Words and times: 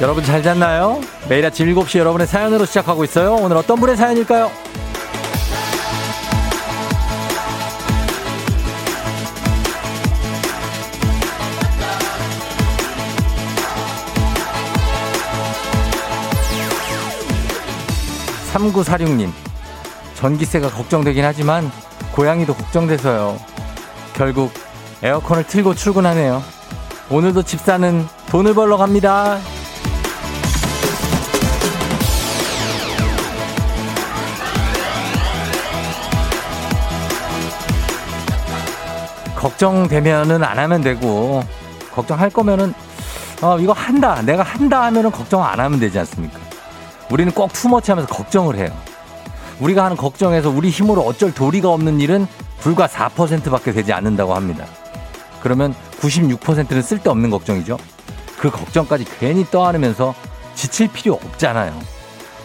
여러분 0.00 0.24
잘 0.24 0.42
잤나요? 0.42 0.98
매일 1.28 1.44
아침 1.44 1.66
7시 1.74 1.98
여러분의 1.98 2.26
사연으로 2.26 2.64
시작하고 2.64 3.04
있어요. 3.04 3.34
오늘 3.34 3.58
어떤 3.58 3.78
분의 3.78 3.98
사연일까요? 3.98 4.50
3946님, 18.54 19.30
전기세가 20.14 20.70
걱정되긴 20.70 21.24
하지만 21.24 21.70
고양이도 22.12 22.54
걱정돼서요. 22.54 23.38
결국 24.14 24.50
에어컨을 25.02 25.46
틀고 25.46 25.74
출근하네요. 25.74 26.42
오늘도 27.10 27.42
집사는 27.42 28.06
돈을 28.30 28.54
벌러 28.54 28.78
갑니다. 28.78 29.38
걱정되면은 39.40 40.44
안 40.44 40.58
하면 40.58 40.82
되고 40.82 41.42
걱정할 41.92 42.28
거면은 42.28 42.74
어 43.40 43.58
이거 43.58 43.72
한다 43.72 44.20
내가 44.20 44.42
한다 44.42 44.82
하면은 44.84 45.10
걱정 45.10 45.42
안 45.42 45.58
하면 45.58 45.80
되지 45.80 45.98
않습니까? 46.00 46.38
우리는 47.10 47.32
꼭 47.32 47.52
투머치 47.52 47.90
하면서 47.90 48.12
걱정을 48.12 48.56
해요. 48.56 48.68
우리가 49.58 49.84
하는 49.84 49.96
걱정에서 49.96 50.50
우리 50.50 50.68
힘으로 50.68 51.02
어쩔 51.02 51.32
도리가 51.32 51.70
없는 51.70 52.00
일은 52.00 52.26
불과 52.60 52.86
4%밖에 52.86 53.72
되지 53.72 53.92
않는다고 53.92 54.34
합니다. 54.34 54.66
그러면 55.42 55.74
96%는 56.00 56.82
쓸데없는 56.82 57.30
걱정이죠. 57.30 57.78
그 58.38 58.50
걱정까지 58.50 59.06
괜히 59.18 59.44
떠안으면서 59.50 60.14
지칠 60.54 60.88
필요 60.88 61.14
없잖아요. 61.14 61.78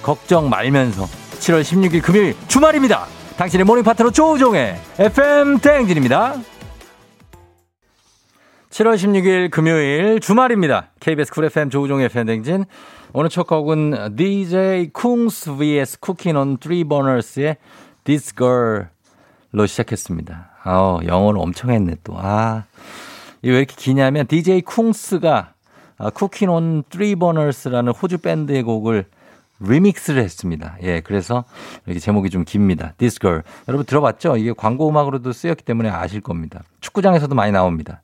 걱정 0.01 0.49
말면서 0.49 1.03
7월 1.39 1.61
16일 1.61 2.01
금요일 2.01 2.35
주말입니다. 2.47 3.05
당신의 3.37 3.65
모닝 3.65 3.83
파트너 3.83 4.11
조우종의 4.11 4.79
FM 4.97 5.59
대행진입니다. 5.59 6.35
7월 8.75 8.95
16일 8.95 9.51
금요일 9.51 10.19
주말입니다. 10.19 10.87
KBS 10.99 11.31
Cool 11.31 11.45
FM 11.45 11.69
조우종의 11.69 12.09
대행진. 12.09 12.65
오늘 13.13 13.29
첫 13.29 13.47
곡은 13.47 14.17
DJ 14.17 14.89
쿵스 14.91 15.55
vs 15.55 16.01
쿠킹 16.01 16.57
Three 16.59 16.83
Burners의 16.83 17.55
This 18.03 18.35
Girl로 18.35 19.65
시작했습니다. 19.65 20.49
아, 20.61 20.99
영어를 21.05 21.39
엄청 21.39 21.71
했네 21.71 21.95
또. 22.03 22.15
아, 22.17 22.65
이게 23.41 23.53
왜 23.53 23.59
이렇게 23.59 23.75
기냐면 23.77 24.27
DJ 24.27 24.63
쿵스가 24.63 25.53
쿠킹 26.13 26.49
온 26.49 26.83
Three 26.89 27.15
Burners라는 27.15 27.93
호주 27.93 28.17
밴드의 28.17 28.61
곡을 28.63 29.05
리믹스를 29.61 30.21
했습니다. 30.21 30.75
예, 30.83 30.99
그래서 30.99 31.45
이렇게 31.85 32.01
제목이 32.01 32.29
좀 32.29 32.43
깁니다. 32.43 32.91
This 32.97 33.19
Girl. 33.19 33.43
여러분 33.69 33.85
들어봤죠? 33.85 34.35
이게 34.35 34.51
광고 34.51 34.89
음악으로도 34.89 35.31
쓰였기 35.31 35.63
때문에 35.63 35.87
아실 35.89 36.19
겁니다. 36.19 36.61
축구장에서도 36.81 37.33
많이 37.35 37.53
나옵니다. 37.53 38.01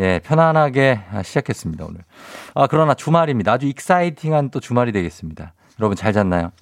예, 0.00 0.20
편안하게 0.20 1.00
시작했습니다, 1.24 1.84
오늘. 1.84 2.00
아, 2.54 2.66
그러나 2.68 2.94
주말입니다. 2.94 3.52
아주 3.52 3.66
exciting한 3.66 4.50
또 4.50 4.60
주말이 4.60 4.92
되겠습니다. 4.92 5.54
여러분 5.80 5.96
잘 5.96 6.12
잤나요? 6.12 6.52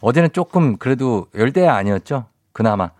어제는 0.00 0.30
조금 0.32 0.76
그래도 0.76 1.26
열대야 1.34 1.74
아니었죠? 1.74 2.26
그나마. 2.52 2.90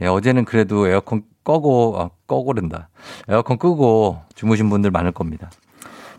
예, 0.00 0.06
어제는 0.06 0.44
그래도 0.44 0.86
에어컨 0.88 1.22
꺼고, 1.44 1.98
어, 1.98 2.10
꺼고른다. 2.26 2.88
에어컨 3.28 3.58
끄고 3.58 4.22
주무신 4.34 4.68
분들 4.70 4.90
많을 4.90 5.12
겁니다. 5.12 5.50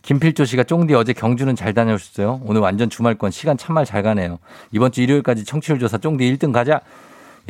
김필조 0.03 0.45
씨가 0.45 0.63
쫑디 0.63 0.94
어제 0.94 1.11
경주는 1.11 1.53
잘 1.56 1.73
다녀오셨어요? 1.73 2.41
오늘 2.45 2.61
완전 2.61 2.89
주말권 2.89 3.31
시간 3.31 3.57
참말 3.57 3.83
잘 3.83 4.03
가네요. 4.03 4.39
이번 4.72 4.91
주 4.91 5.01
일요일까지 5.01 5.44
청취율 5.44 5.79
조사 5.79 5.97
쫑디 5.97 6.23
1등 6.35 6.53
가자. 6.53 6.81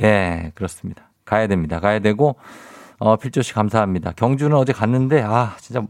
예, 0.02 0.52
그렇습니다. 0.56 1.10
가야 1.26 1.48
됩니다. 1.48 1.80
가야 1.80 2.00
되고, 2.00 2.36
어, 3.00 3.16
필조 3.16 3.42
씨 3.42 3.54
감사합니다. 3.54 4.14
경주는 4.16 4.56
어제 4.56 4.74
갔는데, 4.74 5.22
아, 5.22 5.56
진짜, 5.60 5.82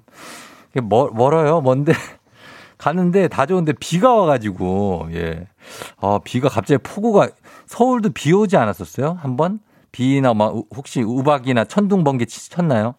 멀, 0.84 1.12
멀어요. 1.14 1.62
먼데. 1.62 1.94
갔는데 2.78 3.28
다 3.28 3.46
좋은데 3.46 3.74
비가 3.74 4.14
와가지고, 4.14 5.10
예. 5.14 5.48
어, 5.98 6.20
비가 6.20 6.50
갑자기 6.50 6.82
폭우가, 6.84 7.30
서울도 7.66 8.12
비 8.12 8.32
오지 8.34 8.58
않았었어요? 8.58 9.18
한 9.20 9.36
번? 9.38 9.60
비나 9.92 10.34
막 10.34 10.54
혹시 10.76 11.02
우박이나 11.02 11.64
천둥 11.64 12.04
번개 12.04 12.26
쳤나요? 12.26 12.94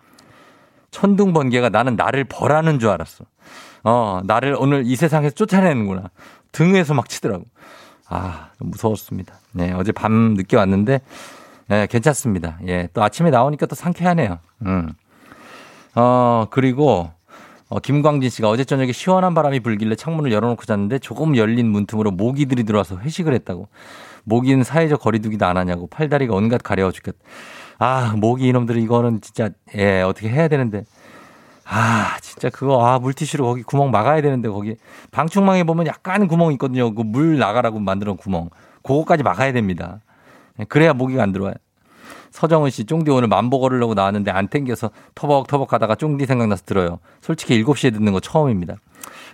천둥 0.91 1.33
번개가 1.33 1.69
나는 1.69 1.95
나를 1.95 2.25
벌하는 2.25 2.81
줄 2.81 2.89
알았어. 2.89 3.25
어, 3.85 4.21
나를 4.25 4.57
오늘 4.59 4.83
이 4.85 4.97
세상에서 4.97 5.35
쫓아내는구나. 5.35 6.11
등에서 6.51 6.95
막 6.95 7.09
치더라고. 7.09 7.45
아, 8.09 8.49
좀 8.59 8.71
무서웠습니다. 8.71 9.35
네, 9.53 9.73
어제 9.73 9.93
밤 9.93 10.35
늦게 10.35 10.57
왔는데, 10.57 11.01
네, 11.69 11.87
괜찮습니다. 11.87 12.59
예, 12.67 12.89
또 12.95 13.03
아침에 13.03 13.31
나오니까 13.31 13.67
또 13.67 13.75
상쾌하네요. 13.75 14.39
음. 14.67 14.89
어, 15.95 16.47
그리고, 16.51 17.11
어, 17.69 17.79
김광진 17.81 18.31
씨가 18.31 18.49
어제 18.49 18.65
저녁에 18.65 18.93
시원한 18.93 19.35
바람이 19.35 19.61
불길래 19.61 19.95
창문을 19.95 20.33
열어놓고 20.33 20.65
잤는데 20.65 20.99
조금 21.01 21.37
열린 21.37 21.69
문틈으로 21.69 22.11
모기들이 22.13 22.65
들어와서 22.65 22.97
회식을 22.99 23.35
했다고. 23.35 23.69
모기는 24.25 24.63
사회적 24.65 25.01
거리두기도 25.01 25.45
안 25.47 25.57
하냐고. 25.59 25.87
팔다리가 25.89 26.35
온갖 26.35 26.63
가려워 26.63 26.91
죽겠. 26.93 27.15
아, 27.79 28.15
모기 28.17 28.49
이놈들이 28.49 28.83
이거는 28.83 29.21
진짜, 29.21 29.51
예, 29.77 30.01
어떻게 30.01 30.29
해야 30.31 30.49
되는데. 30.49 30.85
아, 31.67 32.17
진짜 32.23 32.49
그거, 32.49 32.83
아, 32.87 32.99
물티슈로 32.99 33.45
거기 33.45 33.63
구멍 33.63 33.91
막아야 33.91 34.23
되는데, 34.23 34.49
거기. 34.49 34.77
방충망에 35.11 35.65
보면 35.65 35.87
약간 35.87 36.27
구멍 36.29 36.53
있거든요. 36.53 36.95
그 36.95 37.03
물 37.05 37.39
나가라고 37.39 37.79
만들어 37.79 38.11
놓은 38.13 38.17
구멍. 38.17 38.49
그거까지 38.83 39.23
막아야 39.23 39.53
됩니다. 39.53 40.01
그래야 40.69 40.93
모기가 40.93 41.23
안 41.23 41.33
들어와요. 41.33 41.55
서정은 42.31 42.71
씨, 42.71 42.85
쫑디 42.85 43.11
오늘 43.11 43.29
만보 43.29 43.61
걸으려고 43.61 43.95
나왔는데 43.95 44.31
안 44.31 44.49
땡겨서 44.49 44.91
터벅터벅 45.15 45.73
하다가 45.73 45.95
쫑디 45.95 46.27
생각나서 46.27 46.65
들어요. 46.65 46.99
솔직히 47.21 47.63
7시에 47.63 47.93
듣는 47.93 48.13
거 48.13 48.21
처음입니다. 48.21 48.77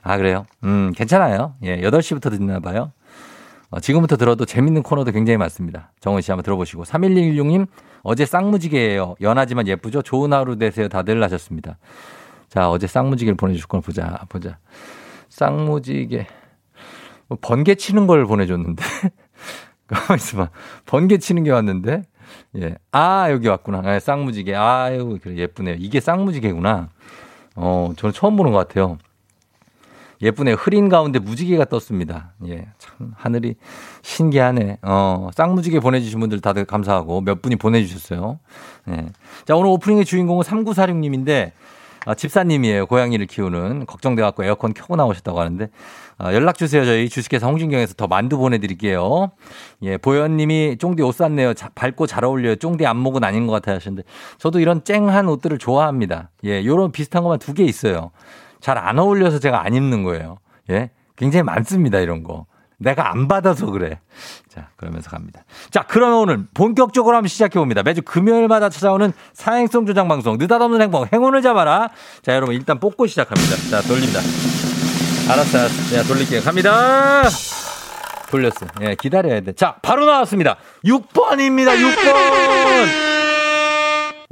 아, 0.03 0.17
그래요? 0.17 0.47
음, 0.65 0.93
괜찮아요. 0.95 1.55
예, 1.63 1.81
8시부터 1.81 2.31
듣나 2.31 2.61
봐요. 2.61 2.93
어, 3.71 3.81
지금부터 3.81 4.17
들어도 4.17 4.45
재밌는 4.45 4.83
코너도 4.83 5.11
굉장히 5.11 5.37
많습니다. 5.37 5.91
정은 6.01 6.21
씨 6.21 6.31
한번 6.31 6.45
들어보시고. 6.45 6.85
3116님, 6.85 7.67
어제 8.03 8.25
쌍무지개예요. 8.25 9.17
연하지만 9.21 9.67
예쁘죠? 9.67 10.03
좋은 10.03 10.33
하루 10.33 10.57
되세요. 10.57 10.89
다들 10.89 11.23
하셨습니다. 11.25 11.79
자, 12.49 12.71
어제 12.71 12.87
쌍무지개를 12.87 13.37
보내주실 13.37 13.67
걸 13.67 13.81
보자, 13.81 14.21
보자. 14.29 14.59
쌍무지개. 15.31 16.27
뭐 17.29 17.39
번개 17.41 17.75
치는 17.75 18.07
걸 18.07 18.27
보내줬는데. 18.27 18.85
가만 19.87 20.19
있어봐. 20.19 20.51
번개 20.87 21.19
치는 21.19 21.45
게 21.45 21.51
왔는데. 21.51 22.03
예. 22.57 22.77
아, 22.93 23.31
여기 23.31 23.49
왔구나. 23.49 23.83
아, 23.85 24.01
쌍무지개. 24.01 24.55
아유, 24.55 25.19
그래, 25.23 25.37
예쁘네요. 25.37 25.77
이게 25.79 26.01
쌍무지개구나. 26.01 26.89
어, 27.57 27.93
저는 27.97 28.13
처음 28.13 28.37
보는 28.37 28.53
것 28.53 28.59
같아요. 28.59 28.99
예쁘네요. 30.23 30.55
흐린 30.55 30.89
가운데 30.89 31.19
무지개가 31.19 31.67
떴습니다. 31.67 32.33
예. 32.47 32.67
참, 32.79 33.13
하늘이 33.17 33.57
신기하네. 34.03 34.79
어, 34.83 35.29
쌍무지개 35.35 35.81
보내주신 35.81 36.21
분들 36.21 36.41
다들 36.41 36.65
감사하고 36.65 37.21
몇 37.21 37.43
분이 37.43 37.57
보내주셨어요. 37.57 38.39
예. 38.89 39.07
자, 39.45 39.55
오늘 39.55 39.71
오프닝의 39.71 40.05
주인공은 40.05 40.45
3946님인데, 40.45 41.53
아, 42.07 42.15
집사님이에요. 42.15 42.87
고양이를 42.87 43.27
키우는. 43.27 43.87
걱정돼갖고 43.87 44.45
에어컨 44.45 44.75
켜고 44.75 44.97
나오셨다고 44.97 45.41
하는데, 45.41 45.69
아, 46.19 46.35
연락 46.35 46.57
주세요. 46.57 46.85
저희 46.85 47.09
주식회사 47.09 47.47
홍진경에서 47.47 47.95
더 47.95 48.07
만두 48.07 48.37
보내드릴게요. 48.39 49.31
예, 49.83 49.97
보현님이 49.97 50.77
쫑디 50.79 51.03
옷 51.03 51.13
샀네요. 51.15 51.55
자, 51.55 51.71
밝고 51.75 52.07
잘 52.07 52.25
어울려요. 52.25 52.57
쫑디 52.57 52.85
안목은 52.87 53.25
아닌 53.25 53.47
것 53.47 53.53
같아 53.53 53.73
하시는데, 53.73 54.03
저도 54.39 54.61
이런 54.61 54.85
쨍한 54.85 55.29
옷들을 55.29 55.59
좋아합니다. 55.59 56.31
예, 56.45 56.65
요런 56.65 56.93
비슷한 56.93 57.23
것만 57.23 57.39
두 57.39 57.55
개 57.55 57.65
있어요. 57.65 58.11
잘 58.61 58.79
안 58.79 58.99
어울려서 58.99 59.39
제가 59.39 59.65
안 59.65 59.75
입는 59.75 60.03
거예요. 60.05 60.39
예, 60.71 60.91
굉장히 61.17 61.43
많습니다. 61.45 62.01
이런 62.01 62.23
거. 62.23 62.47
내가 62.79 63.11
안 63.11 63.29
받아서 63.29 63.67
그래. 63.67 64.01
자, 64.49 64.69
그러면서 64.77 65.11
갑니다. 65.11 65.45
자, 65.71 65.85
그러면 65.89 66.19
오늘 66.19 66.47
본격적으로 66.55 67.17
한번 67.17 67.29
시작해 67.29 67.59
봅니다. 67.59 67.83
매주 67.83 68.03
금요일마다 68.03 68.69
찾아오는 68.69 69.13
사행성 69.33 69.87
조장 69.87 70.09
방송, 70.09 70.39
느닷없는 70.39 70.81
행복, 70.81 71.13
행운을 71.13 71.43
잡아라. 71.43 71.91
자, 72.23 72.35
여러분 72.35 72.55
일단 72.55 72.79
뽑고 72.79 73.07
시작합니다. 73.07 73.57
자, 73.71 73.81
돌립니다. 73.83 74.21
알았어, 75.31 75.59
알았어. 75.59 75.97
자, 75.97 76.03
돌릴게요. 76.03 76.43
갑니다. 76.43 77.23
돌렸어. 78.31 78.67
예, 78.83 78.97
기다려야 78.97 79.41
돼. 79.41 79.53
자, 79.53 79.77
바로 79.83 80.05
나왔습니다. 80.07 80.57
6번입니다. 80.85 81.77
6번. 81.77 83.24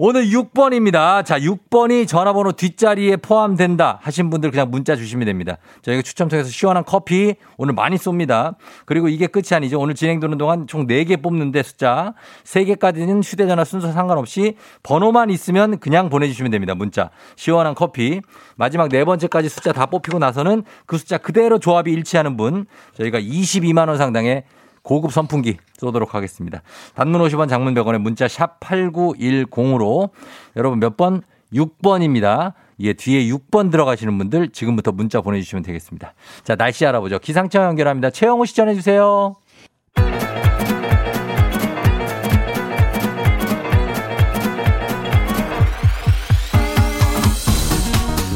오늘 0.05 0.25
6번입니다. 0.31 1.25
자, 1.25 1.39
6번이 1.39 2.09
전화번호 2.09 2.51
뒷자리에 2.51 3.19
포함된다 3.19 4.01
하신 4.03 4.31
분들 4.31 4.51
그냥 4.51 4.69
문자 4.69 4.97
주시면 4.97 5.27
됩니다. 5.27 5.59
저희가 5.83 6.03
추첨 6.03 6.27
통해서 6.27 6.51
시원한 6.51 6.83
커피 6.85 7.37
오늘 7.57 7.75
많이 7.75 7.95
쏩니다. 7.95 8.57
그리고 8.85 9.07
이게 9.07 9.29
끝이 9.29 9.51
아니죠. 9.53 9.79
오늘 9.79 9.95
진행되는 9.95 10.39
동안 10.39 10.67
총 10.67 10.89
4개 10.89 11.23
뽑는데 11.23 11.63
숫자 11.63 12.15
3개까지는 12.43 13.23
휴대전화 13.23 13.63
순서 13.63 13.93
상관없이 13.93 14.57
번호만 14.83 15.31
있으면 15.31 15.79
그냥 15.79 16.09
보내주시면 16.09 16.51
됩니다. 16.51 16.75
문자. 16.75 17.11
시원한 17.37 17.77
커피. 17.77 18.23
마지막 18.57 18.89
네 18.89 19.05
번째까지 19.05 19.49
숫자 19.49 19.73
다 19.73 19.87
뽑히고 19.87 20.19
나서는 20.19 20.65
그 20.85 20.99
숫자 20.99 21.17
그대로 21.17 21.61
조합이 21.61 21.93
일치하는 21.93 22.37
분 22.37 22.67
저희가 22.97 23.21
22만원 23.21 23.99
상당의 23.99 24.43
고급 24.83 25.13
선풍기 25.13 25.59
쏘도록 25.79 26.15
하겠습니다. 26.15 26.63
단문 26.95 27.21
50원 27.23 27.49
장문 27.49 27.75
100원에 27.75 27.99
문자 27.99 28.29
샵 28.29 28.61
8910으로 28.61 30.11
여러분 30.57 30.81
몇 30.81 30.97
번? 30.97 31.23
6번입니다. 31.53 32.55
예, 32.81 32.95
뒤에 32.95 33.25
6번 33.29 33.71
들어가시는 33.71 34.17
분들 34.19 34.49
지금부터 34.51 34.91
문자 34.93 35.21
보내주시면 35.21 35.63
되겠습니다. 35.63 36.15
자, 36.45 36.57
날씨 36.57 36.87
알아보죠. 36.87 37.19
기상청 37.19 37.65
연결합니다. 37.65 38.11
최영호 38.11 38.45
시 38.45 38.57
전해주세요. 38.57 39.37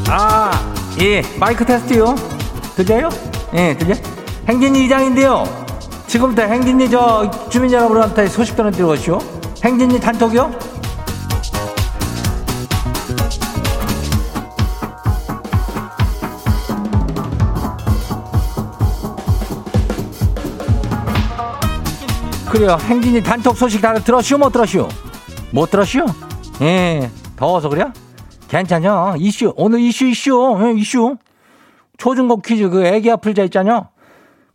아, 0.09 0.51
예, 1.01 1.21
마이크 1.39 1.65
테스트요. 1.65 2.15
들려요? 2.75 3.09
예, 3.55 3.75
들려? 3.77 3.95
행진이 4.47 4.85
이장인데요. 4.85 5.66
지금부터 6.07 6.43
행진이 6.43 6.89
저 6.89 7.29
주민 7.49 7.71
여러분한테 7.71 8.27
소식 8.27 8.55
전해드려오시오. 8.55 9.19
행진이 9.63 9.99
단톡이요? 9.99 10.51
그래요. 22.49 22.77
행진이 22.79 23.21
단톡 23.21 23.57
소식 23.57 23.81
다들 23.81 24.03
들었슈? 24.03 24.37
못 24.37 24.51
들었슈? 24.51 24.87
못 25.51 25.69
들었슈? 25.69 26.05
예, 26.61 27.11
더워서 27.35 27.67
그래? 27.69 27.85
괜찮죠? 28.47 29.15
이슈, 29.19 29.53
오늘 29.57 29.81
이슈, 29.81 30.05
이슈, 30.05 30.57
예, 30.61 30.79
이슈. 30.79 31.17
초중고 31.97 32.41
퀴즈 32.41 32.69
그 32.69 32.85
애기 32.85 33.11
아플 33.11 33.35
자 33.35 33.43
있잖여. 33.43 33.89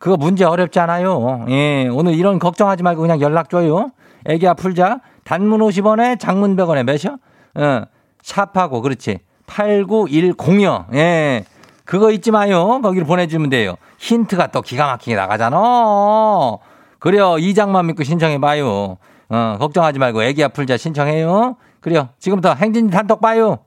그거 0.02 0.16
문제 0.16 0.44
어렵지 0.44 0.80
않아요. 0.80 1.46
예, 1.48 1.86
오늘 1.86 2.14
이런 2.14 2.40
걱정하지 2.40 2.82
말고 2.82 3.02
그냥 3.02 3.20
연락 3.20 3.48
줘요. 3.48 3.92
애기야 4.26 4.54
풀자. 4.54 4.98
단문 5.22 5.60
50원에 5.60 6.18
장문 6.18 6.56
100원에 6.56 6.82
몇이요? 6.82 7.18
어, 7.54 7.84
샵하고, 8.20 8.82
그렇지. 8.82 9.20
89106. 9.46 10.86
예. 10.94 11.44
그거 11.84 12.10
잊지 12.10 12.32
마요. 12.32 12.80
거기로 12.82 13.06
보내주면 13.06 13.48
돼요. 13.48 13.76
힌트가 13.98 14.48
또 14.48 14.60
기가 14.60 14.86
막히게 14.86 15.14
나가잖아. 15.14 15.56
그래요. 16.98 17.38
이 17.38 17.54
장만 17.54 17.86
믿고 17.86 18.02
신청해봐요. 18.02 18.96
어, 19.28 19.56
걱정하지 19.60 20.00
말고 20.00 20.24
애기야 20.24 20.48
풀자 20.48 20.78
신청해요. 20.78 21.54
그래요. 21.78 22.08
지금부터 22.18 22.54
행진 22.54 22.90
단톡 22.90 23.20
봐요. 23.20 23.60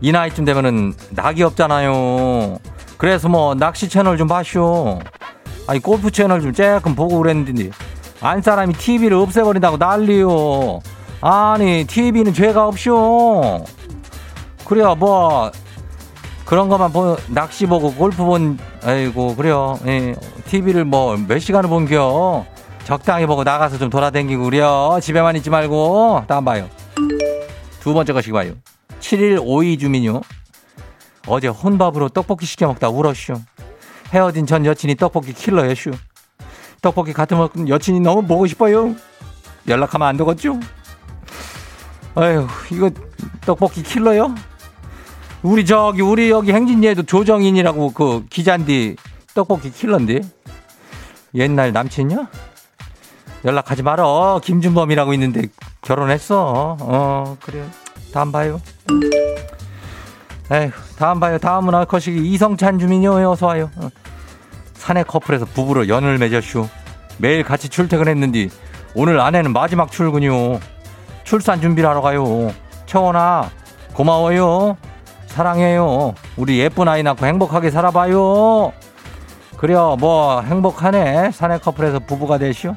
이 0.01 0.11
나이쯤 0.11 0.45
되면은 0.45 0.93
낙이 1.11 1.43
없잖아요. 1.43 2.57
그래서 2.97 3.29
뭐 3.29 3.55
낚시 3.55 3.87
채널 3.89 4.17
좀 4.17 4.27
봐쇼. 4.27 4.99
아니 5.67 5.79
골프 5.79 6.11
채널 6.11 6.41
좀 6.41 6.53
조금 6.53 6.93
보고 6.93 7.17
그랬는데 7.17 7.71
안 8.21 8.41
사람이 8.41 8.75
TV를 8.75 9.17
없애버린다고 9.17 9.77
난리요. 9.77 10.81
아니 11.21 11.85
TV는 11.87 12.33
죄가 12.33 12.67
없쇼. 12.67 13.65
그래요 14.65 14.95
뭐 14.95 15.51
그런 16.51 16.68
것만 16.68 16.92
보 16.92 17.15
낚시 17.30 17.65
보고 17.65 17.94
골프 17.94 18.25
본 18.25 18.59
아이고 18.83 19.38
그래요. 19.38 19.80
예. 19.88 20.13
TV를 20.48 20.83
뭐 20.83 21.15
몇 21.15 21.39
시간을 21.39 21.69
본겨. 21.69 22.45
적당히 22.83 23.25
보고 23.25 23.45
나가서 23.45 23.77
좀 23.77 23.89
돌아다니고 23.89 24.44
그래요. 24.44 25.00
집에만 25.01 25.38
있지 25.38 25.50
말고. 25.50 26.25
다음 26.27 26.44
봐요. 26.44 26.69
두 27.80 27.94
번째 27.94 28.12
것이 28.12 28.33
봐요. 28.33 28.51
7일52 29.00 29.80
주민요. 29.80 30.19
어제 31.25 31.48
혼밥으로 31.48 32.09
떡볶이 32.09 32.45
시켜 32.45 32.68
먹다 32.68 32.89
울었슈. 32.89 33.36
헤어진 34.13 34.45
전 34.45 34.65
여친이 34.65 34.95
떡볶이 34.98 35.31
킬러였슈. 35.31 35.92
떡볶이 36.81 37.13
같은 37.13 37.38
먹은 37.38 37.69
여친이 37.69 38.01
너무 38.01 38.27
보고 38.27 38.45
싶어요. 38.45 38.94
연락하면 39.69 40.06
안 40.06 40.18
되겠죠? 40.18 40.59
아휴, 42.15 42.45
이거 42.74 42.89
떡볶이 43.45 43.83
킬러요? 43.83 44.36
우리 45.43 45.65
저기, 45.65 46.01
우리 46.01 46.29
여기 46.29 46.51
행진이에도 46.53 47.03
조정인이라고 47.03 47.93
그 47.93 48.25
기자인데 48.29 48.95
떡볶이 49.33 49.71
킬러인데? 49.71 50.21
옛날 51.33 51.71
남친이야? 51.71 52.27
연락하지 53.45 53.81
말어. 53.81 54.39
김준범이라고 54.43 55.13
있는데 55.13 55.43
결혼했어. 55.81 56.77
어, 56.79 57.38
그래. 57.41 57.63
다음 58.13 58.31
봐요. 58.31 58.61
에휴, 60.51 60.69
다음 60.97 61.19
봐요. 61.19 61.38
다음은 61.39 61.73
알컷이 61.73 62.17
이성찬 62.17 62.77
주민요. 62.77 63.13
어서 63.31 63.47
와요. 63.47 63.71
어. 63.77 63.89
사내 64.73 65.01
커플에서 65.03 65.45
부부로 65.45 65.88
연을 65.88 66.17
맺었슈. 66.19 66.67
매일 67.17 67.43
같이 67.43 67.69
출퇴근했는데 67.69 68.49
오늘 68.93 69.19
아내는 69.19 69.53
마지막 69.53 69.91
출근이요. 69.91 70.59
출산 71.23 71.61
준비를 71.61 71.89
하러 71.89 72.01
가요. 72.01 72.53
청원아, 72.85 73.49
고마워요. 73.93 74.77
사랑해요. 75.31 76.13
우리 76.37 76.59
예쁜 76.59 76.87
아이 76.87 77.03
낳고 77.03 77.25
행복하게 77.25 77.71
살아봐요. 77.71 78.73
그래요. 79.57 79.95
뭐 79.99 80.41
행복하네. 80.41 81.31
사내 81.31 81.57
커플에서 81.57 81.99
부부가 81.99 82.37
되시오. 82.37 82.75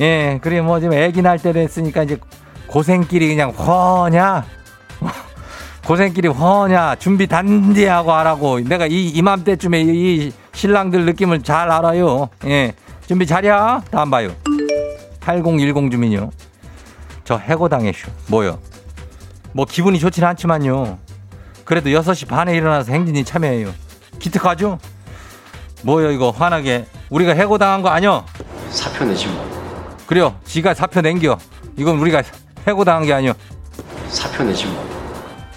예, 0.00 0.38
그래 0.42 0.60
뭐 0.60 0.80
지금 0.80 0.94
애기 0.94 1.22
날 1.22 1.38
때 1.38 1.52
됐으니까 1.52 2.02
이제 2.04 2.18
고생길이 2.66 3.28
그냥 3.28 3.50
허냐. 3.50 4.44
고생길이 5.86 6.28
허냐. 6.28 6.96
준비 6.96 7.26
단디하고 7.26 8.12
하라고. 8.12 8.60
내가 8.60 8.86
이 8.86 9.08
이맘때쯤에 9.08 9.80
이 9.82 10.32
신랑들 10.52 11.04
느낌을 11.06 11.42
잘 11.42 11.70
알아요. 11.70 12.28
예. 12.46 12.74
준비 13.06 13.26
잘이야. 13.26 13.82
다음 13.90 14.10
봐요. 14.10 14.30
8010 15.20 15.90
주민요. 15.90 16.30
저 17.24 17.36
해고당했쇼. 17.36 18.10
뭐요? 18.28 18.58
뭐 19.52 19.64
기분이 19.64 19.98
좋지는 19.98 20.28
않지만요. 20.28 20.98
그래도 21.68 21.90
6시 21.90 22.26
반에 22.26 22.56
일어나서 22.56 22.92
행진이 22.92 23.24
참여해요. 23.24 23.74
기특하죠? 24.18 24.78
뭐요 25.82 26.10
이거 26.12 26.30
화나게 26.30 26.86
우리가 27.10 27.34
해고당한 27.34 27.82
거 27.82 27.90
아니여? 27.90 28.24
사표 28.70 29.04
내지 29.04 29.26
뭐. 29.26 29.94
그래요. 30.06 30.34
지가 30.46 30.72
사표 30.72 31.02
nen겨. 31.02 31.36
이건 31.76 31.98
우리가 31.98 32.22
해고당한 32.66 33.04
게 33.04 33.12
아니여. 33.12 33.34
사표 34.08 34.44
내지 34.44 34.64
뭐. 34.64 34.82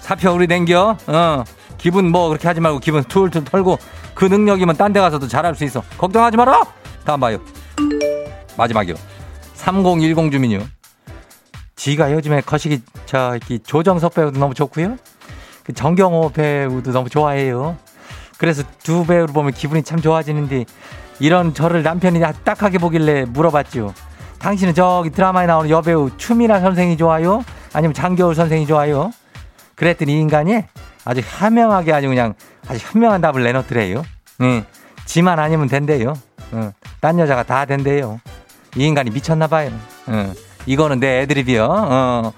사표 0.00 0.32
우리 0.32 0.46
nen겨. 0.46 0.98
어. 1.06 1.44
기분 1.78 2.10
뭐 2.12 2.28
그렇게 2.28 2.46
하지 2.46 2.60
말고 2.60 2.80
기분 2.80 3.02
툴툴 3.04 3.44
털고 3.44 3.78
그 4.14 4.26
능력이면 4.26 4.76
딴 4.76 4.92
데 4.92 5.00
가서도 5.00 5.28
잘할 5.28 5.54
수 5.54 5.64
있어. 5.64 5.80
걱정하지 5.96 6.36
마라. 6.36 6.60
다음 7.06 7.20
봐요. 7.20 7.38
마지막이요. 8.58 8.96
3010 9.54 10.30
주민요. 10.30 10.60
지가 11.74 12.12
요즘에 12.12 12.42
거시기 12.42 12.82
저 13.06 13.38
조정석 13.64 14.12
배우도 14.12 14.38
너무 14.38 14.52
좋고요. 14.52 14.98
그 15.64 15.72
정경호 15.72 16.32
배우도 16.32 16.92
너무 16.92 17.08
좋아해요. 17.08 17.76
그래서 18.38 18.62
두 18.82 19.06
배우를 19.06 19.28
보면 19.32 19.52
기분이 19.52 19.82
참 19.82 20.00
좋아지는데 20.00 20.64
이런 21.20 21.54
저를 21.54 21.82
남편이 21.82 22.20
딱하게 22.44 22.78
보길래 22.78 23.26
물어봤죠. 23.26 23.94
당신은 24.40 24.74
저기 24.74 25.10
드라마에 25.10 25.46
나오는 25.46 25.70
여배우 25.70 26.16
추미라 26.16 26.60
선생이 26.60 26.96
좋아요? 26.96 27.44
아니면 27.72 27.94
장겨울 27.94 28.34
선생이 28.34 28.66
좋아요? 28.66 29.12
그랬더니 29.76 30.14
이 30.14 30.20
인간이 30.20 30.64
아주 31.04 31.22
현명하게 31.24 31.92
아주 31.92 32.08
그냥 32.08 32.34
아주 32.68 32.80
현명한 32.84 33.20
답을 33.20 33.44
내놓더래요. 33.44 34.02
응. 34.40 34.64
지만 35.04 35.38
아니면 35.38 35.68
된대요. 35.68 36.14
응. 36.54 36.72
딴 37.00 37.18
여자가 37.18 37.44
다 37.44 37.64
된대요. 37.64 38.20
이 38.76 38.84
인간이 38.84 39.10
미쳤나 39.10 39.46
봐요. 39.46 39.70
응. 40.08 40.34
이거는 40.66 41.00
내 41.00 41.20
애드립이요. 41.22 41.66
어. 41.70 42.32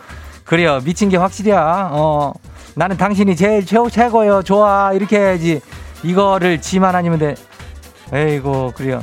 그래요. 0.44 0.80
미친 0.84 1.08
게 1.08 1.16
확실이야. 1.16 1.90
어. 1.92 2.32
나는 2.74 2.96
당신이 2.96 3.36
제일 3.36 3.64
최고 3.64 3.88
최고요. 3.88 4.42
좋아. 4.42 4.92
이렇게 4.92 5.18
해야지. 5.18 5.60
이거를 6.02 6.60
지만 6.60 6.94
아니면 6.94 7.18
돼. 7.18 7.34
에이고, 8.12 8.72
그래요. 8.76 9.02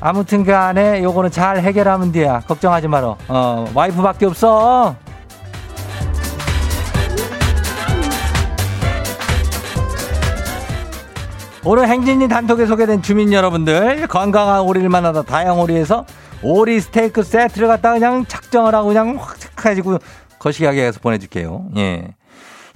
아무튼 0.00 0.44
간에 0.44 1.02
요거는 1.02 1.30
잘 1.30 1.58
해결하면 1.60 2.12
돼야. 2.12 2.40
걱정하지 2.40 2.88
마라. 2.88 3.16
어, 3.28 3.66
와이프밖에 3.74 4.26
없어. 4.26 4.94
오늘 11.64 11.88
행진이 11.88 12.28
단톡에 12.28 12.64
소개된 12.66 13.02
주민 13.02 13.32
여러분들 13.32 14.06
건강한 14.06 14.60
오리를 14.60 14.88
만나다 14.88 15.22
다양오리에서 15.22 16.06
오리 16.40 16.80
스테이크 16.80 17.22
세트를 17.22 17.68
갖다 17.68 17.92
그냥 17.92 18.24
작정을 18.26 18.74
하고 18.74 18.88
그냥 18.88 19.16
확 19.18 19.36
해가지고 19.58 19.98
거시기하게 20.38 20.86
해서 20.86 21.00
보내줄게요. 21.02 21.66
예. 21.76 22.14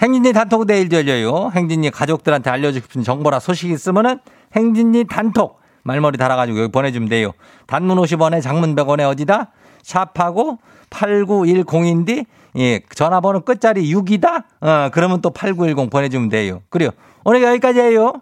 행진이 0.03 0.33
단톡 0.33 0.67
내일 0.67 0.91
열려요. 0.91 1.53
행진이 1.55 1.91
가족들한테 1.91 2.51
알려주고 2.51 2.85
싶은 2.87 3.03
정보나 3.05 3.39
소식이 3.39 3.73
있으면은 3.73 4.19
행진이 4.57 5.05
단톡 5.09 5.61
말머리 5.85 6.19
달아가지고 6.19 6.59
여기 6.59 6.73
보내주면 6.73 7.09
돼요. 7.09 7.33
단문 7.67 7.99
50원에 7.99 8.43
장문 8.43 8.75
100원에 8.75 9.09
어디다? 9.09 9.53
샵하고 9.83 10.59
8910인데 10.91 12.27
예, 12.59 12.81
전화번호 12.95 13.41
끝자리 13.41 13.93
6이다? 13.95 14.45
어, 14.61 14.91
그러면 14.93 15.21
또 15.23 15.31
8910 15.31 15.89
보내주면 15.89 16.29
돼요. 16.29 16.63
그래요. 16.69 16.91
오늘 17.25 17.43
여기까지예요. 17.43 18.13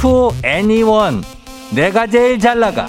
To 0.00 0.32
anyone. 0.44 1.22
내가 1.74 2.06
제일 2.06 2.38
잘 2.38 2.58
나가. 2.60 2.88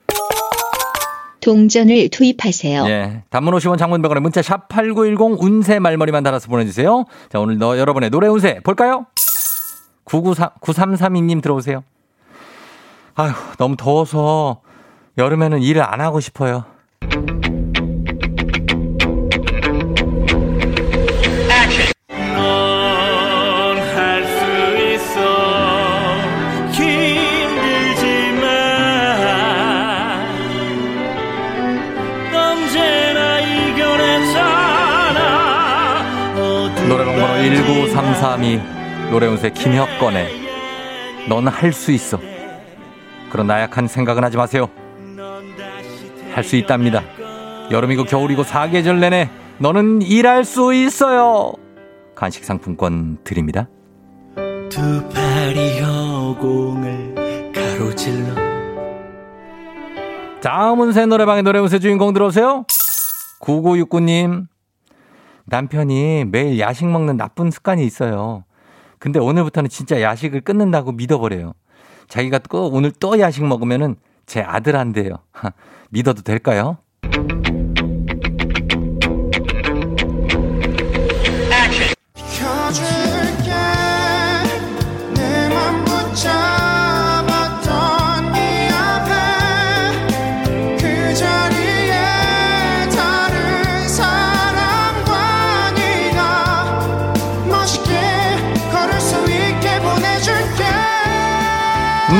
동전을 1.41 2.09
투입하세요. 2.09 2.85
예. 2.87 3.23
단문 3.29 3.53
50원 3.55 3.77
장문 3.77 4.01
100원에 4.01 4.19
문자 4.19 4.41
샵 4.41 4.67
8910 4.69 5.41
운세 5.41 5.79
말머리만 5.79 6.23
달아서 6.23 6.47
보내주세요. 6.47 7.05
자, 7.29 7.39
오늘 7.39 7.57
너 7.57 7.77
여러분의 7.77 8.09
노래 8.09 8.27
운세 8.27 8.61
볼까요? 8.63 9.07
993, 10.05 10.49
9332님 10.61 11.41
들어오세요. 11.41 11.83
아휴, 13.15 13.33
너무 13.57 13.75
더워서 13.75 14.61
여름에는 15.17 15.61
일을 15.61 15.81
안 15.81 16.01
하고 16.01 16.19
싶어요. 16.19 16.65
19332 38.21 39.09
노래 39.09 39.25
운세 39.25 39.49
김혁건의 39.49 40.27
넌 41.27 41.47
할 41.47 41.73
수 41.73 41.91
있어. 41.91 42.19
그런 43.31 43.47
나약한 43.47 43.87
생각은 43.87 44.23
하지 44.23 44.37
마세요. 44.37 44.69
할 46.33 46.43
수 46.43 46.55
있답니다. 46.55 47.03
여름이고 47.71 48.03
겨울이고 48.05 48.43
사계절 48.43 48.99
내내 48.99 49.29
너는 49.57 50.03
일할 50.03 50.45
수 50.45 50.71
있어요. 50.73 51.53
간식 52.15 52.45
상품권 52.45 53.17
드립니다. 53.23 53.67
두 54.69 55.09
팔이 55.09 55.79
허공을 55.81 57.51
가로질러 57.53 58.35
다음 60.41 60.79
운세 60.81 61.07
노래방의 61.07 61.41
노래 61.43 61.59
운세 61.59 61.79
주인공 61.79 62.13
들어오세요. 62.13 62.65
9969님. 63.41 64.45
남편이 65.45 66.25
매일 66.25 66.59
야식 66.59 66.87
먹는 66.87 67.17
나쁜 67.17 67.51
습관이 67.51 67.85
있어요. 67.85 68.43
근데 68.99 69.19
오늘부터는 69.19 69.69
진짜 69.69 70.01
야식을 70.01 70.41
끊는다고 70.41 70.91
믿어버려요. 70.91 71.53
자기가 72.07 72.39
또 72.39 72.69
오늘 72.69 72.91
또 72.91 73.19
야식 73.19 73.45
먹으면은 73.45 73.95
제 74.25 74.41
아들한테요. 74.41 75.15
믿어도 75.89 76.21
될까요? 76.21 76.77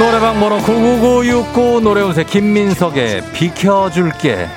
노래방 0.01 0.39
번호 0.39 0.58
99969 0.58 1.81
노래 1.81 2.01
운세 2.01 2.24
김민석의 2.24 3.34
비켜줄게. 3.34 4.48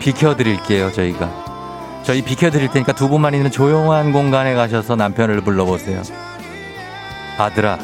비켜드릴게요, 0.00 0.90
저희가. 0.90 2.02
저희 2.02 2.20
비켜드릴 2.20 2.68
테니까 2.70 2.92
두 2.92 3.08
분만 3.08 3.32
있는 3.34 3.52
조용한 3.52 4.12
공간에 4.12 4.54
가셔서 4.54 4.96
남편을 4.96 5.42
불러보세요. 5.42 6.02
아들아, 7.38 7.78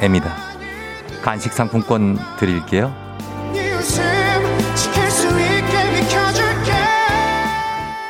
애미다. 0.00 0.36
간식 1.22 1.52
상품권 1.52 2.16
드릴게요. 2.38 2.94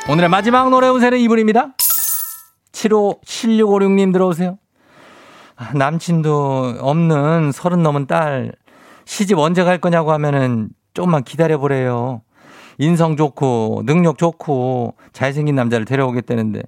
오늘의 0.07 0.29
마지막 0.29 0.69
노래 0.69 0.89
운세는 0.89 1.17
이분입니다. 1.17 1.69
75 2.71 3.21
7656님 3.25 4.13
들어오세요. 4.13 4.59
아, 5.57 5.73
남친도 5.73 6.75
없는 6.79 7.51
서른 7.51 7.81
넘은 7.81 8.05
딸 8.05 8.53
시집 9.05 9.39
언제 9.39 9.63
갈 9.63 9.79
거냐고 9.79 10.11
하면은 10.11 10.69
조금만 10.93 11.23
기다려보래요. 11.23 12.21
인성 12.77 13.17
좋고 13.17 13.83
능력 13.85 14.19
좋고 14.19 14.93
잘생긴 15.13 15.55
남자를 15.55 15.85
데려오겠다는데 15.85 16.61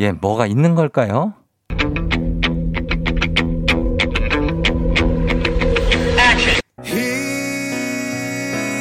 얘 0.00 0.12
뭐가 0.12 0.46
있는 0.46 0.74
걸까요? 0.74 1.34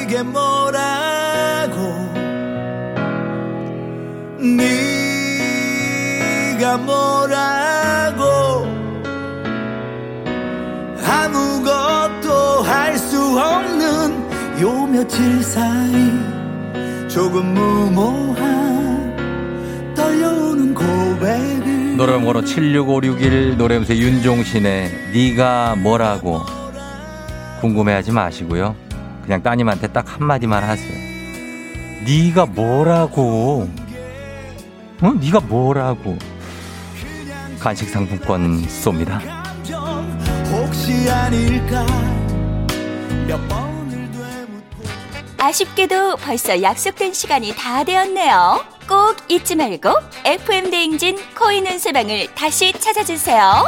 이게 0.04 0.24
뭐라고 0.24 1.78
네가 6.58 6.78
뭐라 6.78 7.67
요 14.62 14.88
며칠 14.88 15.44
사이 15.44 16.12
조금 17.08 17.54
무모한 17.54 19.16
떨려오는 19.96 20.74
고백을 20.74 21.96
노래 21.98 22.20
번호 22.20 22.44
76561 22.44 23.58
노래음새 23.58 23.96
윤종신의 23.98 25.12
네가 25.14 25.76
뭐라고 25.76 26.42
궁금해하지 27.62 28.12
마시고요. 28.12 28.76
그냥 29.24 29.44
따님한테 29.44 29.88
딱 29.88 30.06
한마디만 30.16 30.64
하세요. 30.64 30.98
네가 32.06 32.48
뭐라고? 32.48 33.70
어? 35.02 35.14
네가 35.22 35.40
뭐라고? 35.42 36.18
간식 37.60 37.90
상품권 37.90 38.62
쏩니다. 38.66 39.20
혹시 40.52 41.10
아닐까 41.10 41.86
몇 43.28 43.38
번을 43.48 43.68
되묻고 43.68 43.77
아쉽게도 45.40 46.18
벌써 46.18 46.62
약속된 46.62 47.14
시간이 47.14 47.54
다 47.56 47.84
되었네요. 47.84 48.66
꼭 48.88 49.16
잊지 49.30 49.56
말고 49.56 49.90
FM 50.26 50.72
대행진 50.72 51.18
코인 51.38 51.68
운세방을 51.68 52.34
다시 52.36 52.72
찾아주세요. 52.74 53.66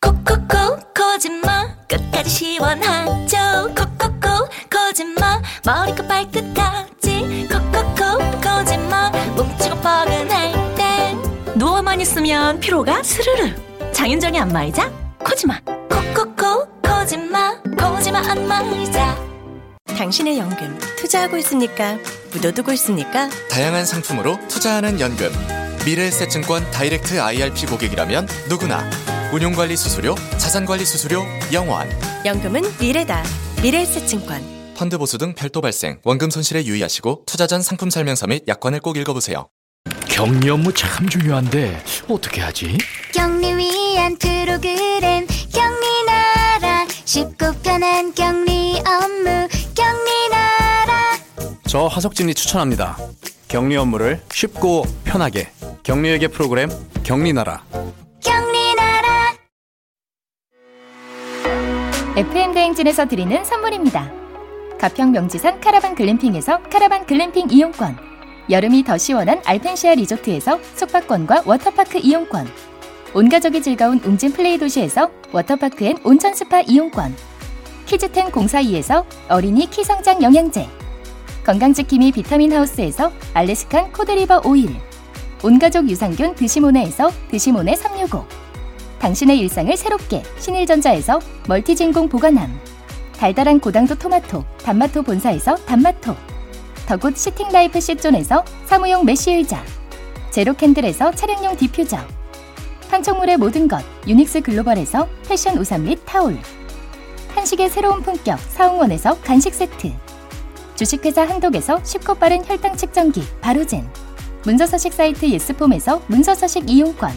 콕콕콕 0.00 0.94
거짓말 0.94 1.76
끝까지 1.88 2.30
시원하죠. 2.30 3.74
콕콕콕 3.74 4.48
거짓말 4.70 5.42
머리끝 5.64 6.06
발끝까지 6.06 7.48
콕콕콕 7.50 8.40
거짓말 8.40 9.10
뭉치고 9.34 9.76
뻐근할 9.76 10.74
땐 10.76 11.18
누워만 11.56 12.00
있으면 12.02 12.60
피로가 12.60 13.02
스르르 13.02 13.50
장윤정의 13.92 14.40
안마의자 14.40 14.90
코지마 15.24 15.58
콕콕 15.88 16.33
콕 18.14 18.22
거짓말 18.22 18.22
거짓말 18.22 18.30
안마의자 18.30 19.24
당신의 19.86 20.38
연금 20.38 20.78
투자하고 20.98 21.36
있습니까? 21.38 21.98
묻어두고 22.32 22.72
있습니까? 22.74 23.28
다양한 23.50 23.84
상품으로 23.84 24.38
투자하는 24.48 25.00
연금. 25.00 25.30
미래에셋증권 25.84 26.70
다이렉트 26.70 27.20
IRP 27.20 27.66
고객이라면 27.66 28.28
누구나. 28.48 28.88
운용관리 29.32 29.76
수수료, 29.76 30.14
자산관리 30.38 30.84
수수료, 30.84 31.24
영원. 31.52 31.88
연금은 32.24 32.62
미래다. 32.80 33.22
미래에셋증권. 33.62 34.74
펀드 34.76 34.96
보수 34.96 35.18
등 35.18 35.34
별도 35.34 35.60
발생, 35.60 35.98
원금 36.04 36.30
손실에 36.30 36.64
유의하시고 36.64 37.24
투자 37.26 37.46
전 37.48 37.62
상품 37.62 37.90
설명서 37.90 38.28
및 38.28 38.44
약관을 38.46 38.80
꼭 38.80 38.96
읽어보세요. 38.96 39.48
격리 40.08 40.48
업무 40.50 40.72
참 40.72 41.08
중요한데 41.08 41.82
어떻게 42.08 42.40
하지? 42.40 42.78
격리 43.12 43.56
위한 43.56 44.16
프로그램 44.16 45.26
격리나라 45.52 46.43
쉽고 47.14 47.52
편한 47.62 48.12
격리 48.12 48.72
업무 48.80 49.46
격리나라 49.72 51.16
저 51.68 51.86
하석진이 51.86 52.34
추천합니다. 52.34 52.96
경리 53.46 53.76
업무를 53.76 54.20
쉽고 54.32 54.82
편하게 55.04 55.48
경리회계 55.84 56.26
프로그램 56.26 56.70
경리나라. 57.04 57.62
경리나라 58.20 59.32
FM 62.16 62.52
대행진에서 62.52 63.06
드리는 63.06 63.44
선물입니다. 63.44 64.10
가평 64.80 65.12
명지산 65.12 65.60
카라반 65.60 65.94
글램핑에서 65.94 66.64
카라반 66.64 67.06
글램핑 67.06 67.46
이용권. 67.48 67.96
여름이 68.50 68.82
더 68.82 68.98
시원한 68.98 69.40
알펜시아 69.44 69.94
리조트에서 69.94 70.58
숙박권과 70.74 71.44
워터파크 71.46 71.98
이용권. 71.98 72.73
온 73.16 73.28
가족이 73.28 73.62
즐거운 73.62 74.00
웅진 74.00 74.32
플레이 74.32 74.58
도시에서 74.58 75.08
워터파크 75.30 75.84
and 75.84 75.96
온천 76.02 76.34
스파 76.34 76.60
이용권. 76.62 77.14
키즈텐 77.86 78.32
공사이에서 78.32 79.06
어린이 79.28 79.70
키성장 79.70 80.20
영양제. 80.20 80.68
건강지킴이 81.46 82.10
비타민 82.10 82.52
하우스에서 82.52 83.12
Alaskan 83.32 83.92
cod 83.92 84.11
liver 84.11 84.42
oil. 84.44 84.68
온가족 85.44 85.88
유산균 85.88 86.34
드시모네에서 86.34 87.08
드시모네 87.30 87.76
365. 87.76 88.24
당신의 88.98 89.38
일상을 89.38 89.76
새롭게 89.76 90.24
신일전자에서 90.40 91.20
멀티진공 91.46 92.08
보관함. 92.08 92.58
달달한 93.16 93.60
고당도 93.60 93.94
토마토 93.94 94.44
단마토 94.64 95.02
본사에서 95.04 95.54
단마토. 95.54 96.16
The 96.86 96.99
good 96.99 97.16
seating 97.16 97.55
life 97.55 97.78
시존에서 97.78 98.44
사무용 98.64 99.04
메쉬 99.04 99.30
의자. 99.34 99.62
제로 100.32 100.52
캔들에서 100.52 101.12
차량용 101.12 101.56
디퓨저. 101.56 102.13
판촉물의 102.94 103.38
모든 103.38 103.66
것 103.66 103.84
유닉스 104.06 104.42
글로벌에서 104.42 105.08
패션 105.28 105.58
우산 105.58 105.82
및 105.82 105.98
타올. 106.04 106.38
한식의 107.34 107.68
새로운 107.68 108.02
품격 108.02 108.38
사옹원에서 108.38 109.18
간식 109.20 109.52
세트. 109.52 109.90
주식회사 110.76 111.22
한독에서 111.22 111.82
쉽고 111.82 112.14
빠른 112.14 112.44
혈당 112.44 112.76
측정기 112.76 113.20
바로젠. 113.40 113.84
문서서식 114.44 114.92
사이트 114.92 115.26
예스폼에서 115.26 116.02
문서서식 116.06 116.70
이용권. 116.70 117.10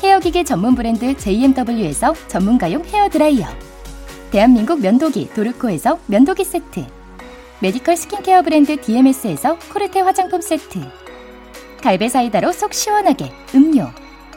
헤어기계 0.00 0.44
전문 0.44 0.76
브랜드 0.76 1.16
JMW에서 1.16 2.14
전문가용 2.28 2.84
헤어드라이어. 2.84 3.48
대한민국 4.30 4.80
면도기 4.80 5.30
도르코에서 5.34 5.98
면도기 6.06 6.44
세트. 6.44 6.86
메디컬 7.58 7.96
스킨케어 7.96 8.42
브랜드 8.42 8.80
DMS에서 8.80 9.58
코르테 9.72 10.02
화장품 10.02 10.40
세트. 10.40 10.78
갈배 11.82 12.08
사이다로 12.08 12.52
속 12.52 12.72
시원하게 12.72 13.32
음료. 13.56 13.90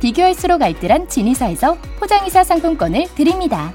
비교할수록 0.00 0.62
알뜰한 0.62 1.08
진이사에서 1.08 1.76
포장이사 1.98 2.42
상품권을 2.42 3.06
드립니다. 3.14 3.72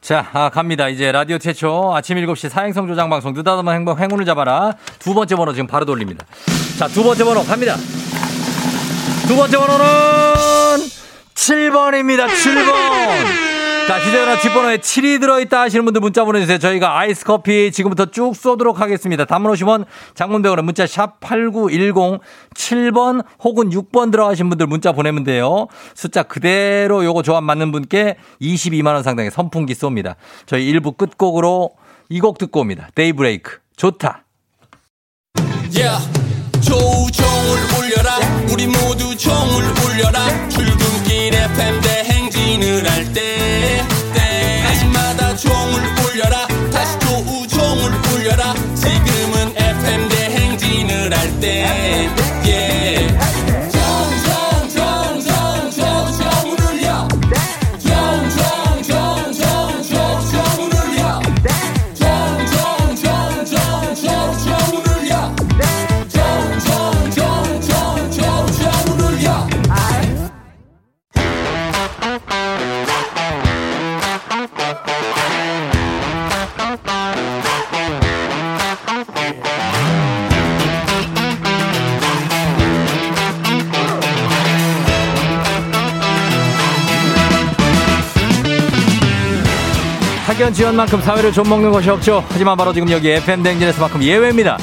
자, 0.00 0.28
아, 0.32 0.50
갑니다. 0.50 0.88
이제 0.88 1.12
라디오 1.12 1.38
최초 1.38 1.94
아침 1.94 2.16
7시 2.16 2.48
사행성 2.48 2.86
조장 2.88 3.08
방송 3.08 3.32
느닷없는 3.32 3.72
행복 3.72 4.00
행운을 4.00 4.24
잡아라. 4.24 4.74
두 4.98 5.14
번째 5.14 5.36
번호 5.36 5.52
지금 5.52 5.66
바로 5.66 5.84
돌립니다. 5.84 6.26
자, 6.78 6.88
두 6.88 7.02
번째 7.04 7.24
번호 7.24 7.42
갑니다. 7.44 7.76
두 9.28 9.36
번째 9.36 9.56
번호는 9.56 9.86
7번입니다. 11.34 12.26
7번. 12.26 13.59
자, 13.88 13.98
휴대전화 13.98 14.38
뒷번호에 14.38 14.78
7이 14.78 15.20
들어있다 15.20 15.60
하시는 15.62 15.84
분들 15.84 16.00
문자 16.00 16.24
보내주세요. 16.24 16.58
저희가 16.58 16.96
아이스 16.98 17.24
커피 17.24 17.72
지금부터 17.72 18.06
쭉 18.06 18.36
쏘도록 18.36 18.80
하겠습니다. 18.80 19.24
단문 19.24 19.52
50원, 19.52 19.84
장문병원에 20.14 20.62
문자 20.62 20.86
샵 20.86 21.18
8910, 21.20 22.20
7번 22.54 23.24
혹은 23.42 23.70
6번 23.70 24.12
들어가신 24.12 24.48
분들 24.48 24.68
문자 24.68 24.92
보내면 24.92 25.24
돼요. 25.24 25.66
숫자 25.94 26.22
그대로 26.22 27.04
요거 27.04 27.22
조합 27.22 27.42
맞는 27.42 27.72
분께 27.72 28.16
22만원 28.40 29.02
상당의 29.02 29.32
선풍기 29.32 29.74
쏩니다. 29.74 30.14
저희 30.46 30.72
1부 30.72 30.96
끝곡으로 30.96 31.70
이 32.10 32.20
곡 32.20 32.38
듣고 32.38 32.60
옵니다. 32.60 32.88
데이브레이크. 32.94 33.58
좋다. 33.76 34.24
Yeah. 35.72 35.98
조우 36.60 37.10
만큼 90.80 90.98
사회를 91.02 91.30
좀 91.30 91.46
먹는 91.46 91.72
것이 91.72 91.90
없죠. 91.90 92.24
하지만 92.30 92.56
바로 92.56 92.72
지금 92.72 92.90
여기 92.90 93.10
FM 93.10 93.42
댕진에서만큼 93.42 94.02
예외입니다. 94.02 94.56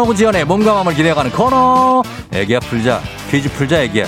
오구 0.00 0.14
지원의 0.14 0.46
몸과 0.46 0.72
마음을 0.72 0.94
기대어가는 0.94 1.30
코너. 1.30 2.02
애기야 2.32 2.58
풀자. 2.60 3.02
퀴즈 3.30 3.52
풀자 3.52 3.82
애기야. 3.82 4.06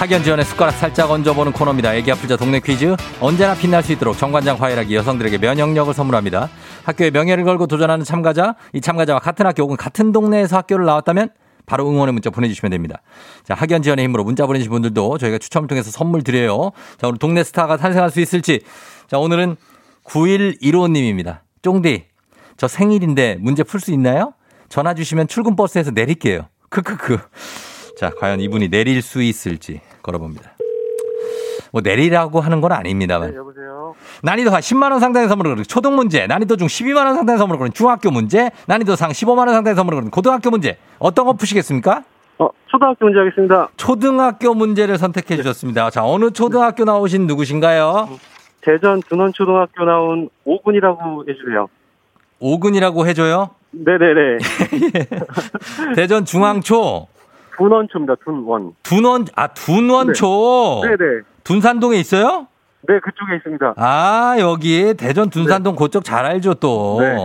학연 0.00 0.24
지원의 0.24 0.44
숟가락 0.44 0.74
살짝 0.74 1.12
얹어보는 1.12 1.52
코너입니다. 1.52 1.94
애기 1.94 2.10
아플자 2.10 2.36
동네 2.36 2.58
퀴즈. 2.58 2.96
언제나 3.20 3.54
빛날 3.54 3.84
수 3.84 3.92
있도록 3.92 4.18
정관장 4.18 4.56
화이락이 4.60 4.96
여성들에게 4.96 5.38
면역력을 5.38 5.94
선물합니다. 5.94 6.48
학교의 6.82 7.12
명예를 7.12 7.44
걸고 7.44 7.68
도전하는 7.68 8.04
참가자, 8.04 8.56
이 8.72 8.80
참가자와 8.80 9.20
같은 9.20 9.46
학교 9.46 9.62
혹은 9.62 9.76
같은 9.76 10.10
동네에서 10.10 10.56
학교를 10.56 10.84
나왔다면 10.84 11.30
바로 11.66 11.88
응원의 11.88 12.12
문자 12.12 12.30
보내주시면 12.30 12.70
됩니다. 12.70 13.02
자, 13.44 13.54
학연 13.54 13.82
지연의 13.82 14.04
힘으로 14.04 14.24
문자 14.24 14.46
보내주신 14.46 14.70
분들도 14.70 15.18
저희가 15.18 15.38
추첨을 15.38 15.68
통해서 15.68 15.90
선물 15.90 16.22
드려요. 16.22 16.72
자, 16.98 17.08
오늘 17.08 17.18
동네 17.18 17.42
스타가 17.42 17.76
탄생할 17.76 18.10
수 18.10 18.20
있을지. 18.20 18.60
자, 19.08 19.18
오늘은 19.18 19.56
9115님입니다. 20.04 21.40
쫑디, 21.62 22.04
저 22.56 22.68
생일인데 22.68 23.38
문제 23.40 23.62
풀 23.62 23.80
수 23.80 23.92
있나요? 23.92 24.34
전화 24.68 24.94
주시면 24.94 25.28
출근 25.28 25.56
버스에서 25.56 25.90
내릴게요. 25.90 26.48
크크크. 26.70 27.18
자, 27.98 28.10
과연 28.18 28.40
이분이 28.40 28.68
내릴 28.68 29.02
수 29.02 29.22
있을지 29.22 29.80
걸어봅니다. 30.02 30.53
뭐 31.72 31.80
내리라고 31.82 32.40
하는 32.40 32.60
건 32.60 32.72
아닙니다만. 32.72 33.30
네, 33.30 33.36
여보세요. 33.36 33.94
난이도 34.22 34.50
하 34.50 34.60
10만 34.60 34.90
원 34.90 35.00
상당의 35.00 35.28
선물을 35.28 35.50
거는 35.52 35.64
초등 35.64 35.96
문제, 35.96 36.26
난이도 36.26 36.56
중 36.56 36.66
12만 36.66 37.04
원 37.06 37.14
상당의 37.14 37.38
선물을 37.38 37.58
거는 37.58 37.72
중학교 37.72 38.10
문제, 38.10 38.50
난이도 38.66 38.96
상 38.96 39.10
15만 39.10 39.38
원 39.38 39.48
상당의 39.50 39.74
선물을 39.76 39.96
거는 39.96 40.10
고등학교 40.10 40.50
문제. 40.50 40.78
어떤 40.98 41.26
거 41.26 41.32
푸시겠습니까? 41.34 42.04
어, 42.38 42.48
초등학교 42.66 43.04
문제 43.06 43.18
하겠습니다. 43.18 43.68
초등학교 43.76 44.54
문제를 44.54 44.98
선택해 44.98 45.36
주셨습니다. 45.36 45.90
자, 45.90 46.04
어느 46.04 46.30
초등학교 46.30 46.84
나오신 46.84 47.26
누구신가요? 47.26 48.08
대전 48.60 49.00
둔원초등학교 49.02 49.84
나온 49.84 50.30
오군이라고 50.44 51.24
해주세요. 51.28 51.68
오근이라고 52.40 53.06
해줘요? 53.06 53.50
네네네. 53.70 54.38
대전 55.94 56.24
중앙초. 56.24 57.08
둔원초입니다. 57.56 58.14
둔원. 58.24 58.72
둔원, 58.82 59.26
아, 59.36 59.46
둔원초. 59.48 60.82
네 60.84 60.90
네. 60.96 61.22
둔산동에 61.44 61.96
있어요? 61.98 62.48
네, 62.86 62.98
그쪽에 63.00 63.36
있습니다. 63.36 63.74
아, 63.76 64.36
여기 64.40 64.94
대전 64.94 65.30
둔산동 65.30 65.76
그쪽 65.76 66.04
잘 66.04 66.24
알죠, 66.26 66.54
또. 66.54 66.98
네. 67.00 67.16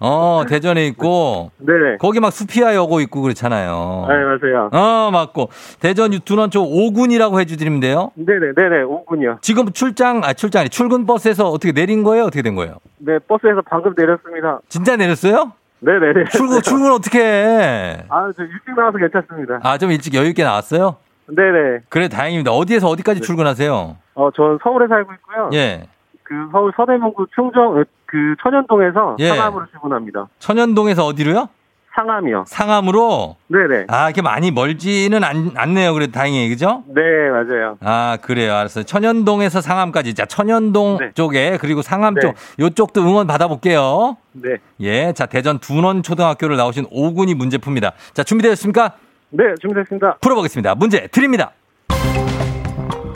어, 0.00 0.42
대전에 0.48 0.86
있고. 0.88 1.50
네네. 1.58 1.96
거기 1.98 2.20
막 2.20 2.30
수피아 2.32 2.74
여고 2.74 3.00
있고 3.00 3.20
그렇잖아요. 3.22 4.06
네, 4.08 4.14
맞아요. 4.14 4.70
어, 4.72 5.10
맞고. 5.10 5.48
대전 5.80 6.10
둔원초 6.12 6.62
5군이라고 6.62 7.40
해주드리면 7.40 7.80
돼요? 7.80 8.12
네네, 8.14 8.52
네네, 8.54 8.82
오군이요. 8.82 9.38
지금 9.40 9.72
출장, 9.72 10.22
아, 10.24 10.34
출장이 10.34 10.68
출근 10.68 11.04
버스에서 11.06 11.48
어떻게 11.48 11.72
내린 11.72 12.02
거예요? 12.04 12.24
어떻게 12.24 12.42
된 12.42 12.54
거예요? 12.54 12.76
네, 12.98 13.18
버스에서 13.18 13.62
방금 13.68 13.94
내렸습니다. 13.96 14.60
진짜 14.68 14.94
내렸어요? 14.96 15.52
네네네. 15.80 16.24
출근, 16.30 16.60
출근 16.62 16.92
어떻게 16.92 17.18
해? 17.20 18.04
아, 18.08 18.30
저 18.36 18.42
일찍 18.44 18.74
나와서 18.76 18.98
괜찮습니다. 18.98 19.60
아, 19.62 19.78
좀 19.78 19.90
일찍 19.90 20.14
여유있게 20.14 20.44
나왔어요? 20.44 20.96
네네. 21.28 21.80
그래, 21.88 22.08
다행입니다. 22.08 22.52
어디에서 22.52 22.88
어디까지 22.88 23.20
출근하세요? 23.20 23.96
어, 24.14 24.30
전 24.34 24.58
서울에 24.62 24.86
살고 24.88 25.12
있고요. 25.14 25.50
예. 25.52 25.82
그 26.22 26.34
서울 26.52 26.72
서대문구 26.76 27.26
충정, 27.34 27.78
어, 27.78 27.84
그 28.06 28.34
천연동에서 28.42 29.16
예. 29.20 29.28
상암으로 29.28 29.66
출근합니다. 29.70 30.28
천연동에서 30.38 31.04
어디로요? 31.04 31.48
상암이요. 31.94 32.44
상암으로? 32.46 33.36
네네. 33.48 33.86
아, 33.88 34.04
이렇게 34.06 34.22
많이 34.22 34.52
멀지는 34.52 35.24
않, 35.24 35.50
않네요. 35.56 35.92
그래도 35.94 36.12
다행히, 36.12 36.48
그죠? 36.48 36.84
네, 36.86 37.00
맞아요. 37.30 37.76
아, 37.80 38.18
그래요. 38.22 38.54
알았어요. 38.54 38.84
천연동에서 38.84 39.60
상암까지. 39.60 40.14
자, 40.14 40.24
천연동 40.24 40.98
쪽에, 41.14 41.58
그리고 41.60 41.82
상암 41.82 42.14
네. 42.14 42.20
쪽, 42.20 42.34
요쪽도 42.60 43.00
응원 43.02 43.26
받아볼게요. 43.26 44.16
네. 44.32 44.58
예. 44.80 45.12
자, 45.12 45.26
대전 45.26 45.58
둔원 45.58 46.04
초등학교를 46.04 46.56
나오신 46.56 46.86
오군이 46.90 47.34
문제 47.34 47.58
풉니다. 47.58 47.92
자, 48.12 48.22
준비되셨습니까? 48.22 48.92
네, 49.30 49.44
준비됐습니다. 49.60 50.18
풀어보겠습니다. 50.20 50.74
문제 50.74 51.06
드립니다. 51.08 51.52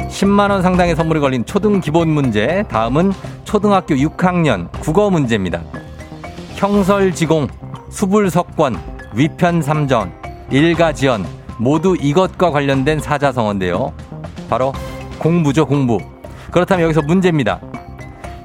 10만원 0.09 0.61
상당의 0.63 0.95
선물이 0.95 1.21
걸린 1.21 1.45
초등 1.47 1.81
기본 1.81 2.11
문제. 2.11 2.65
다음은 2.69 3.13
초등학교 3.45 3.95
6학년 3.95 4.71
국어 4.81 5.09
문제입니다. 5.11 5.63
형설지공, 6.57 7.49
수불석권, 7.91 8.77
위편삼전, 9.15 10.13
일가지연 10.51 11.25
모두 11.59 11.97
이것과 11.99 12.51
관련된 12.51 13.01
사자성어인데요. 13.01 13.93
바로 14.51 14.73
공부죠, 15.19 15.67
공부. 15.67 15.99
그렇다면 16.51 16.85
여기서 16.85 17.03
문제입니다. 17.03 17.61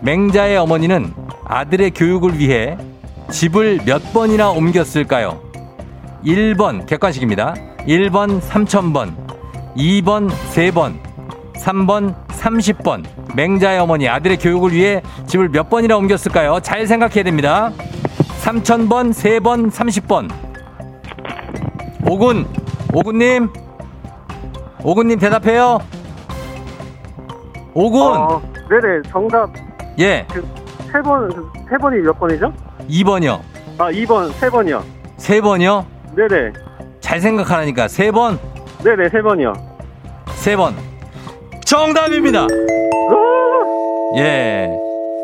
맹자의 0.02 0.58
어머니는 0.58 1.14
아들의 1.46 1.92
교육을 1.92 2.40
위해 2.40 2.78
집을 3.30 3.82
몇 3.86 4.14
번이나 4.14 4.52
옮겼을까요? 4.52 5.47
1번 6.26 6.86
객관식입니다. 6.86 7.54
1번 7.88 8.42
3,000번, 8.42 9.16
2번 9.76 10.30
3번, 10.30 11.00
3번 11.54 12.16
30번. 12.28 13.04
맹자의 13.36 13.80
어머니 13.80 14.08
아들의 14.10 14.38
교육을 14.38 14.72
위해 14.72 15.02
집을 15.28 15.50
몇 15.50 15.70
번이나 15.70 15.96
옮겼을까요? 15.98 16.60
잘 16.62 16.88
생각해야 16.88 17.24
됩니다. 17.24 17.72
3,000번, 18.42 19.12
3번, 19.14 19.72
30번. 19.72 20.30
오군, 22.10 22.46
오군님. 22.94 23.50
오군님 24.84 25.20
대답해요. 25.20 25.80
오군. 27.74 28.02
어, 28.18 28.42
네네, 28.70 29.02
정답, 29.12 29.50
예, 30.00 30.26
그, 30.32 30.46
세 30.92 31.00
번, 31.02 31.30
세 31.70 31.78
번이 31.78 32.00
몇 32.02 32.18
번이죠? 32.20 32.52
2번이요. 32.90 33.40
아, 33.78 33.92
2번, 33.92 34.32
세 34.34 34.50
번이요. 34.50 34.84
3번이요. 35.18 35.86
네네. 36.18 36.52
잘 37.00 37.22
생각하라니까. 37.22 37.86
3번, 37.88 38.40
네네, 38.84 39.10
세 39.10 39.22
번이요. 39.22 39.54
3번. 40.26 40.74
정답입니다. 41.66 42.48
예. 44.18 44.68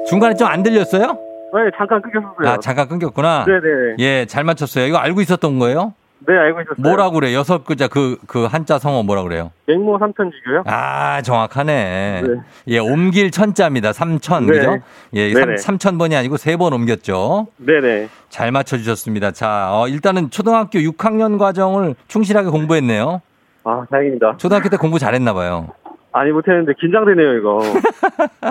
중간에 0.07 0.35
좀 0.35 0.47
안 0.47 0.61
들렸어요? 0.61 1.17
네, 1.53 1.59
잠깐 1.77 2.01
끊겼었어요. 2.01 2.47
아, 2.49 2.57
잠깐 2.59 2.87
끊겼구나. 2.87 3.45
네네. 3.45 3.95
예, 3.99 4.25
잘 4.25 4.43
맞췄어요. 4.43 4.85
이거 4.85 4.97
알고 4.97 5.21
있었던 5.21 5.59
거예요? 5.59 5.93
네, 6.27 6.37
알고 6.37 6.61
있었어요. 6.61 6.81
뭐라고 6.81 7.15
그래? 7.19 7.33
여섯 7.33 7.65
글자 7.65 7.87
그, 7.87 8.17
그 8.27 8.45
한자 8.45 8.79
성어 8.79 9.03
뭐라 9.03 9.23
그래요? 9.23 9.51
맹모 9.67 9.97
삼천지교요? 9.99 10.63
아, 10.65 11.21
정확하네. 11.21 12.21
네. 12.25 12.33
예, 12.67 12.79
옮길 12.79 13.31
천자입니다. 13.31 13.93
삼천, 13.93 14.45
네. 14.45 14.53
그죠? 14.53 14.77
예, 15.13 15.33
네네. 15.33 15.57
삼, 15.57 15.77
천 15.77 15.97
번이 15.97 16.15
아니고 16.15 16.37
세 16.37 16.53
번 16.55 16.71
옮겼죠. 16.73 17.47
네네. 17.57 18.09
잘 18.29 18.51
맞춰주셨습니다. 18.51 19.31
자, 19.31 19.69
어, 19.73 19.87
일단은 19.87 20.29
초등학교 20.29 20.79
6학년 20.79 21.37
과정을 21.39 21.95
충실하게 22.07 22.49
공부했네요. 22.49 23.21
아, 23.65 23.85
다행입니다. 23.89 24.35
초등학교 24.37 24.69
때 24.69 24.77
공부 24.77 24.99
잘했나 24.99 25.33
봐요. 25.33 25.69
아니, 26.15 26.31
못했는데, 26.31 26.73
긴장되네요, 26.79 27.37
이거. 27.39 27.59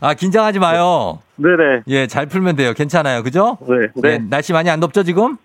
아, 0.00 0.14
긴장하지 0.14 0.60
마요. 0.60 1.18
네네. 1.36 1.82
예, 1.88 2.06
잘 2.06 2.26
풀면 2.26 2.56
돼요. 2.56 2.72
괜찮아요. 2.74 3.22
그죠? 3.22 3.58
네, 3.68 3.88
네. 3.96 4.10
예, 4.12 4.18
날씨 4.18 4.52
많이 4.52 4.70
안 4.70 4.78
덥죠, 4.78 5.02
지금? 5.02 5.36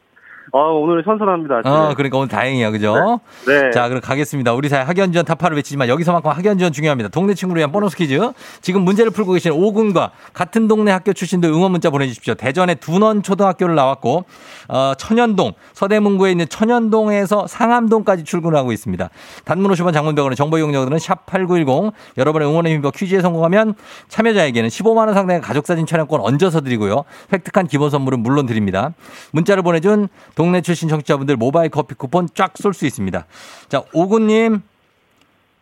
아, 0.52 0.58
오늘 0.58 1.04
선선합니다. 1.04 1.62
어, 1.66 1.94
그러니까 1.96 2.18
오늘 2.18 2.28
다행이야. 2.28 2.72
그죠? 2.72 3.20
네. 3.46 3.72
자, 3.72 3.88
그럼 3.88 4.02
가겠습니다. 4.02 4.54
우리 4.54 4.70
사회 4.70 4.82
학연지원 4.82 5.26
타파를 5.26 5.56
외치지만 5.58 5.88
여기서만큼 5.90 6.32
학연지원 6.32 6.72
중요합니다. 6.74 7.10
동네 7.10 7.34
친구를 7.34 7.60
위한 7.60 7.72
보너스 7.72 7.96
퀴즈. 7.96 8.20
지금 8.62 8.82
문제를 8.82 9.12
풀고 9.12 9.34
계신 9.34 9.52
오군과 9.52 10.12
같은 10.34 10.68
동네 10.68 10.92
학교 10.92 11.14
출신들 11.14 11.50
응원 11.50 11.72
문자 11.72 11.90
보내주십시오. 11.90 12.34
대전의 12.34 12.76
둔원 12.76 13.22
초등학교를 13.22 13.76
나왔고, 13.76 14.26
어, 14.70 14.94
천연동, 14.98 15.54
서대문구에 15.74 16.32
있는 16.32 16.48
천연동에서 16.50 17.48
상암동까지 17.48 18.24
출근하고 18.24 18.72
있습니다. 18.72 19.10
단문 19.46 19.72
50원 19.72 19.94
장문병원의 19.94 20.36
정보 20.36 20.58
이용료들은 20.58 20.98
샵8910. 20.98 21.92
여러분의 22.18 22.48
응원의 22.48 22.74
힘입어 22.74 22.92
퀴즈에 22.92 23.22
성공하면 23.22 23.76
참여자에게는 24.08 24.70
15만원 24.70 25.14
상당의 25.14 25.42
가족사진 25.42 25.86
촬영권 25.86 26.22
얹어서 26.22 26.62
드리고요. 26.62 27.04
획득한 27.34 27.68
기본 27.68 27.90
선물은 27.90 28.20
물론 28.22 28.46
드립니다. 28.46 28.94
문자를 29.32 29.64
보내준 29.64 30.08
동네 30.40 30.62
출신 30.62 30.88
청취자분들 30.88 31.36
모바일 31.36 31.68
커피 31.70 31.96
쿠폰 31.96 32.30
쫙 32.34 32.54
쏠 32.56 32.74
수 32.74 32.86
있습니다. 32.86 33.26
자, 33.68 33.84
오구님. 33.92 34.62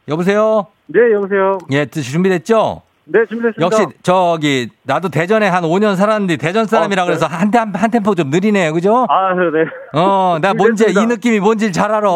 여보세요? 0.08 0.68
네, 0.86 1.00
여보세요. 1.14 1.58
예, 1.72 1.88
준비됐죠? 1.88 2.84
네, 3.06 3.26
준비됐습니다. 3.28 3.66
역시 3.66 3.88
저기 4.04 4.70
나도 4.84 5.10
대전에 5.10 5.48
한 5.48 5.64
5년 5.64 5.96
살았는데 5.96 6.38
대전 6.38 6.68
사람이라 6.68 7.02
어, 7.02 7.06
네. 7.06 7.10
그래서 7.10 7.26
한, 7.26 7.50
템- 7.50 7.74
한 7.74 7.90
템포 7.90 8.14
좀 8.14 8.30
느리네요. 8.30 8.72
그죠? 8.72 9.08
아, 9.10 9.34
네. 9.34 9.66
어, 10.00 10.38
나 10.40 10.54
뭔지 10.54 10.86
이 10.88 10.94
느낌이 11.08 11.40
뭔지 11.40 11.72
잘 11.72 11.92
알아. 11.92 12.08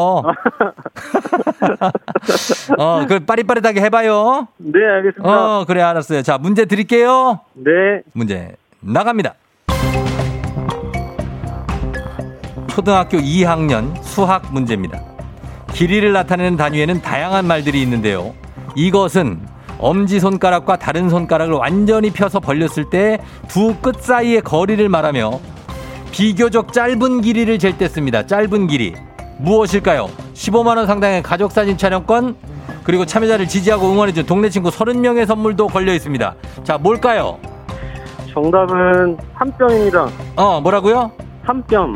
어, 2.77 3.05
그 3.09 3.21
빠릿빠릿하게 3.21 3.81
해 3.81 3.89
봐요. 3.89 4.47
네, 4.57 4.85
알겠습니다. 4.85 5.27
어, 5.61 5.65
그래 5.65 5.81
알았어요. 5.81 6.21
자, 6.21 6.37
문제 6.37 6.65
드릴게요. 6.65 7.39
네. 7.55 8.03
문제 8.13 8.55
나갑니다. 8.81 9.33
초등학교 12.75 13.17
2학년 13.17 14.01
수학 14.01 14.51
문제입니다. 14.53 15.01
길이를 15.73 16.13
나타내는 16.13 16.55
단위에는 16.57 17.01
다양한 17.01 17.45
말들이 17.45 17.81
있는데요. 17.81 18.33
이것은 18.75 19.39
엄지손가락과 19.77 20.77
다른 20.77 21.09
손가락을 21.09 21.53
완전히 21.55 22.11
펴서 22.11 22.39
벌렸을 22.39 22.89
때 22.89 23.17
두 23.49 23.73
끝 23.81 24.01
사이의 24.01 24.41
거리를 24.41 24.87
말하며 24.87 25.39
비교적 26.11 26.71
짧은 26.71 27.21
길이를 27.21 27.57
잴 27.59 27.77
때 27.77 27.87
씁니다. 27.87 28.25
짧은 28.25 28.67
길이. 28.67 28.93
무엇일까요? 29.39 30.07
15만원 30.33 30.85
상당의 30.85 31.23
가족사진 31.23 31.77
촬영권, 31.77 32.35
그리고 32.83 33.05
참여자를 33.05 33.47
지지하고 33.47 33.91
응원해준 33.91 34.25
동네 34.25 34.49
친구 34.49 34.69
30명의 34.69 35.25
선물도 35.25 35.67
걸려 35.67 35.93
있습니다. 35.93 36.35
자, 36.63 36.77
뭘까요? 36.77 37.37
정답은 38.33 39.17
한 39.33 39.51
뼘입니다. 39.57 40.07
어, 40.35 40.61
뭐라고요? 40.61 41.11
한 41.43 41.63
뼘. 41.67 41.93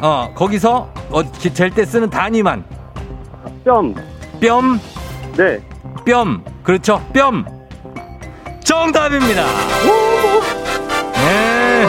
어, 0.00 0.32
거기서 0.34 0.92
어, 1.10 1.22
잴 1.32 1.70
때 1.70 1.84
쓰는 1.84 2.08
단위만. 2.10 2.64
네. 5.36 5.60
뼘. 6.04 6.42
그렇죠. 6.62 7.02
뼘. 7.12 7.44
정답입니다. 8.64 9.44
네. 11.14 11.86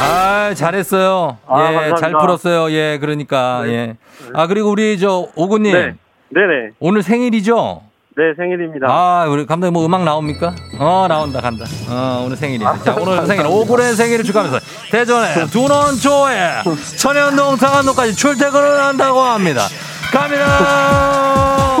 아, 0.00 0.52
잘했어요. 0.54 1.38
아, 1.46 1.60
예, 1.60 1.64
감사합니다. 1.74 1.96
잘 1.96 2.12
풀었어요. 2.12 2.70
예, 2.72 2.98
그러니까, 3.00 3.62
예. 3.66 3.96
아, 4.34 4.46
그리고 4.46 4.70
우리 4.70 4.98
저, 4.98 5.28
오구님. 5.34 5.72
네. 5.72 5.94
네네. 6.28 6.70
오늘 6.80 7.02
생일이죠? 7.02 7.82
네, 8.16 8.32
생일입니다. 8.36 8.86
아, 8.88 9.26
우리 9.28 9.44
감독님 9.44 9.72
뭐 9.72 9.84
음악 9.84 10.04
나옵니까? 10.04 10.54
어, 10.78 11.06
나온다, 11.08 11.40
간다. 11.40 11.64
어, 11.88 12.22
오늘 12.24 12.36
생일이네. 12.36 12.70
자, 12.84 12.94
오늘 12.96 13.26
생일, 13.26 13.44
오구의 13.44 13.94
생일을 13.96 14.24
축하하면서 14.24 14.64
대전에 14.92 15.46
두원초에 15.46 16.62
천연동 16.96 17.56
상한동까지 17.56 18.14
출퇴근을 18.14 18.84
한다고 18.84 19.20
합니다. 19.20 19.66
갑니다! 20.12 21.76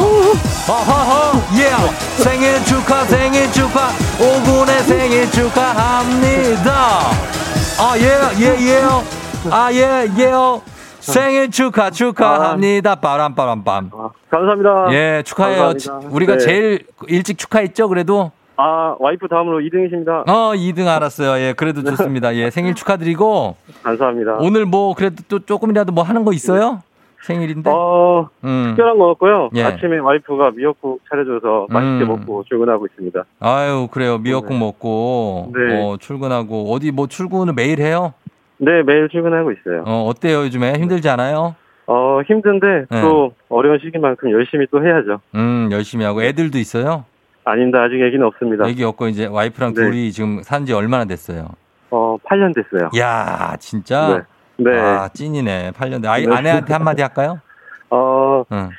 어허허, 0.66 1.40
예! 1.60 1.70
생일 2.24 2.64
축하, 2.64 3.04
생일 3.04 3.52
축하, 3.52 3.90
오군의 4.18 4.82
생일 4.82 5.30
축하합니다! 5.30 6.72
아, 7.78 7.94
예, 7.96 8.18
예, 8.40 8.60
예요. 8.60 9.04
아, 9.52 9.70
예, 9.72 10.08
예요. 10.18 10.60
생일 11.12 11.50
축하, 11.50 11.90
축하합니다. 11.90 12.94
빠람빠람빰. 12.96 13.90
감사합니다. 14.30 14.92
예, 14.92 15.22
축하해요. 15.24 15.62
감사합니다. 15.68 16.14
우리가 16.14 16.32
네. 16.34 16.38
제일 16.38 16.86
일찍 17.08 17.36
축하했죠, 17.38 17.88
그래도? 17.88 18.32
아, 18.56 18.96
와이프 18.98 19.28
다음으로 19.28 19.58
2등이십니다. 19.60 20.28
어, 20.28 20.52
2등 20.54 20.86
알았어요. 20.86 21.42
예, 21.44 21.52
그래도 21.54 21.82
좋습니다. 21.82 22.34
예, 22.36 22.48
생일 22.50 22.74
축하드리고. 22.74 23.56
감사합니다. 23.82 24.36
오늘 24.40 24.64
뭐, 24.64 24.94
그래도 24.94 25.22
또 25.28 25.40
조금이라도 25.40 25.92
뭐 25.92 26.04
하는 26.04 26.24
거 26.24 26.32
있어요? 26.32 26.80
생일인데? 27.26 27.70
어, 27.70 28.28
음. 28.44 28.64
특별한 28.68 28.98
건 28.98 29.10
없고요. 29.10 29.48
예. 29.56 29.62
아침에 29.64 29.98
와이프가 29.98 30.52
미역국 30.52 31.00
차려줘서 31.08 31.66
맛있게 31.70 32.04
음. 32.04 32.08
먹고 32.08 32.44
출근하고 32.48 32.86
있습니다. 32.86 33.24
아유, 33.40 33.88
그래요. 33.90 34.18
미역국 34.18 34.56
먹고. 34.56 35.50
네. 35.54 35.82
어, 35.82 35.96
출근하고. 35.98 36.70
어디 36.72 36.90
뭐 36.92 37.06
출근을 37.06 37.54
매일 37.54 37.80
해요? 37.80 38.12
네, 38.58 38.82
매일 38.82 39.08
출근하고 39.08 39.52
있어요. 39.52 39.82
어, 39.86 40.04
어때요, 40.08 40.38
요즘에? 40.44 40.74
힘들지 40.74 41.08
않아요? 41.08 41.54
어, 41.86 42.20
힘든데 42.26 42.86
네. 42.90 43.00
또 43.02 43.34
어려운 43.48 43.78
시기만큼 43.78 44.30
열심히 44.30 44.66
또 44.70 44.84
해야죠. 44.84 45.20
음, 45.34 45.68
열심히 45.72 46.04
하고. 46.04 46.22
애들도 46.22 46.56
있어요? 46.58 47.04
아닌데 47.44 47.78
아직 47.78 48.00
얘기는 48.00 48.24
없습니다. 48.26 48.66
애기 48.66 48.84
없고 48.84 49.08
이제 49.08 49.26
와이프랑 49.26 49.74
네. 49.74 49.82
둘이 49.82 50.12
지금 50.12 50.42
산 50.42 50.64
지 50.64 50.72
얼마나 50.72 51.04
됐어요? 51.04 51.48
어, 51.90 52.16
8년 52.24 52.54
됐어요. 52.54 52.88
야 52.98 53.54
진짜? 53.58 54.24
네. 54.56 54.70
네. 54.70 54.78
아, 54.80 55.08
찐이네. 55.12 55.72
8년 55.72 56.00
돼. 56.00 56.08
아이, 56.08 56.26
네. 56.26 56.34
아내한테 56.34 56.72
한마디 56.72 57.02
할까요? 57.02 57.40
어, 57.90 58.44
응. 58.50 58.70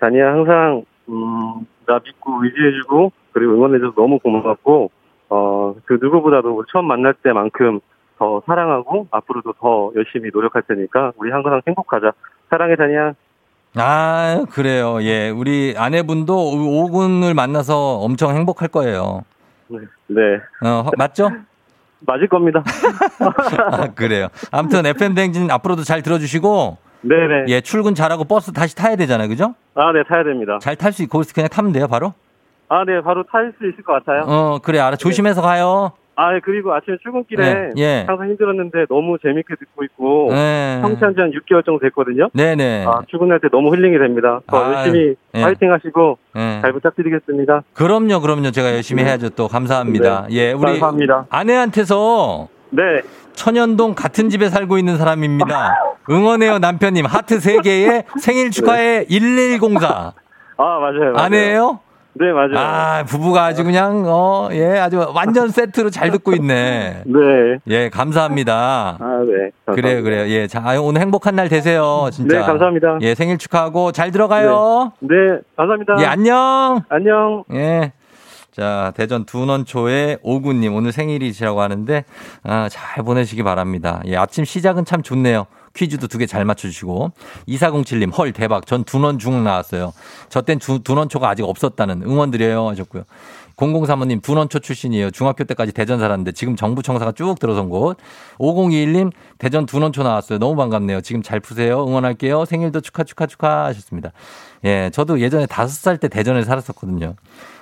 다니야 0.00 0.32
항상 0.32 0.82
음, 1.08 1.66
나 1.86 2.00
믿고 2.04 2.42
의지해주고 2.44 3.12
그리고 3.32 3.52
응원해줘서 3.52 3.92
너무 3.96 4.18
고맙고 4.18 4.90
어, 5.30 5.74
그 5.84 5.98
누구보다도 6.00 6.64
처음 6.72 6.86
만날 6.86 7.14
때만큼 7.22 7.80
더 8.18 8.42
사랑하고 8.46 9.06
앞으로도 9.10 9.54
더 9.60 9.90
열심히 9.96 10.30
노력할 10.32 10.62
테니까 10.68 11.12
우리 11.16 11.30
항상 11.30 11.60
행복하자. 11.66 12.12
사랑해 12.50 12.76
다니야. 12.76 13.12
아, 13.76 14.44
그래요. 14.50 14.98
예. 15.02 15.30
우리 15.30 15.74
아내분도 15.76 16.34
오군을 16.82 17.34
만나서 17.34 17.98
엄청 17.98 18.34
행복할 18.34 18.68
거예요. 18.68 19.22
네. 19.68 19.78
네. 20.08 20.20
어, 20.66 20.82
허- 20.82 20.90
맞죠? 20.96 21.30
맞을 22.00 22.28
겁니다. 22.28 22.62
아, 23.70 23.88
그래요. 23.94 24.28
아무튼 24.50 24.86
FM 24.86 25.14
댕진 25.14 25.50
앞으로도 25.50 25.82
잘 25.82 26.02
들어주시고, 26.02 26.76
네네. 27.02 27.44
예, 27.48 27.60
출근 27.60 27.94
잘하고 27.94 28.24
버스 28.24 28.52
다시 28.52 28.74
타야 28.74 28.96
되잖아요. 28.96 29.28
그죠? 29.28 29.54
아, 29.74 29.92
네, 29.92 30.02
타야 30.08 30.24
됩니다. 30.24 30.58
잘 30.60 30.76
탈 30.76 30.92
수 30.92 31.02
있고, 31.04 31.22
그냥 31.34 31.48
타면 31.48 31.72
돼요, 31.72 31.86
바로? 31.88 32.14
아, 32.68 32.84
네, 32.84 33.00
바로 33.02 33.24
탈 33.24 33.52
수 33.58 33.66
있을 33.68 33.82
것 33.82 33.92
같아요. 33.94 34.24
어, 34.26 34.58
그래, 34.62 34.78
알아. 34.78 34.96
조심해서 34.96 35.42
가요. 35.42 35.92
아, 36.20 36.34
예, 36.34 36.40
그리고 36.42 36.74
아침에 36.74 36.96
출근길에 37.00 37.54
네, 37.54 37.70
예. 37.76 38.04
항상 38.08 38.28
힘들었는데 38.30 38.86
너무 38.88 39.18
재밌게 39.22 39.54
듣고 39.54 39.84
있고 39.84 40.26
네. 40.32 40.80
성취한 40.82 41.14
지 41.14 41.20
한 41.20 41.30
6개월 41.30 41.64
정도 41.64 41.78
됐거든요. 41.78 42.28
네네. 42.34 42.86
아, 42.88 43.02
출근할 43.08 43.38
때 43.38 43.46
너무 43.52 43.72
힐링이 43.72 43.96
됩니다. 43.98 44.40
더 44.48 44.56
아, 44.64 44.74
열심히 44.84 45.14
예. 45.36 45.42
파이팅 45.42 45.72
하시고 45.72 46.18
예. 46.36 46.58
잘 46.60 46.72
부탁드리겠습니다. 46.72 47.62
그럼요, 47.72 48.20
그럼요. 48.20 48.50
제가 48.50 48.72
열심히 48.74 49.04
네. 49.04 49.10
해야죠. 49.10 49.28
또 49.30 49.46
감사합니다. 49.46 50.26
네. 50.28 50.34
예, 50.34 50.52
우리 50.52 50.64
감사합니다. 50.72 51.26
아내한테서 51.30 52.48
네. 52.70 52.82
천연동 53.34 53.94
같은 53.94 54.28
집에 54.28 54.48
살고 54.48 54.76
있는 54.78 54.96
사람입니다. 54.96 55.78
응원해요, 56.10 56.58
남편님. 56.58 57.06
하트 57.06 57.38
3개에 57.38 58.04
생일 58.20 58.50
축하해 58.50 59.06
1104. 59.08 59.86
아, 59.86 60.12
맞아요. 60.56 61.12
맞아요. 61.12 61.14
아내예요? 61.16 61.80
네, 62.18 62.32
맞아요. 62.32 62.56
아, 62.56 63.04
부부가 63.04 63.44
아주 63.44 63.64
그냥, 63.64 64.04
어, 64.06 64.48
예, 64.52 64.78
아주 64.78 64.98
완전 65.14 65.48
세트로 65.48 65.90
잘 65.90 66.10
듣고 66.10 66.32
있네. 66.34 67.02
네. 67.06 67.58
예, 67.68 67.88
감사합니다. 67.88 68.96
아, 69.00 69.24
네. 69.26 69.50
감사합니다. 69.66 69.72
그래요, 69.74 70.02
그래요. 70.02 70.28
예, 70.28 70.46
자, 70.46 70.62
오늘 70.80 71.00
행복한 71.00 71.36
날 71.36 71.48
되세요, 71.48 72.08
진짜. 72.12 72.38
네, 72.40 72.44
감사합니다. 72.44 72.98
예, 73.02 73.14
생일 73.14 73.38
축하하고 73.38 73.92
잘 73.92 74.10
들어가요. 74.10 74.92
네, 75.00 75.14
감사합니다. 75.56 75.96
예, 76.00 76.06
안녕. 76.06 76.82
안녕. 76.88 77.44
예. 77.52 77.92
자, 78.50 78.92
대전 78.96 79.24
둔원초의 79.24 80.18
오구님, 80.22 80.74
오늘 80.74 80.90
생일이시라고 80.90 81.60
하는데, 81.60 82.04
아, 82.42 82.68
잘 82.68 83.04
보내시기 83.04 83.44
바랍니다. 83.44 84.02
예, 84.06 84.16
아침 84.16 84.44
시작은 84.44 84.84
참 84.84 85.02
좋네요. 85.02 85.46
퀴즈도 85.74 86.06
두 86.08 86.18
개 86.18 86.26
잘 86.26 86.44
맞춰주시고. 86.44 87.12
2407님, 87.48 88.16
헐, 88.16 88.32
대박. 88.32 88.66
전 88.66 88.84
둔원 88.84 89.18
중 89.18 89.44
나왔어요. 89.44 89.92
저땐 90.28 90.58
두- 90.58 90.82
둔원초가 90.82 91.28
아직 91.28 91.42
없었다는 91.44 92.02
응원 92.02 92.30
드려요. 92.30 92.68
하셨고요. 92.68 93.04
0035님, 93.56 94.22
둔원초 94.22 94.60
출신이에요. 94.60 95.10
중학교 95.10 95.42
때까지 95.42 95.72
대전 95.72 95.98
살았는데 95.98 96.30
지금 96.32 96.54
정부 96.54 96.80
청사가 96.82 97.10
쭉 97.12 97.40
들어선 97.40 97.68
곳. 97.70 97.96
5021님, 98.38 99.10
대전 99.38 99.66
둔원초 99.66 100.04
나왔어요. 100.04 100.38
너무 100.38 100.54
반갑네요. 100.54 101.00
지금 101.00 101.22
잘 101.22 101.40
푸세요. 101.40 101.84
응원할게요. 101.84 102.44
생일도 102.44 102.80
축하, 102.82 103.02
축하, 103.02 103.26
축하 103.26 103.64
하셨습니다. 103.66 104.12
예, 104.64 104.90
저도 104.92 105.20
예전에 105.20 105.46
다섯 105.46 105.72
살 105.72 105.98
때 105.98 106.06
대전에 106.08 106.44
살았었거든요. 106.44 107.14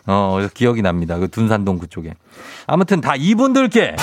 어, 0.06 0.34
그래서 0.36 0.52
기억이 0.54 0.82
납니다. 0.82 1.18
그 1.18 1.28
둔산동 1.28 1.78
그쪽에. 1.78 2.14
아무튼 2.66 3.00
다 3.00 3.14
이분들께 3.16 3.96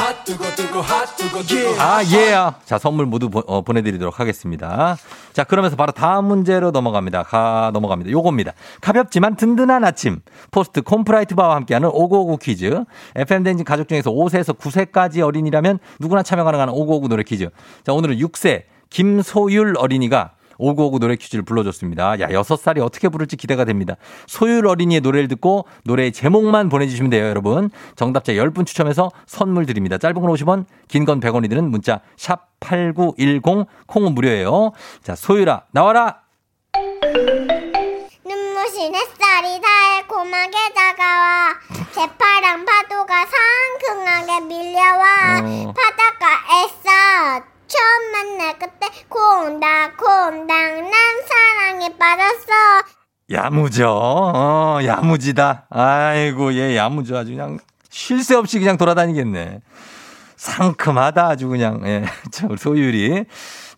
아, 1.79 2.03
예. 2.03 2.35
자, 2.65 2.77
선물 2.77 3.05
모두 3.05 3.29
보, 3.29 3.39
어, 3.39 3.61
보내드리도록 3.61 4.19
하겠습니다. 4.19 4.97
자, 5.31 5.43
그러면서 5.43 5.75
바로 5.75 5.91
다음 5.91 6.25
문제로 6.25 6.71
넘어갑니다. 6.71 7.23
가, 7.23 7.71
넘어갑니다. 7.73 8.11
요겁니다. 8.11 8.53
가볍지만 8.81 9.35
든든한 9.35 9.83
아침. 9.85 10.19
포스트 10.51 10.81
콘푸라이트 10.81 11.35
바와 11.35 11.55
함께하는 11.55 11.89
5959 11.89 12.37
퀴즈. 12.37 12.83
FM대행진 13.15 13.63
가족 13.65 13.87
중에서 13.87 14.11
5세에서 14.11 14.57
9세까지 14.57 15.21
어린이라면 15.21 15.79
누구나 15.99 16.21
참여 16.21 16.43
가능한 16.43 16.69
5959 16.69 17.07
노래 17.07 17.23
퀴즈. 17.23 17.49
자, 17.85 17.93
오늘은 17.93 18.17
6세 18.17 18.63
김소율 18.89 19.75
어린이가 19.77 20.32
5959 20.57 20.99
노래 20.99 21.15
퀴즈를 21.15 21.43
불러줬습니다. 21.43 22.19
야, 22.19 22.27
6살이 22.27 22.81
어떻게 22.83 23.09
부를지 23.09 23.35
기대가 23.37 23.65
됩니다. 23.65 23.95
소율 24.27 24.67
어린이의 24.67 25.01
노래를 25.01 25.27
듣고 25.27 25.65
노래의 25.83 26.11
제목만 26.11 26.69
보내주시면 26.69 27.09
돼요, 27.09 27.25
여러분. 27.25 27.69
정답자 27.95 28.33
10분 28.33 28.65
추첨해서 28.65 29.11
선물 29.25 29.65
드립니다. 29.65 29.97
짧은 29.97 30.15
건 30.21 30.31
50원, 30.31 30.65
긴 30.87 31.05
건 31.05 31.19
100원이 31.19 31.49
드는 31.49 31.69
문자 31.69 31.99
샵 32.17 32.47
8910, 32.59 33.67
콩은 33.87 34.13
무료예요. 34.15 34.71
자, 35.03 35.15
소율아, 35.15 35.63
나와라! 35.71 36.21
눈부신 38.25 38.95
햇살이 38.95 39.59
달콤하게 39.61 40.57
다가와 40.73 41.53
새파란 41.91 42.65
파도가 42.65 43.25
상큼하게 43.25 44.45
밀려와 44.45 45.03
어. 45.43 45.73
바닷가에서 45.73 47.45
처음 47.73 48.11
만날 48.11 48.59
그때 48.59 48.87
콩닥콩닥 49.09 50.47
난 50.47 50.91
사랑에 51.27 51.89
빠졌어 51.97 52.51
야무져. 53.31 53.89
어, 53.89 54.79
야무지다. 54.83 55.65
아이고, 55.69 56.53
얘 56.53 56.75
야무져. 56.75 57.17
아주 57.17 57.31
그냥 57.31 57.57
쉴 57.89 58.21
새 58.23 58.35
없이 58.35 58.59
그냥 58.59 58.77
돌아다니겠네. 58.77 59.61
상큼하다. 60.35 61.27
아주 61.29 61.47
그냥. 61.47 61.81
예. 61.85 62.03
자, 62.31 62.45
우리 62.49 62.57
소율이. 62.57 63.25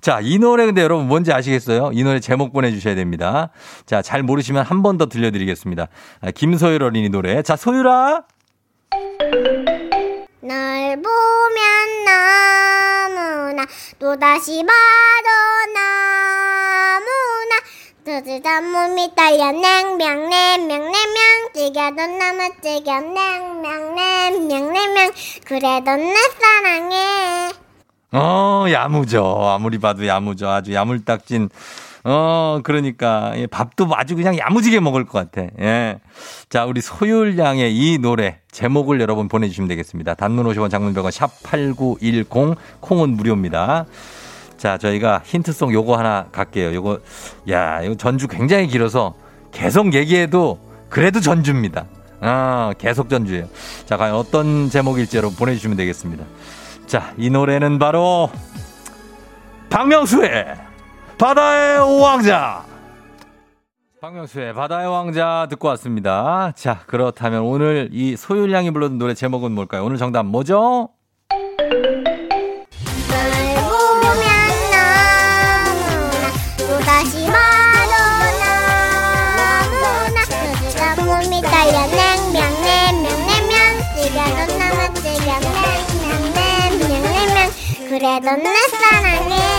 자, 0.02 0.20
이 0.22 0.40
노래 0.40 0.66
근데 0.66 0.82
여러분 0.82 1.08
뭔지 1.08 1.32
아시겠어요? 1.32 1.92
이 1.94 2.04
노래 2.04 2.20
제목 2.20 2.52
보내주셔야 2.54 2.96
됩니다. 2.96 3.50
자, 3.86 4.02
잘 4.02 4.24
모르시면 4.24 4.66
한 4.66 4.82
번 4.82 4.98
더 4.98 5.06
들려드리겠습니다. 5.06 5.88
아, 6.22 6.32
김소율 6.32 6.84
어린이 6.84 7.08
노래. 7.10 7.42
자, 7.44 7.56
소율아. 7.56 8.24
널 10.42 10.96
보면 11.02 12.06
너무나 13.46 13.64
또다시 14.00 14.64
봐도 14.64 15.30
너무나 15.76 17.54
뜨뜻한 18.04 18.72
몸이 18.72 19.12
떨려 19.16 19.52
냉명 19.52 20.28
냉명 20.28 20.92
냉명 20.92 21.54
찌겨도 21.54 21.96
너무 21.96 22.50
찌겨 22.64 23.02
냉명 23.02 23.94
냉명 23.94 24.74
냉명 24.74 25.12
그래도 25.46 25.96
내 25.96 26.16
사랑해 26.40 27.54
어, 28.14 28.66
야무져. 28.72 29.54
아무리 29.56 29.78
봐도 29.78 30.08
야무져. 30.08 30.50
아주 30.50 30.74
야물딱진. 30.74 31.50
어, 32.08 32.60
그러니까. 32.64 33.34
예, 33.36 33.48
밥도 33.48 33.88
아주 33.94 34.16
그냥 34.16 34.38
야무지게 34.38 34.80
먹을 34.80 35.06
것 35.06 35.32
같아. 35.32 35.50
예. 35.60 36.00
자, 36.50 36.66
우리 36.66 36.80
소율 36.80 37.38
양의 37.40 37.76
이 37.76 37.98
노래, 37.98 38.40
제목을 38.52 39.02
여러분 39.02 39.28
보내주시면 39.28 39.68
되겠습니다. 39.68 40.14
단문 40.14 40.46
50원 40.46 40.70
장문병원 40.70 41.12
샵8910, 41.12 42.56
콩은 42.80 43.10
무료입니다. 43.10 43.86
자, 44.56 44.78
저희가 44.78 45.24
힌트송 45.26 45.74
요거 45.74 45.98
하나 45.98 46.28
갈게요. 46.32 46.76
요거, 46.76 47.00
야, 47.50 47.82
이거 47.82 47.96
전주 47.96 48.28
굉장히 48.28 48.68
길어서 48.68 49.16
계속 49.52 49.96
얘기해도 49.96 50.60
그래도 50.90 51.20
전주입니다. 51.20 51.88
아, 52.22 52.72
계속 52.78 53.10
전주예요. 53.10 53.48
자, 53.88 53.98
과연 53.98 54.16
어떤 54.16 54.70
제목일지 54.70 55.18
여러분 55.18 55.36
보내주시면 55.38 55.76
되겠습니다. 55.76 56.24
자, 56.86 57.14
이 57.18 57.32
노래는 57.32 57.80
바로 57.80 58.30
박명수의 59.72 60.65
바다의 61.18 62.02
왕자. 62.02 62.66
박명수의 64.02 64.54
바다의 64.54 64.88
왕자 64.88 65.48
듣고 65.50 65.70
왔습니다. 65.70 66.52
자, 66.56 66.82
그렇다면 66.88 67.42
오늘 67.42 67.90
이 67.92 68.16
소율 68.18 68.52
양이 68.52 68.70
불렀던 68.72 68.98
노래 68.98 69.14
제목은 69.14 69.54
뭘까요? 69.54 69.86
오늘 69.86 69.98
정답 69.98 70.26
뭐죠? 70.26 70.90
그래도 87.88 88.36
내 88.36 88.50
사랑해 88.70 89.55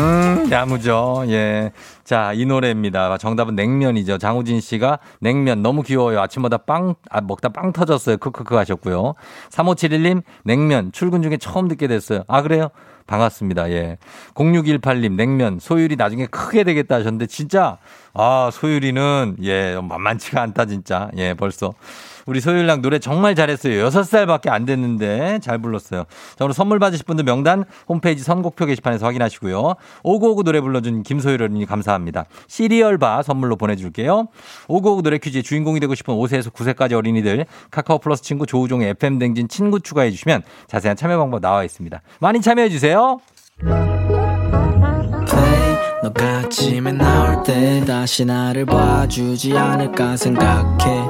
음, 0.00 0.50
야무죠. 0.50 1.24
예. 1.28 1.72
자, 2.04 2.32
이 2.32 2.46
노래입니다. 2.46 3.18
정답은 3.18 3.54
냉면이죠. 3.54 4.18
장우진 4.18 4.60
씨가 4.60 4.98
냉면 5.20 5.62
너무 5.62 5.82
귀여워요. 5.82 6.20
아침마다 6.20 6.56
빵, 6.56 6.94
아, 7.10 7.20
먹다 7.20 7.50
빵 7.50 7.72
터졌어요. 7.72 8.16
크크크 8.16 8.54
하셨고요. 8.54 9.14
3571님, 9.50 10.22
냉면 10.44 10.90
출근 10.92 11.22
중에 11.22 11.36
처음 11.36 11.68
듣게 11.68 11.86
됐어요. 11.86 12.24
아, 12.28 12.42
그래요? 12.42 12.68
반갑습니다. 13.06 13.70
예. 13.72 13.98
0618님, 14.34 15.12
냉면, 15.14 15.58
소율이 15.60 15.96
나중에 15.96 16.26
크게 16.26 16.64
되겠다 16.64 16.94
하셨는데, 16.96 17.26
진짜, 17.26 17.76
아, 18.14 18.50
소율이는, 18.52 19.36
예, 19.42 19.78
만만치가 19.82 20.40
않다, 20.42 20.66
진짜. 20.66 21.10
예, 21.16 21.34
벌써. 21.34 21.74
우리 22.26 22.40
소율랑 22.40 22.82
노래 22.82 22.98
정말 22.98 23.34
잘했어요. 23.34 23.88
6살밖에 23.88 24.48
안 24.48 24.64
됐는데 24.64 25.38
잘 25.40 25.58
불렀어요. 25.58 26.04
자, 26.36 26.44
오늘 26.44 26.54
선물 26.54 26.78
받으실 26.78 27.04
분들 27.04 27.24
명단 27.24 27.64
홈페이지 27.88 28.22
선곡표 28.22 28.66
게시판에서 28.66 29.06
확인하시고요. 29.06 29.74
오구오구 30.02 30.44
노래 30.44 30.60
불러준 30.60 31.02
김소율 31.02 31.42
어린이 31.42 31.66
감사합니다. 31.66 32.26
시리얼바 32.48 33.22
선물로 33.22 33.56
보내줄게요. 33.56 34.28
오구오구 34.68 35.02
노래 35.02 35.18
퀴즈의 35.18 35.42
주인공이 35.42 35.80
되고 35.80 35.94
싶은 35.94 36.14
5세에서 36.14 36.52
9세까지 36.52 36.92
어린이들 36.92 37.46
카카오 37.70 37.98
플러스 37.98 38.22
친구 38.22 38.46
조우종의 38.46 38.90
FM 38.90 39.18
댕진 39.18 39.48
친구 39.48 39.80
추가해 39.80 40.10
주시면 40.10 40.42
자세한 40.66 40.96
참여 40.96 41.18
방법 41.18 41.40
나와 41.40 41.64
있습니다. 41.64 42.00
많이 42.20 42.40
참여해 42.40 42.68
주세요. 42.70 43.20
너가 46.02 46.38
아침에 46.38 46.92
나올 46.92 47.42
때 47.42 47.84
다시 47.84 48.24
나를 48.24 48.64
봐주지 48.64 49.56
않을까 49.56 50.16
생각해 50.16 50.99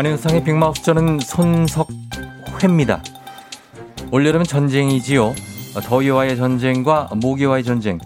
안윤상의 0.00 0.44
빅마우스 0.44 0.82
저는 0.82 1.18
손석회입니다. 1.20 3.02
올여름은 4.10 4.46
전쟁이지요. 4.46 5.34
더위와의 5.84 6.38
전쟁과 6.38 7.10
모기와의 7.16 7.64
전쟁 7.64 7.98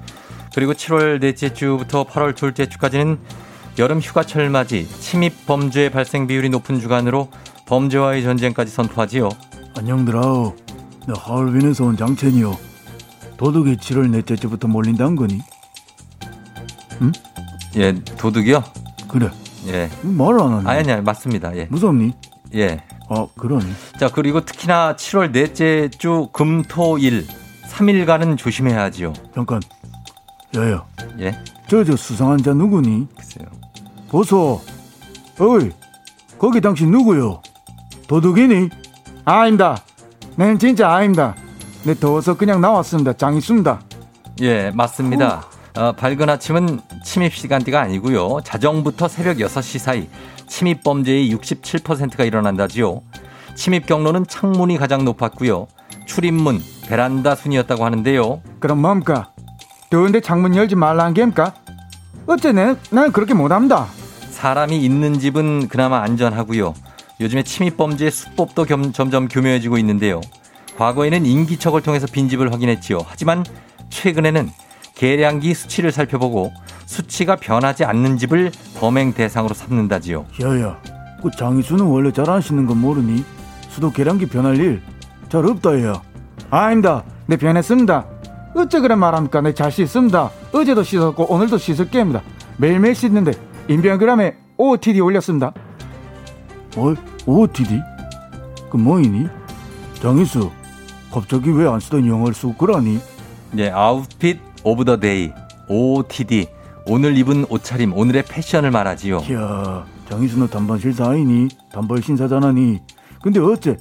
그리고 0.56 0.72
7월 0.72 1.20
넷째 1.20 1.54
주부터 1.54 2.02
8월 2.02 2.34
둘째 2.34 2.66
주까지는 2.66 3.20
여름 3.78 4.00
휴가철 4.00 4.50
맞이 4.50 4.88
침입 4.88 5.46
범죄 5.46 5.88
발생 5.88 6.26
비율이 6.26 6.48
높은 6.48 6.80
주간으로 6.80 7.28
범죄와의 7.66 8.24
전쟁까지 8.24 8.72
선포하지요. 8.72 9.28
안녕들아오. 9.78 10.52
나 11.06 11.14
하얼빈에서 11.16 11.84
온 11.84 11.96
장첸이요. 11.96 12.58
도둑이 13.36 13.76
7월 13.76 14.10
넷째 14.10 14.34
주부터 14.34 14.66
몰린다는 14.66 15.14
거니? 15.14 15.40
예, 17.76 17.94
도둑이요? 18.18 18.64
그래. 19.06 19.30
예. 19.66 19.90
말을 20.02 20.40
안 20.40 20.52
하네. 20.52 20.70
아니, 20.70 20.92
아니, 20.92 21.02
맞습니다. 21.02 21.56
예. 21.56 21.66
무섭니? 21.70 22.12
예. 22.54 22.82
아, 23.08 23.26
그러니. 23.36 23.66
자, 23.98 24.08
그리고 24.08 24.44
특히나 24.44 24.96
7월 24.96 25.32
넷째 25.32 25.88
주 25.90 26.28
금, 26.32 26.62
토, 26.62 26.98
일 26.98 27.26
3일간은 27.70 28.36
조심해야지요. 28.36 29.12
잠깐. 29.34 29.60
야야. 30.56 30.84
예. 31.20 31.32
저, 31.68 31.84
저 31.84 31.96
수상한 31.96 32.38
자 32.42 32.52
누구니? 32.52 33.08
글쎄요. 33.16 33.48
보소. 34.08 34.60
어이, 35.38 35.70
거기 36.38 36.60
당신 36.60 36.90
누구요? 36.90 37.42
도둑이니? 38.06 38.68
아닙니다. 39.24 39.78
nen 40.36 40.58
진짜 40.58 40.90
아닙니다. 40.90 41.34
내 41.84 41.94
더워서 41.94 42.36
그냥 42.36 42.60
나왔습니다. 42.60 43.14
장 43.14 43.36
있습니다. 43.36 43.80
예, 44.42 44.70
맞습니다. 44.74 45.44
어, 45.76 45.92
밝은 45.92 46.28
아침은 46.30 46.80
침입 47.04 47.34
시간대가 47.34 47.80
아니고요. 47.80 48.40
자정부터 48.44 49.08
새벽 49.08 49.38
6시 49.38 49.78
사이 49.78 50.08
침입 50.46 50.84
범죄의 50.84 51.34
67%가 51.34 52.24
일어난다지요. 52.24 53.02
침입 53.56 53.86
경로는 53.86 54.26
창문이 54.28 54.78
가장 54.78 55.04
높았고요. 55.04 55.66
출입문, 56.06 56.60
베란다 56.86 57.34
순이었다고 57.34 57.84
하는데요. 57.84 58.40
그럼 58.60 58.80
뭡니까? 58.82 59.32
더운데 59.90 60.20
창문 60.20 60.54
열지 60.54 60.76
말라는 60.76 61.14
게입니까? 61.14 61.54
어째 62.26 62.52
내, 62.52 62.76
난 62.90 63.10
그렇게 63.12 63.34
못합니다. 63.34 63.86
사람이 64.30 64.76
있는 64.78 65.18
집은 65.18 65.68
그나마 65.68 66.02
안전하고요. 66.02 66.74
요즘에 67.20 67.42
침입 67.42 67.76
범죄의 67.76 68.10
수법도 68.10 68.64
겸- 68.64 68.92
점점 68.92 69.28
교묘해지고 69.28 69.78
있는데요. 69.78 70.20
과거에는 70.76 71.26
인기척을 71.26 71.82
통해서 71.82 72.06
빈집을 72.06 72.52
확인했지요. 72.52 72.98
하지만 73.06 73.44
최근에는 73.90 74.50
계량기 74.94 75.54
수치를 75.54 75.92
살펴보고 75.92 76.52
수치가 76.86 77.36
변하지 77.36 77.84
않는 77.84 78.16
집을 78.18 78.52
범행 78.78 79.12
대상으로 79.14 79.54
삼는다지요. 79.54 80.26
야야, 80.42 80.78
그 81.22 81.30
장희수는 81.36 81.84
원래 81.86 82.12
잘안 82.12 82.40
씻는 82.40 82.66
건 82.66 82.80
모르니? 82.80 83.24
수도 83.70 83.90
계량기 83.90 84.26
변할 84.26 84.56
일 84.56 84.82
잘 85.30 85.44
없다 85.46 85.82
야. 85.82 86.00
아닙니다. 86.50 87.02
내 87.26 87.36
변했습니다. 87.36 88.06
어째 88.54 88.80
그래 88.80 88.94
말합니까? 88.94 89.40
내 89.40 89.52
잘 89.52 89.72
씻습니다. 89.72 90.30
어제도 90.52 90.84
씻었고 90.84 91.24
오늘도 91.32 91.58
씻을 91.58 91.90
게입니다. 91.90 92.22
매일매일 92.58 92.94
씻는데 92.94 93.32
인비안그램에 93.66 94.36
OOTD 94.58 95.00
올렸습니다. 95.00 95.52
뭘? 96.76 96.96
OOTD? 97.26 97.80
그 98.70 98.76
뭐이니? 98.76 99.26
장희수, 100.00 100.50
갑자기 101.12 101.50
왜 101.50 101.66
안 101.66 101.80
쓰던 101.80 102.06
영어를 102.06 102.32
쓰고 102.34 102.54
그러니? 102.54 103.00
예, 103.56 103.70
outfit 103.70 104.38
of 104.64 104.84
the 104.86 104.96
day, 104.98 105.30
OOTD. 105.68 106.48
오늘 106.86 107.16
입은 107.16 107.46
옷차림, 107.48 107.92
오늘의 107.96 108.24
패션을 108.28 108.70
말하지요. 108.70 109.22
이야, 109.30 109.84
장희수 110.08 110.38
너 110.38 110.46
단벌 110.46 110.80
신사 110.80 111.10
아니니? 111.10 111.48
단벌 111.72 112.02
신사잖아니. 112.02 112.80
근데 113.22 113.40
어째 113.40 113.78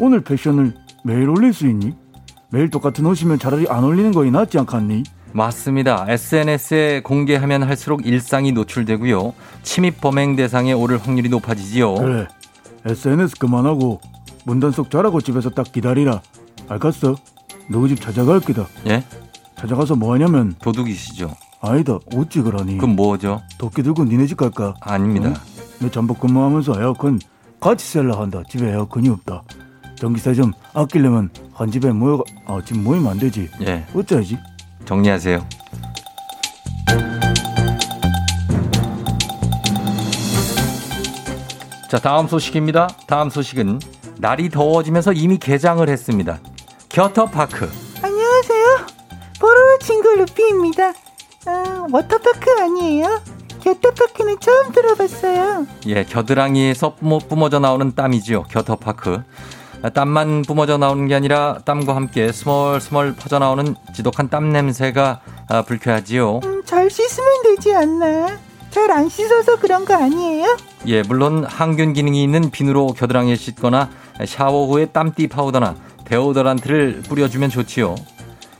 오늘 0.00 0.20
패션을 0.20 0.74
매일 1.04 1.28
올릴 1.28 1.52
수 1.52 1.66
있니? 1.66 1.94
매일 2.50 2.70
똑같은 2.70 3.04
옷이면 3.06 3.38
차라리 3.38 3.66
안 3.68 3.82
올리는 3.82 4.12
거이 4.12 4.30
낫지 4.30 4.58
않겠니? 4.58 5.02
맞습니다. 5.32 6.06
SNS에 6.08 7.00
공개하면 7.02 7.64
할수록 7.64 8.06
일상이 8.06 8.52
노출되고요. 8.52 9.34
침입 9.62 10.00
범행 10.00 10.36
대상에 10.36 10.72
오를 10.72 10.98
확률이 10.98 11.28
높아지지요. 11.28 11.94
그래, 11.94 12.28
SNS 12.84 13.36
그만하고 13.38 14.00
문단 14.44 14.70
속 14.70 14.90
자라고 14.90 15.20
집에서 15.20 15.50
딱 15.50 15.72
기다리라. 15.72 16.22
알겠어? 16.68 17.16
너희 17.68 17.88
집 17.88 18.00
찾아갈 18.00 18.38
게다. 18.40 18.66
예? 18.86 19.02
찾아가서 19.58 19.94
뭐 19.96 20.12
하냐면 20.14 20.54
도둑이시죠? 20.62 21.34
아니다, 21.60 21.98
어찌 22.14 22.42
그러니? 22.42 22.76
그럼 22.78 22.96
뭐죠? 22.96 23.40
도끼 23.58 23.82
들고 23.82 24.04
니네 24.04 24.26
집 24.26 24.36
갈까? 24.36 24.74
아닙니다. 24.80 25.28
응? 25.28 25.34
내 25.80 25.90
잠복 25.90 26.20
근무하면서 26.20 26.80
에어컨 26.80 27.18
같이 27.60 27.86
셀라 27.86 28.18
한다. 28.20 28.42
집에 28.48 28.68
에어컨이 28.70 29.08
없다. 29.08 29.42
전기세 29.96 30.34
좀 30.34 30.52
아끼려면 30.74 31.30
한 31.54 31.70
집에 31.70 31.90
모여 31.92 32.22
아 32.46 32.60
지금 32.64 32.84
모이면 32.84 33.12
안 33.12 33.18
되지. 33.18 33.48
예. 33.62 33.86
어쩌야지? 33.94 34.36
정리하세요. 34.84 35.46
자, 41.88 41.98
다음 41.98 42.26
소식입니다. 42.26 42.88
다음 43.06 43.30
소식은 43.30 43.78
날이 44.18 44.50
더워지면서 44.50 45.12
이미 45.12 45.38
개장을 45.38 45.88
했습니다. 45.88 46.38
겨터파크. 46.88 47.70
안녕하세요. 48.02 48.73
친구 49.84 50.08
루피입니다. 50.16 50.92
아, 51.46 51.86
워터파크 51.92 52.50
아니에요? 52.62 53.20
겨터파크는 53.62 54.40
처음 54.40 54.72
들어봤어요. 54.72 55.66
예, 55.86 56.04
겨드랑이에서 56.04 56.96
뿜어, 56.96 57.18
뿜어져 57.18 57.58
나오는 57.58 57.94
땀이지요. 57.94 58.44
겨터파크. 58.44 59.22
아, 59.82 59.90
땀만 59.90 60.42
뿜어져 60.42 60.78
나오는 60.78 61.06
게 61.06 61.14
아니라 61.14 61.58
땀과 61.64 61.94
함께 61.96 62.32
스멀스멀 62.32 63.14
퍼져 63.14 63.38
나오는 63.38 63.74
지독한 63.94 64.28
땀 64.30 64.52
냄새가 64.52 65.20
아, 65.48 65.62
불쾌하지요. 65.62 66.40
음, 66.44 66.62
잘 66.64 66.88
씻으면 66.90 67.42
되지 67.42 67.74
않나? 67.74 68.38
잘 68.70 68.90
안 68.90 69.08
씻어서 69.08 69.56
그런 69.60 69.84
거 69.84 69.94
아니에요? 69.94 70.56
예, 70.86 71.02
물론 71.02 71.44
항균 71.44 71.92
기능이 71.92 72.22
있는 72.22 72.50
비누로 72.50 72.88
겨드랑이에 72.94 73.36
씻거나 73.36 73.88
샤워 74.26 74.66
후에 74.66 74.86
땀띠 74.86 75.28
파우더나 75.28 75.76
데오더란트를 76.06 77.02
뿌려주면 77.08 77.50
좋지요. 77.50 77.94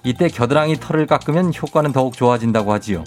이때 0.05 0.29
겨드랑이 0.29 0.77
털을 0.81 1.07
깎으면 1.07 1.53
효과는 1.55 1.93
더욱 1.93 2.15
좋아진다고 2.17 2.73
하지요. 2.73 3.05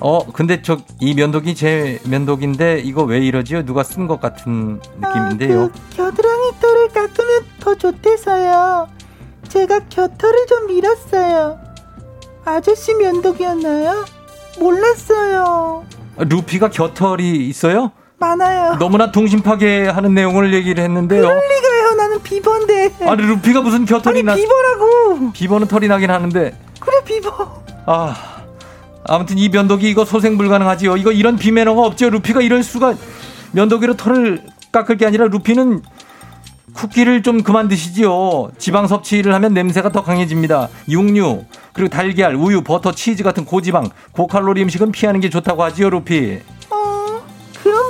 어, 0.00 0.24
근데 0.32 0.62
저 0.62 0.78
이 1.00 1.14
면도기 1.14 1.54
제 1.54 1.98
면도기인데 2.06 2.80
이거 2.80 3.02
왜 3.04 3.18
이러지요? 3.20 3.64
누가 3.64 3.82
쓴 3.82 4.06
것 4.06 4.20
같은 4.20 4.80
느낌인데요. 5.00 5.64
아, 5.64 5.68
그 5.68 5.96
겨드랑이 5.96 6.52
털을 6.60 6.88
깎으면 6.88 7.44
더 7.60 7.74
좋대서요. 7.74 8.88
제가 9.48 9.80
겨털을 9.88 10.46
좀 10.46 10.66
밀었어요. 10.68 11.58
아저씨 12.44 12.94
면도기였나요? 12.94 14.04
몰랐어요. 14.58 15.84
루피가 16.18 16.68
겨털이 16.70 17.48
있어요? 17.48 17.92
많아요. 18.30 18.76
너무나 18.78 19.10
동심 19.10 19.40
파괴하는 19.40 20.14
내용을 20.14 20.52
얘기를 20.54 20.84
했는데요. 20.84 21.22
그럴 21.22 21.36
리가요. 21.36 21.94
나는 21.96 22.22
비번데. 22.22 22.94
아니 23.06 23.22
루피가 23.22 23.62
무슨 23.62 23.84
겨털이 23.86 24.18
아니, 24.18 24.22
나? 24.22 24.34
비버라고. 24.34 25.32
비버는 25.32 25.66
털이 25.66 25.88
나긴 25.88 26.10
하는데. 26.10 26.56
그래 26.78 26.96
비버. 27.04 27.62
아 27.86 28.16
아무튼 29.06 29.38
이 29.38 29.48
면도기 29.48 29.88
이거 29.90 30.04
소생 30.04 30.36
불가능하지요. 30.36 30.98
이거 30.98 31.10
이런 31.12 31.36
비매너가 31.36 31.82
없죠. 31.82 32.10
루피가 32.10 32.42
이럴 32.42 32.62
수가 32.62 32.94
면도기로 33.52 33.96
털을 33.96 34.42
깎을 34.70 34.98
게 34.98 35.06
아니라 35.06 35.26
루피는 35.26 35.82
쿠키를 36.74 37.22
좀 37.22 37.42
그만 37.42 37.68
드시지요. 37.68 38.50
지방 38.58 38.86
섭취를 38.86 39.34
하면 39.34 39.54
냄새가 39.54 39.90
더 39.90 40.02
강해집니다. 40.02 40.68
육류 40.88 41.44
그리고 41.72 41.88
달걀, 41.88 42.34
우유, 42.36 42.62
버터, 42.62 42.92
치즈 42.92 43.24
같은 43.24 43.44
고지방, 43.44 43.88
고칼로리 44.12 44.62
음식은 44.62 44.92
피하는 44.92 45.20
게 45.20 45.30
좋다고 45.30 45.64
하지요, 45.64 45.90
루피. 45.90 46.38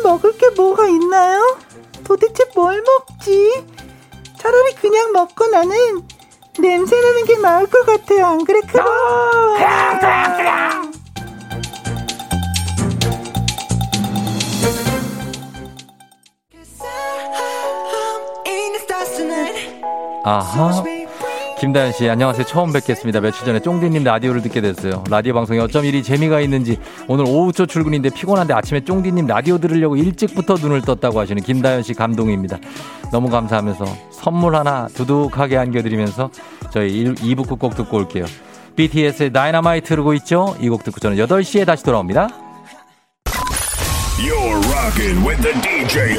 먹을 0.03 0.37
게 0.37 0.51
뭐가 0.51 0.87
있나요? 0.87 1.59
도대체 2.05 2.45
뭘 2.55 2.83
먹지? 2.83 3.65
차라리 4.39 4.75
그냥 4.75 5.13
먹고 5.13 5.47
나는 5.47 6.03
냄새 6.59 7.01
나는 7.01 7.25
게 7.25 7.37
나을 7.39 7.67
것 7.67 7.87
같아요. 7.87 8.27
안 8.27 8.45
그래, 8.45 8.61
크롱? 8.61 8.87
아하. 20.23 21.00
김다현 21.61 21.93
씨, 21.93 22.09
안녕하세요. 22.09 22.47
처음 22.47 22.73
뵙겠습니다. 22.73 23.21
며칠 23.21 23.45
전에 23.45 23.61
쫑디님 23.61 24.03
라디오를 24.03 24.41
듣게 24.41 24.63
됐어요. 24.63 25.05
라디오 25.11 25.35
방송이 25.35 25.61
어쩜 25.61 25.85
이리 25.85 26.03
재미가 26.03 26.41
있는지 26.41 26.79
오늘 27.07 27.27
오후 27.29 27.53
초 27.53 27.67
출근인데 27.67 28.09
피곤한데 28.11 28.55
아침에 28.55 28.81
쫑디님 28.81 29.27
라디오 29.27 29.59
들으려고 29.59 29.95
일찍부터 29.97 30.55
눈을 30.55 30.81
떴다고 30.81 31.21
하시는 31.21 31.43
김다현 31.43 31.83
씨 31.83 31.93
감동입니다. 31.93 32.59
너무 33.13 33.29
감사하면서 33.29 33.85
선물 34.11 34.57
하나 34.57 34.89
두둑하게 34.95 35.59
안겨드리면서 35.59 36.31
저희 36.73 37.05
2부 37.13 37.47
끝곡 37.47 37.77
듣고 37.77 37.99
올게요. 37.99 38.25
BTS의 38.77 39.31
다이너마이트 39.33 39.93
흐르고 39.93 40.15
있죠? 40.15 40.57
이 40.61 40.69
곡 40.71 40.83
듣고 40.83 40.99
저는 40.99 41.19
8시에 41.19 41.67
다시 41.67 41.85
돌아옵니다. 41.85 42.29
You're 44.19 44.65
rocking 44.73 45.27
with 45.27 45.43
the 45.43 45.53
DJ. 45.61 46.17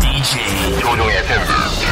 DJ 0.00 0.80
조종의 0.80 1.16
FM. 1.18 1.91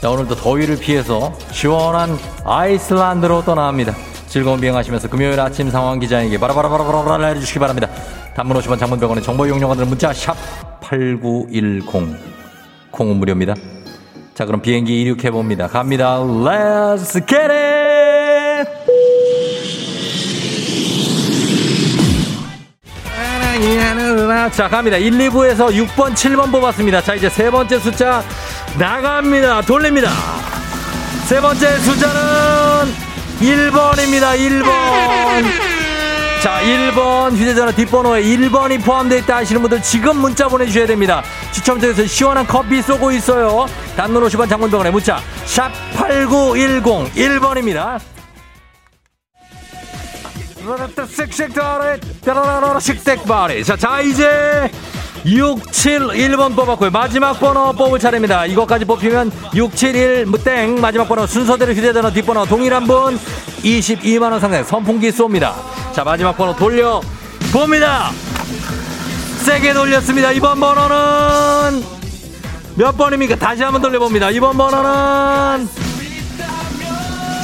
자, 0.00 0.08
오늘도 0.08 0.34
더위를 0.36 0.78
피해서 0.78 1.34
시원한 1.52 2.16
아이슬란드로 2.44 3.44
떠나갑니다. 3.44 3.94
즐거운 4.28 4.58
비행하시면서 4.58 5.10
금요일 5.10 5.38
아침 5.38 5.70
상황 5.70 5.98
기자에게 5.98 6.38
바라바라바라바라 6.38 7.26
해주시기 7.26 7.58
바랍니다. 7.58 7.88
단문 8.34 8.56
50원 8.56 8.78
장문병원의 8.78 9.22
정보 9.22 9.44
이용료가 9.44 9.74
문자 9.84 10.10
샵 10.14 10.34
8910 10.80 12.16
콩은 12.92 13.16
무료입니다. 13.16 13.54
자 14.32 14.46
그럼 14.46 14.62
비행기 14.62 15.02
이륙해봅니다. 15.02 15.66
갑니다. 15.66 16.18
Let's 16.18 17.12
get 17.26 17.52
it! 17.52 17.69
자 24.48 24.68
갑니다. 24.68 24.96
1, 24.96 25.12
2부에서 25.12 25.68
6번 25.68 26.14
7번 26.14 26.50
뽑았습니다. 26.50 27.02
자 27.02 27.14
이제 27.14 27.28
세 27.28 27.50
번째 27.50 27.78
숫자 27.78 28.24
나갑니다. 28.78 29.60
돌립니다. 29.62 30.10
세 31.26 31.40
번째 31.40 31.78
숫자는 31.78 32.94
1번입니다. 33.40 34.38
1번. 34.38 35.44
자 36.42 36.60
1번 36.62 37.36
휴대전화 37.36 37.72
뒷번호에 37.72 38.22
1번이 38.22 38.82
포함되어 38.82 39.18
있다 39.18 39.36
하시는 39.36 39.60
분들 39.60 39.82
지금 39.82 40.16
문자 40.16 40.48
보내주셔야 40.48 40.86
됩니다. 40.86 41.22
추첨 41.52 41.78
통해서 41.78 42.06
시원한 42.06 42.46
커피 42.46 42.80
쏘고 42.80 43.12
있어요. 43.12 43.66
단문 43.96 44.24
50원 44.24 44.48
장문병원에 44.48 44.90
문자. 44.90 45.20
샵 45.44 45.70
8910 45.94 47.14
1번입니다 47.14 47.98
식색바리. 52.80 53.64
자, 53.64 53.76
자, 53.76 54.00
이제 54.00 54.70
671번 55.24 56.56
뽑았고요. 56.56 56.90
마지막 56.90 57.38
번호 57.38 57.72
뽑을 57.72 57.98
차례입니다. 57.98 58.46
이것까지 58.46 58.84
뽑히면 58.84 59.30
671 59.54 60.26
무땡 60.26 60.80
마지막 60.80 61.08
번호 61.08 61.26
순서대로 61.26 61.72
휴대전화 61.72 62.10
뒷번호 62.10 62.46
동일한 62.46 62.86
분 62.86 63.18
22만 63.62 64.30
원 64.30 64.40
상당 64.40 64.64
선풍기 64.64 65.10
쏩니다. 65.10 65.54
자, 65.92 66.04
마지막 66.04 66.36
번호 66.36 66.56
돌려 66.56 67.00
봅니다. 67.52 68.10
세게 69.44 69.72
돌렸습니다. 69.72 70.32
이번 70.32 70.60
번호는 70.60 71.82
몇 72.76 72.96
번입니까? 72.96 73.36
다시 73.36 73.62
한번 73.62 73.82
돌려봅니다. 73.82 74.30
이번 74.30 74.56
번호는 74.56 75.68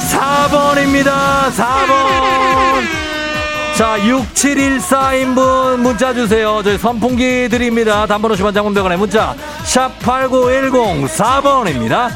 4번입니다. 0.09 1.51
4번. 1.51 2.96
자, 3.77 3.95
6714인분 3.99 5.77
문자 5.77 6.11
주세요. 6.13 6.61
저희 6.63 6.77
선풍기 6.79 7.47
드립니다. 7.49 8.07
단번호 8.07 8.35
시반 8.35 8.53
장문병원에 8.53 8.95
문자. 8.97 9.35
샵8910 9.65 11.07
4번입니다. 11.07 12.09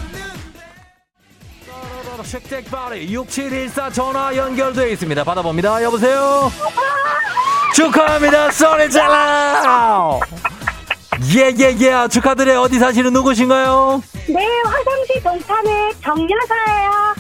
식잭바리 2.24 3.12
6714 3.14 3.90
전화 3.92 4.36
연결되어 4.36 4.88
있습니다. 4.88 5.24
받아봅니다. 5.24 5.84
여보세요? 5.84 6.52
축하합니다. 7.76 8.52
소리 8.52 8.90
잘라 8.90 10.20
예 11.36 11.52
예 11.52 11.76
예 12.04 12.08
축하드려요. 12.08 12.62
어디 12.62 12.80
사시는 12.80 13.12
누구신가요? 13.14 14.02
네, 14.30 14.48
화성시 14.64 15.22
동탄의 15.24 15.94
정여사예요. 16.04 17.11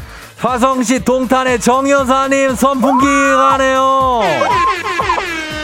화성시 0.41 1.05
동탄의 1.05 1.59
정여사님 1.59 2.55
선풍기 2.55 3.05
가네요. 3.05 4.21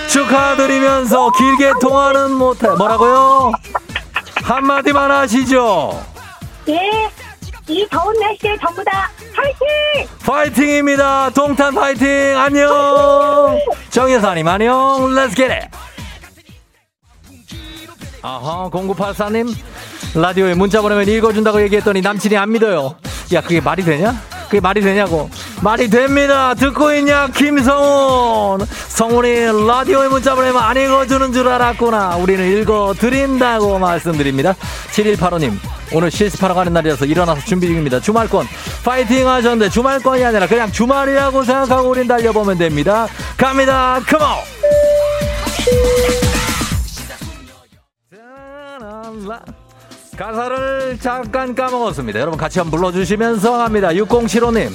축하드리면서 0.07 1.31
길게 1.31 1.71
통화는 1.81 2.31
못해. 2.33 2.67
뭐라고요? 2.77 3.51
한마디만 4.43 5.09
하시죠. 5.11 5.99
예, 6.69 7.09
이 7.67 7.87
더운 7.89 8.13
날씨에 8.19 8.55
전부 8.61 8.83
다 8.83 9.09
파이팅! 9.35 10.07
파이팅입니다. 10.23 11.31
동탄 11.31 11.73
파이팅. 11.73 12.37
안녕. 12.37 13.59
정여사님 13.89 14.47
안녕. 14.47 14.75
Let's 15.09 15.35
get 15.35 15.51
it. 15.51 15.67
아하 18.21 18.69
0984님 18.71 19.55
라디오에 20.15 20.53
문자 20.53 20.81
보내면 20.81 21.07
읽어준다고 21.07 21.61
얘기했더니 21.61 22.01
남친이 22.01 22.37
안 22.37 22.51
믿어요. 22.51 22.95
야 23.33 23.41
그게 23.41 23.59
말이 23.61 23.83
되냐? 23.83 24.15
그게 24.47 24.59
말이 24.59 24.81
되냐고. 24.81 25.29
말이 25.61 25.89
됩니다. 25.89 26.53
듣고 26.53 26.93
있냐, 26.95 27.27
김성훈. 27.27 28.65
성훈이 28.89 29.67
라디오에 29.67 30.07
문자 30.07 30.35
보내면 30.35 30.61
안 30.61 30.75
읽어주는 30.77 31.33
줄 31.33 31.47
알았구나. 31.47 32.15
우리는 32.17 32.45
읽어드린다고 32.57 33.77
말씀드립니다. 33.79 34.55
7185님, 34.91 35.57
오늘 35.93 36.09
실습하러 36.09 36.53
가는 36.53 36.73
날이라서 36.73 37.05
일어나서 37.05 37.41
준비 37.41 37.67
중입니다. 37.67 37.99
주말권. 37.99 38.47
파이팅 38.83 39.27
하셨는데 39.27 39.69
주말권이 39.69 40.23
아니라 40.23 40.47
그냥 40.47 40.71
주말이라고 40.71 41.43
생각하고 41.43 41.89
우린 41.89 42.07
달려보면 42.07 42.57
됩니다. 42.57 43.07
갑니다. 43.37 43.99
컴온! 44.07 44.37
가사를 50.17 50.97
잠깐 50.99 51.53
까먹었습니다. 51.53 52.19
여러분 52.19 52.39
같이 52.39 52.57
한번 52.57 52.79
불러주시면서 52.79 53.61
합니다. 53.61 53.89
6075님. 53.89 54.71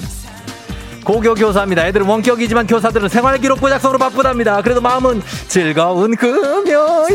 고교 1.03 1.35
교사입니다. 1.35 1.85
애들은 1.87 2.05
원격이지만 2.05 2.65
교사들은 2.65 3.09
생활기록부 3.09 3.69
작성으로 3.69 3.99
바쁘답니다. 3.99 4.61
그래도 4.61 4.79
마음은 4.79 5.21
즐거운 5.49 6.15
금요일. 6.15 7.13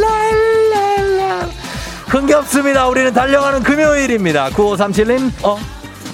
랄랄라. 0.00 1.46
흥겹습니다. 2.06 2.88
우리는 2.88 3.12
달려가는 3.12 3.62
금요일입니다. 3.62 4.48
9537님, 4.48 5.30
어, 5.44 5.58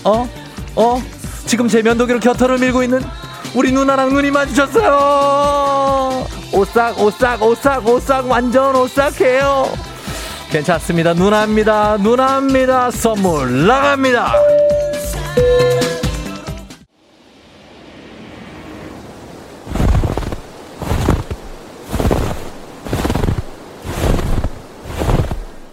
어, 0.03 0.29
어. 0.75 1.01
지금 1.47 1.69
제 1.69 1.83
면도기로 1.83 2.19
겨털을 2.19 2.59
밀고 2.59 2.83
있는 2.83 3.01
우리 3.55 3.71
누나랑 3.71 4.13
눈이 4.13 4.33
마주쳤어요. 4.33 6.27
오싹, 6.53 7.01
오싹, 7.01 7.41
오싹, 7.43 7.87
오싹, 7.87 8.29
완전 8.29 8.75
오싹해요. 8.75 9.94
괜찮습니다. 10.55 11.15
누나입니다. 11.15 11.97
누나입니다. 11.97 12.89
선물 12.93 13.67
나갑니다. 13.67 14.33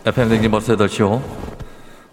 FM 0.03 0.29
댕진 0.29 0.49
벌써 0.49 0.75
8시오. 0.75 1.21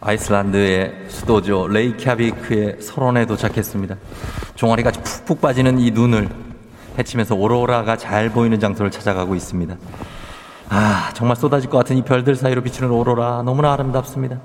아이슬란드의 0.03 1.07
수도죠. 1.09 1.69
레이캬비크의 1.69 2.83
설원에 2.83 3.25
도착했습니다. 3.25 3.97
종아리가 4.57 4.91
푹푹 4.91 5.41
빠지는 5.41 5.79
이 5.79 5.91
눈을 5.91 6.29
헤치면서 6.99 7.35
오로라가 7.35 7.97
잘 7.97 8.29
보이는 8.29 8.61
장소를 8.61 8.91
찾아가고 8.91 9.35
있습니다. 9.35 9.75
아, 10.71 11.11
정말 11.15 11.37
쏟아질 11.37 11.71
것 11.71 11.79
같은 11.79 11.97
이 11.97 12.03
별들 12.03 12.35
사이로 12.35 12.63
비추는 12.63 12.91
오로라 12.91 13.43
너무나 13.43 13.73
아름답습니다. 13.73 14.39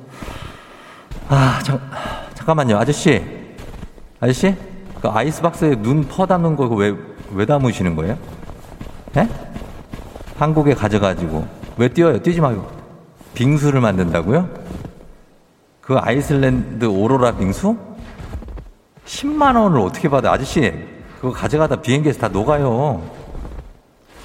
아, 1.29 1.59
잠, 1.63 1.79
잠깐만요. 2.33 2.77
아저씨. 2.77 3.23
아저씨? 4.19 4.55
그 5.01 5.09
아이스박스에 5.09 5.75
눈 5.75 6.07
퍼 6.07 6.25
담는 6.25 6.55
거 6.55 6.67
왜, 6.67 6.95
왜 7.33 7.45
담으시는 7.45 7.95
거예요? 7.95 8.17
예? 9.17 9.27
한국에 10.37 10.73
가져가지고. 10.73 11.45
왜 11.77 11.89
뛰어요? 11.89 12.21
뛰지 12.21 12.39
말고. 12.39 12.65
빙수를 13.33 13.81
만든다고요? 13.81 14.47
그 15.81 15.97
아이슬란드 15.97 16.85
오로라 16.85 17.33
빙수? 17.33 17.75
10만 19.05 19.59
원을 19.61 19.79
어떻게 19.81 20.07
받아? 20.07 20.31
아저씨, 20.31 20.71
그거 21.19 21.31
가져가다 21.33 21.77
비행기에서 21.77 22.19
다 22.19 22.27
녹아요. 22.29 23.01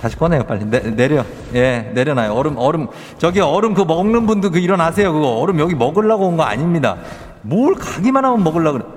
다시 0.01 0.17
꺼내요, 0.17 0.45
빨리. 0.45 0.65
내, 0.65 0.81
내려. 0.95 1.25
예, 1.55 1.91
내려놔요. 1.95 2.33
얼음, 2.33 2.57
얼음. 2.57 2.87
저기 3.19 3.41
얼음 3.41 3.75
그 3.75 3.83
먹는 3.83 4.27
분들 4.27 4.51
그 4.51 4.59
일어나세요. 4.59 5.13
그거 5.13 5.39
얼음 5.41 5.59
여기 5.59 5.75
먹으려고 5.75 6.27
온 6.29 6.37
거 6.37 6.45
아닙니다. 6.45 6.97
뭘 7.43 7.75
가기만 7.75 8.25
하면 8.25 8.45
먹으려고 8.45 8.79
그래. 8.79 8.89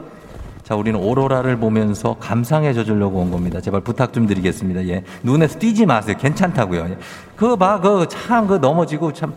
자, 0.63 0.75
우리는 0.75 0.99
오로라를 0.99 1.57
보면서 1.57 2.15
감상해 2.19 2.73
져주려고 2.73 3.19
온 3.19 3.31
겁니다. 3.31 3.59
제발 3.59 3.81
부탁 3.81 4.13
좀 4.13 4.27
드리겠습니다. 4.27 4.87
예. 4.89 5.03
눈에서 5.23 5.57
뛰지 5.59 5.85
마세요. 5.87 6.15
괜찮다고요. 6.19 6.81
예. 6.91 6.97
그거 7.35 7.55
봐, 7.55 7.79
그거 7.79 8.05
참, 8.07 8.47
그 8.47 8.55
넘어지고 8.55 9.11
참. 9.13 9.33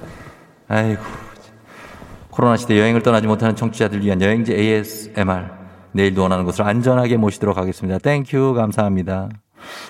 아이고. 0.69 1.03
코로나 2.31 2.57
시대 2.57 2.79
여행을 2.79 3.03
떠나지 3.03 3.27
못하는 3.27 3.57
청취자들 3.57 4.03
위한 4.05 4.21
여행지 4.21 4.53
ASMR. 4.53 5.45
내일도 5.93 6.23
원하는 6.23 6.45
곳을 6.45 6.65
안전하게 6.67 7.17
모시도록 7.17 7.57
하겠습니다. 7.57 7.99
Thank 7.99 8.30
you. 8.30 8.55
감사합니다. 8.55 9.29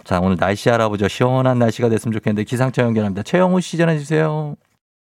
자, 0.04 0.20
오늘 0.20 0.36
날씨 0.36 0.70
알아보죠. 0.70 1.08
시원한 1.08 1.58
날씨가 1.58 1.88
됐으면 1.88 2.12
좋겠는데 2.12 2.44
기상청 2.44 2.86
연결합니다. 2.86 3.22
최영우 3.22 3.60
씨 3.60 3.76
전해주세요. 3.76 4.56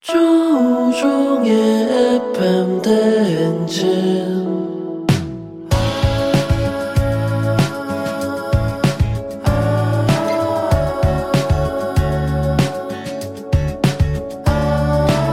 조우종의 0.00 1.52
FM 2.34 2.82
대행진 2.82 4.52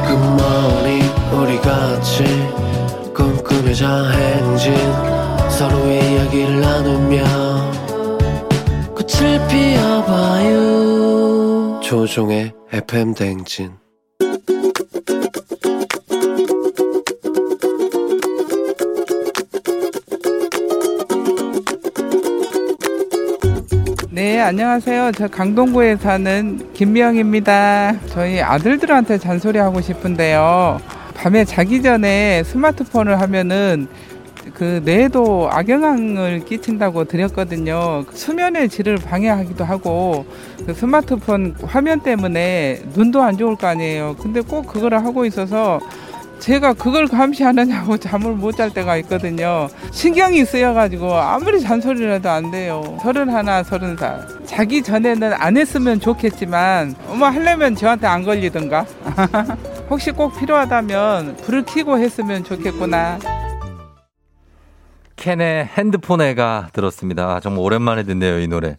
굿모닝 0.06 1.02
우리 1.34 1.58
같이 1.62 2.24
꿈꾸며자 3.16 4.12
행진 4.12 4.74
서로의 5.50 6.14
이야기를 6.14 6.62
나누며 6.62 7.59
꽃을 9.20 9.47
피워봐요 9.49 10.61
조종의 11.84 12.53
FM 12.72 13.13
대행진 13.13 13.74
네, 24.11 24.39
안녕하세요. 24.41 25.11
저 25.13 25.28
강동구에 25.28 25.97
사는 25.97 26.74
김미영입니다. 26.74 27.99
저희 28.07 28.41
아들들한테 28.41 29.17
잔소리 29.17 29.59
하고 29.59 29.82
싶은데요. 29.82 30.80
밤에 31.15 31.43
자기 31.45 31.82
전에 31.82 32.43
스마트폰을 32.43 33.20
하면은 33.22 33.88
그 34.54 34.82
뇌에도 34.84 35.50
악영향을 35.52 36.45
끼친다고 36.45 37.06
드렸거든요. 37.06 38.06
수면의 38.14 38.70
질을 38.70 38.97
방해하기도 38.97 39.64
하고 39.64 40.26
그 40.66 40.74
스마트폰 40.74 41.56
화면 41.64 42.00
때문에 42.02 42.82
눈도 42.93 43.22
안 43.22 43.38
좋을 43.38 43.56
거 43.56 43.68
아니에요. 43.68 44.16
근데 44.20 44.41
꼭 44.41 44.68
그거를 44.68 45.04
하고 45.04 45.26
있어서 45.26 45.80
제가 46.39 46.74
그걸 46.74 47.08
감시하느냐고 47.08 47.97
잠을 48.00 48.32
못 48.34 48.56
잘 48.60 48.70
때가 48.74 48.97
있거든요. 48.97 49.68
신경이 49.91 50.43
쓰여가지고 50.45 51.14
아무리 51.14 51.62
잔소리를 51.62 52.22
안 52.28 52.52
돼요. 52.52 52.97
서른 53.02 53.30
하나, 53.30 53.64
서른 53.64 53.95
살. 53.95 54.26
자기 54.45 54.82
전에는 54.82 55.32
안 55.34 55.56
했으면 55.56 56.00
좋겠지만, 56.00 56.95
어머, 57.10 57.28
하려면 57.28 57.76
저한테 57.76 58.08
안 58.08 58.24
걸리던가. 58.24 58.86
혹시 59.89 60.12
꼭 60.12 60.38
필요하다면 60.38 61.38
불을 61.38 61.64
켜고 61.64 61.97
했으면 61.97 62.43
좋겠구나. 62.43 63.39
캔의 65.20 65.65
핸드폰에가 65.78 66.70
들었습니다. 66.74 67.36
아, 67.36 67.39
정말 67.41 67.61
오랜만에 67.63 68.03
듣네요, 68.03 68.39
이 68.39 68.47
노래. 68.47 68.78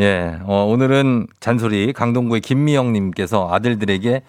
예, 0.00 0.38
어, 0.44 0.64
오늘은 0.64 1.26
잔소리 1.40 1.92
강동구의 1.92 2.40
김미영님께서 2.40 3.48
아들들에게 3.52 4.22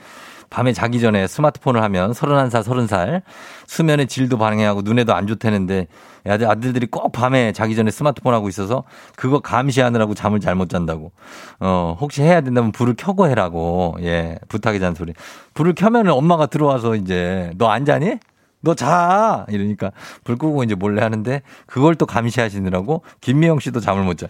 밤에 0.49 0.73
자기 0.73 0.99
전에 0.99 1.27
스마트폰을 1.27 1.81
하면 1.83 2.11
31살, 2.11 2.63
30살 2.63 3.21
수면의 3.67 4.07
질도 4.07 4.39
방해하고 4.39 4.81
눈에도 4.81 5.13
안 5.13 5.27
좋다는데 5.27 5.85
아들, 6.27 6.49
아들들이 6.49 6.87
꼭 6.87 7.11
밤에 7.11 7.51
자기 7.53 7.75
전에 7.75 7.91
스마트폰 7.91 8.33
하고 8.33 8.49
있어서 8.49 8.83
그거 9.15 9.39
감시하느라고 9.39 10.15
잠을 10.15 10.39
잘 10.39 10.55
못 10.55 10.67
잔다고. 10.69 11.11
어, 11.59 11.95
혹시 12.01 12.23
해야 12.23 12.41
된다면 12.41 12.71
불을 12.71 12.95
켜고 12.97 13.27
해라고. 13.29 13.95
예, 14.01 14.39
부탁의 14.49 14.79
잔소리. 14.79 15.13
불을 15.53 15.73
켜면 15.75 16.09
엄마가 16.09 16.47
들어와서 16.47 16.95
이제 16.95 17.51
너 17.57 17.69
안 17.69 17.85
자니? 17.85 18.15
너 18.61 18.73
자! 18.73 19.45
이러니까 19.49 19.91
불 20.23 20.37
끄고 20.37 20.63
이제 20.63 20.75
몰래 20.75 21.01
하는데 21.01 21.41
그걸 21.65 21.95
또 21.95 22.05
감시하시느라고 22.05 23.03
김미영 23.21 23.59
씨도 23.59 23.79
잠을 23.79 24.03
못 24.03 24.17
자. 24.17 24.27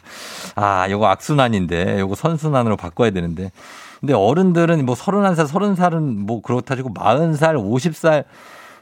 아, 0.56 0.88
요거 0.90 1.08
악순환인데 1.08 2.00
요거 2.00 2.16
선순환으로 2.16 2.78
바꿔야 2.78 3.10
되는데. 3.10 3.52
근데 4.00 4.14
어른들은 4.14 4.86
뭐 4.86 4.96
31살, 4.96 5.48
30살은 5.48 6.26
뭐 6.26 6.42
그렇다 6.42 6.76
치고 6.76 6.94
40살, 6.94 7.56
50살, 7.56 8.24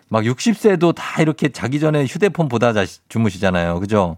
막 0.09 0.23
60세도 0.23 0.93
다 0.95 1.21
이렇게 1.21 1.49
자기 1.49 1.79
전에 1.79 2.05
휴대폰 2.05 2.47
보다 2.47 2.73
주무시잖아요. 3.09 3.79
그죠? 3.79 4.17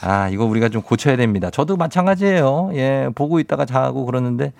아, 0.00 0.28
이거 0.28 0.44
우리가 0.44 0.68
좀 0.68 0.82
고쳐야 0.82 1.16
됩니다. 1.16 1.50
저도 1.50 1.76
마찬가지예요. 1.76 2.70
예, 2.74 3.08
보고 3.14 3.40
있다가 3.40 3.64
자고 3.66 4.04
그러는데 4.06 4.52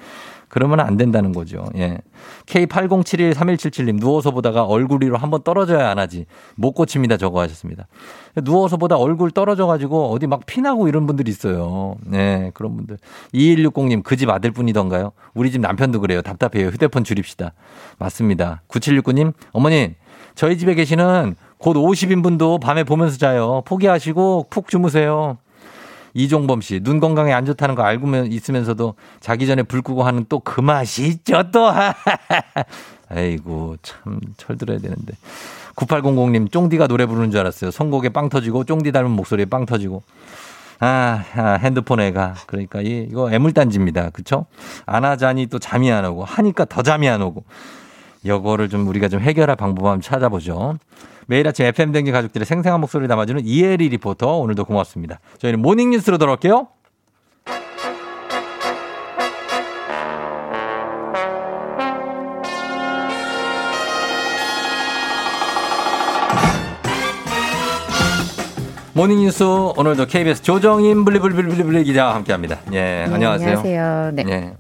그러면 0.49 0.81
안 0.81 0.97
된다는 0.97 1.33
거죠. 1.33 1.65
예. 1.77 1.99
K80713177님, 2.47 3.99
누워서 4.01 4.31
보다가 4.31 4.65
얼굴 4.65 5.03
위로 5.03 5.17
한번 5.17 5.43
떨어져야 5.43 5.91
안 5.91 5.99
하지. 5.99 6.27
못 6.57 6.73
고칩니다. 6.73 7.17
저거 7.17 7.41
하셨습니다. 7.41 7.87
누워서 8.37 8.77
보다 8.77 8.97
얼굴 8.97 9.31
떨어져 9.31 9.67
가지고 9.67 10.11
어디 10.11 10.27
막 10.27 10.47
피나고 10.47 10.89
이런 10.89 11.07
분들이 11.07 11.31
있어요. 11.31 11.97
네, 12.05 12.51
그런 12.55 12.77
분들. 12.77 12.99
2160님, 13.35 14.03
그 14.03 14.19
집 14.19 14.29
아들뿐이던가요? 14.31 15.13
우리 15.35 15.51
집 15.53 15.61
남편도 15.61 16.01
그래요. 16.01 16.23
답답해요. 16.23 16.69
휴대폰 16.69 17.05
줄입시다. 17.05 17.53
맞습니다. 17.99 18.63
9769님, 18.69 19.33
어머니, 19.53 19.95
저희 20.35 20.59
집에 20.59 20.75
계시는 20.75 21.37
곧 21.59 21.75
50인분도 21.75 22.61
밤에 22.61 22.85
보면서 22.85 23.17
자요. 23.17 23.63
포기하시고 23.65 24.47
푹 24.51 24.69
주무세요. 24.69 25.39
이종범 26.19 26.63
씨, 26.63 26.81
눈 26.81 26.99
건강에 26.99 27.33
안 27.33 27.47
좋다는 27.47 27.77
거 27.77 27.83
알고 27.83 28.09
있으면서도 28.27 28.95
자기 29.21 29.47
전에 29.47 29.63
불 29.63 29.83
끄고 29.83 30.03
하는 30.03 30.25
또 30.29 30.41
그 30.41 30.61
맛이 30.61 31.07
있죠, 31.07 31.45
또. 31.53 31.71
아이고, 33.09 33.77
참, 33.83 34.19
철들어야 34.37 34.79
되는데. 34.79 35.15
9800님, 35.77 36.51
쫑디가 36.51 36.89
노래 36.89 37.07
부르는 37.07 37.31
줄 37.31 37.41
알았어요. 37.41 37.71
선곡에 37.71 38.09
빵 38.09 38.29
터지고, 38.29 38.65
쫑디 38.65 38.93
닮은 38.93 39.11
목소리에 39.11 39.45
빵 39.45 39.67
터지고. 39.67 40.03
아, 40.81 41.23
아 41.37 41.59
핸드폰 41.63 42.01
애가. 42.01 42.35
그러니까 42.47 42.81
이, 42.81 43.07
이거 43.11 43.31
애물단지입니다. 43.31 44.11
그쵸? 44.11 44.47
안 44.87 45.05
하자니 45.05 45.47
또 45.47 45.59
잠이 45.59 45.93
안 45.93 46.05
오고, 46.07 46.25
하니까 46.25 46.65
더 46.65 46.83
잠이 46.83 47.09
안 47.09 47.23
오고. 47.23 47.45
요거를 48.27 48.69
좀 48.69 48.89
우리가 48.89 49.09
좀 49.09 49.21
해결할 49.21 49.55
방법 49.55 49.87
한번 49.87 50.01
찾아보죠. 50.01 50.79
매일 51.31 51.47
아침 51.47 51.67
FM 51.67 51.93
대행진 51.93 52.11
가족들의 52.11 52.47
생생한 52.47 52.81
목소리를 52.81 53.07
담아주는 53.07 53.43
이혜리 53.45 53.91
리포터 53.91 54.39
오늘도 54.39 54.65
고맙습니다. 54.65 55.21
저희는 55.37 55.61
모닝뉴스로 55.61 56.17
돌아올게요. 56.17 56.69
모닝뉴스 68.95 69.45
오늘도 69.45 70.07
KBS 70.07 70.43
조정인 70.43 71.05
블리블리블리블리 71.05 71.85
기자와 71.85 72.15
함께합니다. 72.15 72.59
예, 72.73 72.81
네, 72.81 73.05
안녕하세요. 73.13 73.59
안녕하세요. 73.59 74.11
네. 74.15 74.25
예, 74.29 74.55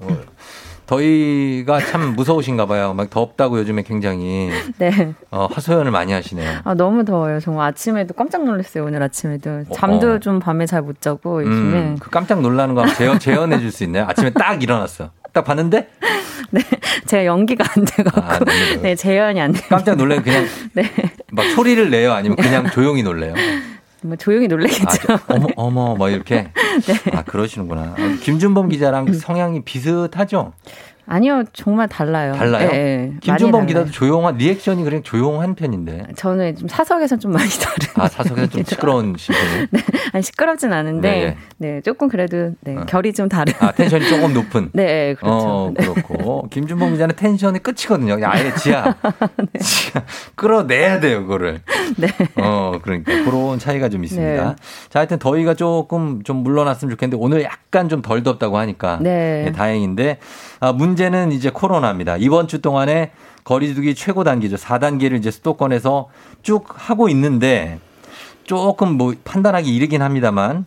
더위가 0.89 1.81
참 1.81 2.15
무서우신가 2.17 2.65
봐요. 2.65 2.95
막 2.95 3.11
덥다고 3.11 3.59
요즘에 3.59 3.83
굉장히 3.83 4.49
네. 4.79 5.13
어, 5.31 5.47
하소연을 5.53 5.91
많이 5.91 6.13
하시네요. 6.15 6.61
아, 6.65 6.73
너무 6.75 7.05
더워요. 7.05 7.41
정말 7.41 7.69
아침에도 7.69 8.15
깜짝 8.15 8.45
놀랐어요. 8.45 8.85
오늘 8.87 9.03
아침에도. 9.03 9.65
잠도 9.75 10.13
어. 10.13 10.19
좀 10.19 10.41
밤에 10.41 10.65
잘 10.65 10.79
못 10.83 11.01
자고 11.03 11.43
요즘에. 11.43 11.79
음, 11.79 11.97
그 12.01 12.09
깜짝 12.09 12.41
놀라는 12.41 12.75
거 12.75 12.87
재현, 12.95 13.19
재현해 13.19 13.59
줄 13.59 13.71
수 13.71 13.85
있나요? 13.85 14.07
아침에 14.09 14.31
딱 14.31 14.63
일어났어. 14.63 15.11
딱 15.35 15.45
봤는데 15.45 15.89
제가 17.07 17.27
연기가 17.27 17.65
안 17.77 17.85
돼갖고. 17.85 18.21
아, 18.23 18.39
네. 18.39 18.77
네, 18.81 18.95
재현이 18.95 19.39
안 19.41 19.53
돼. 19.53 19.61
깜짝 19.69 19.97
놀래면 19.97 20.25
그냥 20.25 20.47
네. 20.73 20.91
막 21.33 21.45
소리를 21.51 21.91
내요? 21.91 22.13
아니면 22.15 22.37
그냥 22.39 22.71
조용히 22.71 23.03
놀래요? 23.03 23.35
뭐 24.03 24.17
조용히 24.17 24.47
놀래겠죠. 24.49 24.85
아, 24.87 25.19
저- 25.19 25.35
어머, 25.35 25.47
어머, 25.57 25.95
뭐 25.97 26.09
이렇게. 26.09 26.49
아, 27.13 27.23
그러시는구나. 27.23 27.95
아, 27.99 28.17
김준범 28.23 28.69
기자랑 28.69 29.13
성향이 29.13 29.63
비슷하죠? 29.65 30.53
아니요, 31.11 31.45
정말 31.55 31.89
달라요. 31.89 32.35
달라요? 32.35 32.71
네, 32.71 32.77
네, 33.13 33.13
김준범 33.21 33.67
기자도. 33.67 33.91
조용한, 33.91 34.37
리액션이 34.37 34.85
그냥 34.85 35.03
조용한 35.03 35.55
편인데. 35.55 36.09
저는 36.17 36.57
좀 36.57 36.69
사석에서 36.69 37.17
좀 37.19 37.33
많이 37.33 37.49
다른. 37.49 37.77
아, 37.95 38.09
사석에서 38.09 38.47
좀 38.49 38.63
시끄러운 38.65 39.15
신편이 39.17 39.67
아니, 40.13 40.23
시끄럽진 40.23 40.73
않은데, 40.73 41.11
네, 41.11 41.37
네, 41.57 41.81
조금 41.81 42.09
그래도, 42.09 42.53
네, 42.61 42.77
결이 42.87 43.15
좀 43.15 43.29
다른. 43.29 43.55
아, 43.59 43.73
텐션이 43.73 44.07
조금 44.09 44.35
높은. 44.35 44.69
네, 44.75 45.15
그렇죠. 45.15 45.35
어, 45.37 45.73
그렇고. 45.77 46.47
김준범 46.51 46.93
기자는 46.93 47.17
텐션이 47.17 47.61
끝이거든요. 47.61 48.19
아예 48.27 48.53
지하. 48.55 48.95
네. 49.53 49.59
지하. 49.61 50.03
끌어내야 50.35 51.01
돼요, 51.01 51.23
그거를. 51.23 51.61
네. 51.97 52.09
어, 52.37 52.73
그러니까. 52.83 53.25
그런 53.25 53.59
차이가 53.59 53.89
좀 53.89 54.05
있습니다. 54.05 54.45
네. 54.51 54.55
자, 54.91 54.99
하여튼 55.01 55.19
더위가 55.19 55.55
조금 55.55 56.23
좀 56.23 56.39
물러났으면 56.39 56.91
좋겠는데 56.91 57.23
오늘 57.23 57.43
약간 57.43 57.89
좀 57.89 58.03
덜 58.03 58.23
덥다고 58.23 58.59
하니까. 58.59 58.99
네. 59.03 59.45
예, 59.49 59.53
다행인데. 59.53 60.19
아, 60.61 60.73
문 60.73 60.97
제는 60.99 61.33
이제 61.33 61.49
코로나입니다. 61.49 62.17
이번 62.19 62.49
주 62.49 62.61
동안에 62.61 63.13
거리두기 63.45 63.95
최고 63.95 64.25
단계죠. 64.25 64.57
4단계를 64.57 65.17
이제 65.17 65.31
수도권에서 65.31 66.11
쭉 66.43 66.67
하고 66.75 67.09
있는데 67.09 67.79
조금 68.45 68.99
뭐 68.99 69.15
판단하기 69.25 69.75
이르긴 69.75 70.03
합니다만 70.03 70.67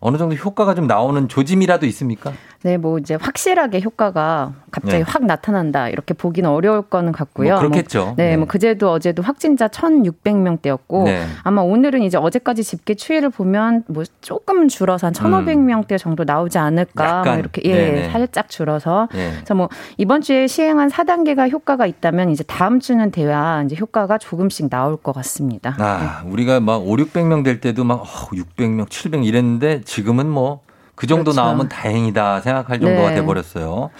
어느 0.00 0.16
정도 0.16 0.34
효과가 0.34 0.74
좀 0.74 0.86
나오는 0.86 1.28
조짐이라도 1.28 1.86
있습니까? 1.86 2.32
네, 2.64 2.78
뭐 2.78 2.98
이제 2.98 3.14
확실하게 3.14 3.82
효과가 3.82 4.54
갑자기 4.70 4.96
네. 4.96 5.04
확 5.06 5.26
나타난다 5.26 5.90
이렇게 5.90 6.14
보기는 6.14 6.48
어려울 6.48 6.80
거는 6.80 7.12
같고요. 7.12 7.50
뭐 7.50 7.58
그렇겠죠. 7.58 8.04
뭐, 8.06 8.14
네, 8.16 8.30
네. 8.30 8.36
뭐 8.38 8.46
그제도 8.46 8.90
어제도 8.90 9.22
확진자 9.22 9.68
1,600명대였고 9.68 11.04
네. 11.04 11.26
아마 11.42 11.60
오늘은 11.60 12.02
이제 12.02 12.16
어제까지 12.16 12.64
집계 12.64 12.94
추이를 12.94 13.28
보면 13.28 13.84
뭐 13.86 14.04
조금 14.22 14.68
줄어서 14.68 15.08
한 15.08 15.12
1,500명대 15.12 15.98
정도 15.98 16.24
나오지 16.24 16.56
않을까 16.56 17.22
음. 17.24 17.28
뭐 17.28 17.34
이렇게 17.36 17.60
예, 17.66 17.74
네네. 17.74 18.10
살짝 18.10 18.48
줄어서 18.48 19.08
예. 19.14 19.32
그래서 19.34 19.54
뭐 19.54 19.68
이번 19.98 20.22
주에 20.22 20.46
시행한 20.46 20.88
4단계가 20.88 21.50
효과가 21.50 21.84
있다면 21.84 22.30
이제 22.30 22.44
다음 22.44 22.80
주는 22.80 23.10
돼야 23.10 23.62
이제 23.66 23.76
효과가 23.78 24.16
조금씩 24.16 24.70
나올 24.70 24.96
것 24.96 25.12
같습니다. 25.12 25.76
아, 25.78 26.22
우리가 26.24 26.60
막 26.60 26.76
5, 26.76 26.96
600명 26.96 27.44
될 27.44 27.60
때도 27.60 27.84
막 27.84 28.00
어, 28.00 28.04
600명, 28.32 28.88
700명 28.88 29.26
이랬는데 29.26 29.82
지금은 29.82 30.30
뭐 30.30 30.62
그 30.94 31.06
정도 31.06 31.32
그렇죠. 31.32 31.40
나오면 31.40 31.68
다행이다 31.68 32.40
생각할 32.40 32.80
정도가 32.80 33.10
네. 33.10 33.16
돼 33.16 33.22
버렸어요. 33.22 33.90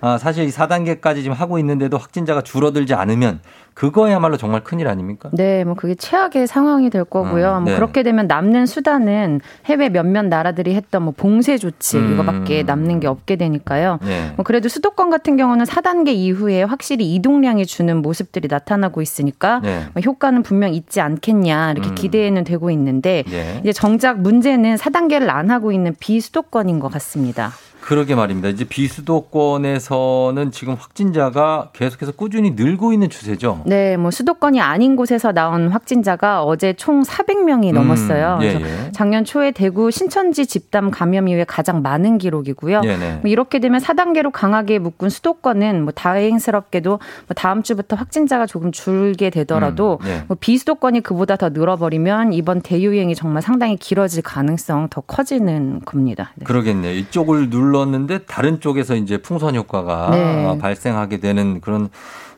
아, 0.00 0.18
사실 0.18 0.44
이 0.44 0.50
4단계까지 0.50 1.16
지금 1.22 1.32
하고 1.32 1.58
있는데도 1.60 1.96
확진자가 1.96 2.42
줄어들지 2.42 2.92
않으면 2.94 3.40
그거야말로 3.74 4.36
정말 4.36 4.62
큰일 4.62 4.88
아닙니까? 4.88 5.30
네, 5.32 5.64
뭐 5.64 5.74
그게 5.74 5.94
최악의 5.94 6.46
상황이 6.46 6.90
될 6.90 7.04
거고요. 7.04 7.58
음, 7.58 7.64
뭐 7.64 7.72
네. 7.72 7.74
그렇게 7.74 8.02
되면 8.02 8.26
남는 8.26 8.66
수단은 8.66 9.40
해외 9.66 9.88
몇몇 9.88 10.26
나라들이 10.26 10.74
했던 10.74 11.04
뭐 11.04 11.14
봉쇄 11.16 11.56
조치 11.56 11.96
음. 11.96 12.12
이거밖에 12.12 12.62
남는 12.62 13.00
게 13.00 13.06
없게 13.06 13.36
되니까요. 13.36 13.98
네. 14.02 14.32
뭐 14.36 14.44
그래도 14.44 14.68
수도권 14.68 15.10
같은 15.10 15.36
경우는 15.36 15.64
4단계 15.64 16.08
이후에 16.08 16.62
확실히 16.62 17.14
이동량이 17.14 17.66
주는 17.66 18.02
모습들이 18.02 18.48
나타나고 18.48 19.00
있으니까 19.00 19.60
네. 19.62 19.86
뭐 19.94 20.00
효과는 20.00 20.42
분명 20.42 20.74
있지 20.74 21.00
않겠냐 21.00 21.72
이렇게 21.72 21.88
음. 21.88 21.94
기대는 21.94 22.44
되고 22.44 22.70
있는데 22.70 23.24
예. 23.32 23.60
이제 23.62 23.72
정작 23.72 24.20
문제는 24.20 24.76
4단계를 24.76 25.28
안 25.28 25.50
하고 25.50 25.72
있는 25.72 25.94
비수도권인 25.98 26.78
것 26.80 26.92
같습니다. 26.92 27.52
그러게 27.82 28.14
말입니다. 28.14 28.48
이제 28.48 28.64
비수도권에서는 28.64 30.52
지금 30.52 30.74
확진자가 30.74 31.70
계속해서 31.72 32.12
꾸준히 32.12 32.52
늘고 32.52 32.92
있는 32.92 33.10
추세죠. 33.10 33.62
네, 33.66 33.96
뭐 33.96 34.10
수도권이 34.10 34.60
아닌 34.60 34.94
곳에서 34.94 35.32
나온 35.32 35.68
확진자가 35.68 36.44
어제 36.44 36.74
총 36.74 37.02
400명이 37.02 37.72
넘었어요. 37.74 38.38
음, 38.40 38.42
예, 38.42 38.54
예. 38.54 38.92
작년 38.92 39.24
초에 39.24 39.50
대구 39.50 39.90
신천지 39.90 40.46
집단 40.46 40.92
감염 40.92 41.26
이후에 41.26 41.44
가장 41.44 41.82
많은 41.82 42.18
기록이고요. 42.18 42.82
네네. 42.82 43.18
뭐 43.22 43.30
이렇게 43.30 43.58
되면 43.58 43.80
4단계로 43.80 44.30
강하게 44.30 44.78
묶은 44.78 45.08
수도권은 45.08 45.82
뭐 45.82 45.92
다행스럽게도 45.92 46.90
뭐 46.90 47.00
다음 47.34 47.64
주부터 47.64 47.96
확진자가 47.96 48.46
조금 48.46 48.70
줄게 48.70 49.28
되더라도 49.30 49.98
음, 50.02 50.06
네. 50.06 50.24
뭐 50.28 50.36
비수도권이 50.38 51.00
그보다 51.00 51.36
더 51.36 51.48
늘어버리면 51.48 52.32
이번 52.32 52.60
대유행이 52.62 53.16
정말 53.16 53.42
상당히 53.42 53.76
길어질 53.76 54.22
가능성 54.22 54.88
더 54.88 55.00
커지는 55.00 55.80
겁니다. 55.84 56.30
네. 56.36 56.44
그러겠네요. 56.44 56.94
이쪽을 56.94 57.50
눌 57.50 57.71
렀는데 57.72 58.18
다른 58.26 58.60
쪽에서 58.60 58.94
이제 58.94 59.18
풍선 59.18 59.56
효과가 59.56 60.10
네. 60.10 60.46
어, 60.46 60.58
발생하게 60.58 61.18
되는 61.18 61.60
그런 61.60 61.88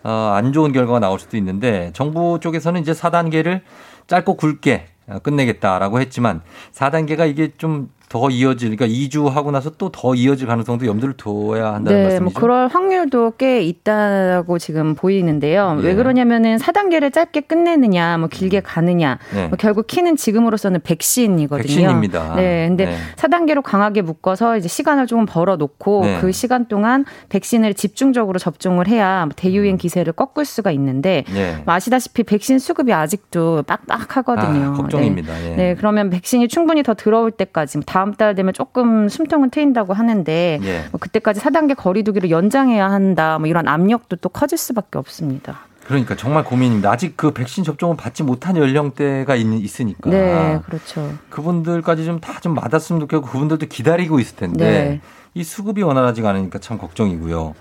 어, 0.03 0.32
안 0.35 0.53
좋은 0.53 0.72
결과가 0.72 1.01
나올 1.01 1.18
수도 1.18 1.37
있는데 1.37 1.91
정부 1.95 2.39
쪽에서는 2.41 2.80
이제 2.80 2.93
4단계를 2.93 3.62
짧고 4.07 4.37
굵게 4.37 4.87
어, 5.09 5.18
끝내겠다라고 5.18 6.01
했지만 6.01 6.43
4단계가 6.72 7.28
이게 7.28 7.53
좀 7.57 7.91
더 8.15 8.31
이어질 8.31 8.77
그러니까 8.77 8.87
2주 8.87 9.29
하고 9.29 9.51
나서 9.51 9.71
또 9.71 9.91
더 9.91 10.15
이어질 10.15 10.47
가능성도 10.47 10.87
염두를 10.87 11.15
둬야 11.17 11.75
한다는 11.75 11.99
네, 11.99 12.03
말씀이죠. 12.05 12.25
뭐 12.25 12.33
그럴 12.35 12.69
확률도 12.69 13.35
꽤 13.39 13.62
있다고 13.62 14.59
지금 14.59 14.95
보이는데요. 14.95 15.79
예. 15.81 15.87
왜 15.87 15.95
그러냐면은 15.95 16.57
4단계를 16.59 17.12
짧게 17.12 17.43
끝내느냐, 17.43 18.19
뭐 18.19 18.29
길게 18.29 18.61
가느냐. 18.61 19.19
네. 19.35 19.49
뭐 19.49 19.57
결국 19.59 19.87
키는 19.87 20.17
지금으로서는 20.17 20.81
백신이거든요. 20.83 21.62
백신입니다. 21.62 22.35
네, 22.37 22.69
근데 22.69 22.87
네. 22.87 22.97
4단계로 23.17 23.62
강하게 23.62 24.03
묶어서 24.03 24.57
이제 24.59 24.69
시간을 24.69 25.07
조금 25.07 25.27
벌어 25.27 25.57
놓고 25.57 26.05
네. 26.05 26.19
그 26.21 26.33
시간 26.33 26.67
동안 26.67 27.05
백신을 27.29 27.75
집중적으로 27.75 28.39
접종을 28.39 28.89
해야 28.89 29.29
대유행 29.37 29.77
기세를 29.77 30.12
꺾을 30.12 30.45
수가 30.45 30.71
있는데 30.73 31.25
음. 31.31 31.37
예. 31.37 31.62
뭐 31.65 31.75
아시다시피 31.75 32.23
백신 32.25 32.59
수급이 32.59 32.93
아직도 32.93 33.62
빡빡하거든요. 33.65 34.71
아, 34.71 34.73
걱정입니다. 34.73 35.33
네. 35.35 35.51
예. 35.51 35.57
네, 35.57 35.75
그러면 35.77 36.11
백신이 36.11 36.49
충분히 36.49 36.83
더 36.83 36.95
들어올 36.95 37.31
때까지 37.31 37.79
뭐 37.79 37.85
다음 38.05 38.13
달 38.13 38.35
되면 38.35 38.53
조금 38.53 39.09
숨통은 39.09 39.49
트인다고 39.49 39.95
하는데 39.95 40.61
예. 40.63 40.85
뭐 40.91 41.01
그때까지 41.01 41.41
4단계 41.41 41.75
거리두기를 41.75 42.29
연장해야 42.31 42.91
한다. 42.91 43.39
뭐 43.39 43.47
이런 43.49 43.67
압력도 43.67 44.17
또 44.17 44.29
커질 44.29 44.59
수밖에 44.59 44.99
없습니다. 44.99 45.61
그러니까 45.87 46.15
정말 46.15 46.45
고민입니다. 46.45 46.91
아직 46.91 47.17
그 47.17 47.31
백신 47.33 47.65
접종을 47.65 47.97
받지 47.97 48.23
못한 48.23 48.59
연령대가 48.59 49.35
있, 49.37 49.47
있으니까 49.47 50.11
네, 50.11 50.61
그렇죠. 50.67 51.15
그분들까지 51.31 52.05
좀다좀 52.05 52.53
맞았으면 52.55 53.01
좋겠고 53.01 53.27
그분들도 53.27 53.67
기다리고 53.67 54.21
있을 54.21 54.37
텐데 54.37 54.65
네. 54.65 55.01
이 55.33 55.43
수급이 55.43 55.83
원활하지가 55.83 56.29
않으니까 56.29 56.59
참 56.59 56.77
걱정이고요. 56.77 57.55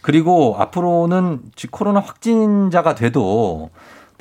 그리고 0.00 0.56
앞으로는 0.58 1.40
지- 1.54 1.66
코로나 1.66 2.00
확진자가 2.00 2.94
돼도 2.94 3.68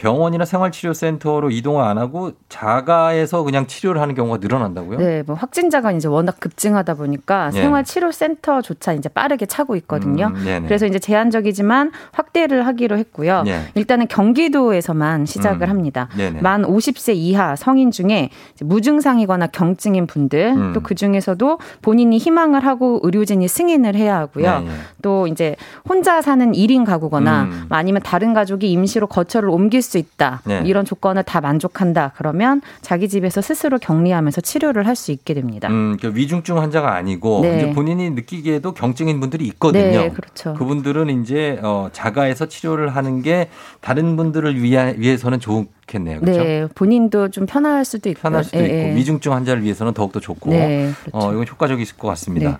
병원이나 0.02 0.46
생활치료센터로 0.46 1.52
이동을 1.52 1.84
안 1.84 2.00
하고 2.00 2.32
자가에서 2.50 3.44
그냥 3.44 3.68
치료를 3.68 4.02
하는 4.02 4.16
경우가 4.16 4.40
늘어난다고요? 4.42 4.98
네, 4.98 5.24
뭐 5.28 5.36
확진자가 5.36 5.92
이제 5.92 6.08
워낙 6.08 6.40
급증하다 6.40 6.96
보니까 6.96 7.52
예. 7.54 7.62
생활치료센터조차 7.62 8.94
이제 8.94 9.10
빠르게 9.10 9.46
차고 9.46 9.76
있거든요. 9.76 10.32
음, 10.36 10.44
네네. 10.44 10.66
그래서 10.66 10.88
이제 10.88 10.98
제한적이지만 10.98 11.92
확대를 12.14 12.66
하기로 12.66 12.98
했고요. 12.98 13.44
예. 13.46 13.62
일단은 13.76 14.08
경기도에서만 14.08 15.28
시작을 15.28 15.68
음, 15.68 15.70
합니다. 15.70 16.10
네네. 16.18 16.42
만 16.42 16.64
50세 16.64 17.14
이하 17.16 17.56
성인 17.56 17.92
중에 17.92 18.32
무증상이거나 18.60 19.48
경증인 19.48 20.08
분들 20.08 20.54
음. 20.58 20.74
또그 20.74 20.96
중에서도 20.96 21.60
본인이 21.84 22.18
희망을 22.18 22.66
하고 22.66 23.00
의료진이 23.04 23.48
승인을 23.48 23.94
해야 23.94 24.18
하고요. 24.18 24.62
네, 24.62 24.66
네. 24.66 24.72
또 25.04 25.28
이제 25.28 25.56
혼자 25.88 26.24
사는 26.24 26.54
1인 26.54 26.86
가구거나 26.88 27.44
음. 27.44 27.66
아니면 27.70 28.02
다른 28.04 28.34
가족이 28.34 28.72
임시로 28.72 29.06
거처를 29.06 29.50
옮길 29.50 29.84
수 29.84 29.91
있다. 29.98 30.42
네. 30.46 30.64
이런 30.66 30.86
조건을 30.86 31.24
다 31.24 31.42
만족한다. 31.42 32.14
그러면 32.16 32.62
자기 32.82 33.10
집에서 33.10 33.42
스스로 33.42 33.78
격리하면서 33.78 34.42
치료를 34.42 34.88
할 34.88 34.96
수 35.02 35.12
있게 35.12 35.34
됩니다. 35.34 35.68
음, 35.70 35.98
그 36.00 36.12
위중증 36.14 36.60
환자가 36.60 36.94
아니고 36.94 37.42
네. 37.42 37.58
이제 37.58 37.72
본인이 37.72 38.10
느끼기에도 38.12 38.74
경증인 38.74 39.20
분들이 39.20 39.46
있거든요. 39.48 39.84
네, 39.84 40.10
그렇죠. 40.10 40.54
분들은 40.54 41.22
이제 41.22 41.60
어, 41.64 41.90
자가에서 41.92 42.48
치료를 42.48 42.96
하는 42.96 43.22
게 43.22 43.50
다른 43.80 44.16
분들을 44.18 44.62
위하, 44.62 44.94
위해서는 44.96 45.40
좋겠네요. 45.40 46.20
그렇죠? 46.20 46.44
네, 46.44 46.68
본인도 46.76 47.30
좀 47.30 47.46
편할 47.46 47.84
수도 47.84 48.10
있고 48.10 48.22
편할 48.22 48.44
수도 48.44 48.60
예, 48.60 48.66
있고 48.66 48.76
예. 48.76 48.96
위중증 48.96 49.34
환자를 49.34 49.64
위해서는 49.64 49.94
더욱더 49.94 50.20
좋고 50.20 50.52
네, 50.52 50.92
그렇죠. 51.04 51.28
어, 51.28 51.34
이건 51.34 51.48
효과적일 51.48 51.86
것 51.98 52.08
같습니다. 52.10 52.50
네. 52.52 52.58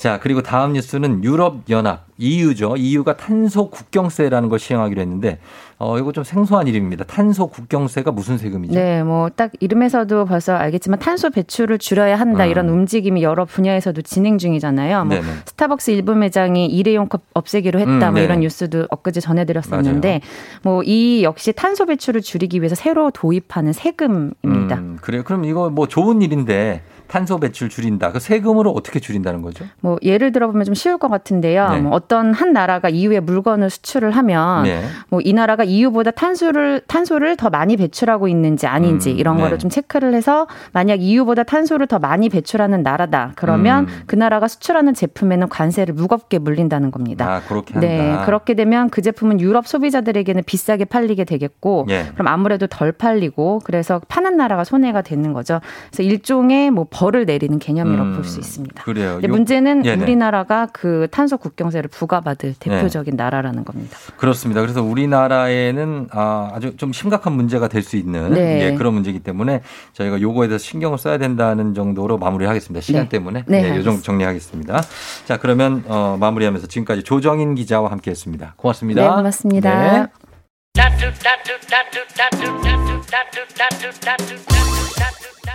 자, 0.00 0.18
그리고 0.18 0.40
다음 0.40 0.72
뉴스는 0.72 1.24
유럽 1.24 1.58
연합 1.68 2.06
EU죠. 2.16 2.74
EU가 2.78 3.18
탄소 3.18 3.68
국경세라는 3.68 4.48
걸 4.48 4.58
시행하기로 4.58 4.98
했는데 4.98 5.38
어, 5.78 5.98
이거 5.98 6.10
좀 6.12 6.24
생소한 6.24 6.66
이름입니다. 6.66 7.04
탄소 7.04 7.48
국경세가 7.48 8.10
무슨 8.10 8.38
세금이죠? 8.38 8.72
네, 8.72 9.02
뭐 9.02 9.28
딱 9.36 9.50
이름에서도 9.60 10.24
벌써 10.24 10.54
알겠지만 10.54 11.00
탄소 11.00 11.28
배출을 11.28 11.76
줄여야 11.78 12.18
한다 12.18 12.44
음. 12.44 12.50
이런 12.50 12.68
움직임이 12.70 13.22
여러 13.22 13.44
분야에서도 13.44 14.00
진행 14.00 14.38
중이잖아요. 14.38 15.04
뭐 15.04 15.16
네네. 15.16 15.26
스타벅스 15.44 15.90
일부 15.90 16.14
매장이 16.14 16.64
일회용 16.66 17.06
컵 17.06 17.20
없애기로 17.34 17.78
했다. 17.78 17.92
음, 17.92 17.98
뭐 18.00 18.12
네. 18.12 18.24
이런 18.24 18.40
뉴스도 18.40 18.86
엊그제 18.90 19.20
전해드렸었는데 19.20 20.22
뭐 20.62 20.80
이 20.86 21.22
역시 21.24 21.52
탄소 21.52 21.84
배출을 21.84 22.22
줄이기 22.22 22.60
위해서 22.60 22.74
새로 22.74 23.10
도입하는 23.10 23.74
세금입니다. 23.74 24.76
음, 24.76 24.96
그래요. 25.02 25.22
그럼 25.24 25.44
이거 25.44 25.68
뭐 25.68 25.86
좋은 25.86 26.22
일인데 26.22 26.82
탄소 27.10 27.38
배출 27.38 27.68
줄인다. 27.68 28.12
그 28.12 28.20
세금으로 28.20 28.70
어떻게 28.70 29.00
줄인다는 29.00 29.42
거죠? 29.42 29.64
뭐 29.80 29.98
예를 30.02 30.30
들어보면 30.30 30.64
좀 30.64 30.74
쉬울 30.74 30.96
것 30.96 31.08
같은데요. 31.08 31.68
네. 31.70 31.80
뭐 31.80 31.92
어떤 31.92 32.32
한 32.32 32.52
나라가 32.52 32.88
EU에 32.88 33.18
물건을 33.18 33.68
수출을 33.68 34.12
하면 34.12 34.62
네. 34.62 34.84
뭐이 35.08 35.32
나라가 35.32 35.64
EU보다 35.64 36.12
탄소를 36.12 36.82
탄소를 36.86 37.36
더 37.36 37.50
많이 37.50 37.76
배출하고 37.76 38.28
있는지 38.28 38.68
아닌지 38.68 39.10
음, 39.10 39.18
이런 39.18 39.36
네. 39.38 39.42
거를 39.42 39.58
좀 39.58 39.70
체크를 39.70 40.14
해서 40.14 40.46
만약 40.72 41.02
EU보다 41.02 41.42
탄소를 41.42 41.88
더 41.88 41.98
많이 41.98 42.28
배출하는 42.28 42.84
나라다. 42.84 43.32
그러면 43.34 43.88
음. 43.88 44.02
그 44.06 44.14
나라가 44.14 44.46
수출하는 44.46 44.94
제품에는 44.94 45.48
관세를 45.48 45.94
무겁게 45.94 46.38
물린다는 46.38 46.92
겁니다. 46.92 47.28
아, 47.28 47.40
그렇게 47.40 47.74
한다. 47.74 47.88
네, 47.88 48.24
그렇게 48.24 48.54
되면 48.54 48.88
그 48.88 49.02
제품은 49.02 49.40
유럽 49.40 49.66
소비자들에게는 49.66 50.44
비싸게 50.46 50.84
팔리게 50.84 51.24
되겠고, 51.24 51.86
예. 51.90 52.06
그럼 52.14 52.28
아무래도 52.28 52.68
덜 52.68 52.92
팔리고, 52.92 53.60
그래서 53.64 54.00
파는 54.06 54.36
나라가 54.36 54.62
손해가 54.62 55.02
되는 55.02 55.32
거죠. 55.32 55.60
그래서 55.90 56.02
일종의 56.04 56.70
뭐 56.70 56.86
벌을 57.00 57.24
내리는 57.24 57.58
개념이라고 57.58 58.10
음, 58.10 58.14
볼수 58.14 58.38
있습니다. 58.40 58.82
그래요. 58.84 59.12
근데 59.14 59.28
요- 59.28 59.30
문제는 59.32 59.80
네네. 59.82 60.02
우리나라가 60.02 60.66
그 60.70 61.08
탄소 61.10 61.38
국경세를 61.38 61.88
부과받을 61.88 62.54
대표적인 62.60 63.16
나라라는 63.16 63.64
겁니다. 63.64 63.96
그렇습니다. 64.18 64.60
그래서 64.60 64.82
우리나라에는 64.82 66.08
아, 66.12 66.50
아주 66.52 66.76
좀 66.76 66.92
심각한 66.92 67.32
문제가 67.32 67.68
될 67.68 67.80
수 67.80 67.96
있는 67.96 68.34
네. 68.34 68.60
예, 68.72 68.74
그런 68.74 68.92
문제이기 68.92 69.20
때문에 69.20 69.62
저희가 69.94 70.20
요거에 70.20 70.48
대해서 70.48 70.62
신경을 70.62 70.98
써야 70.98 71.16
된다는 71.16 71.72
정도로 71.72 72.18
마무리하겠습니다. 72.18 72.82
시간 72.82 73.04
네. 73.04 73.08
때문에 73.08 73.44
네, 73.46 73.64
예, 73.72 73.76
요 73.78 73.82
정도. 73.82 74.02
정리하겠습니다. 74.02 74.82
자, 75.24 75.38
그러면 75.38 75.82
어, 75.88 76.18
마무리하면서 76.20 76.66
지금까지 76.66 77.02
조정인 77.02 77.54
기자와 77.54 77.90
함께했습니다. 77.90 78.54
고맙습니다. 78.58 79.02
네, 79.02 79.08
고맙습니다. 79.08 79.92
네. 79.92 80.06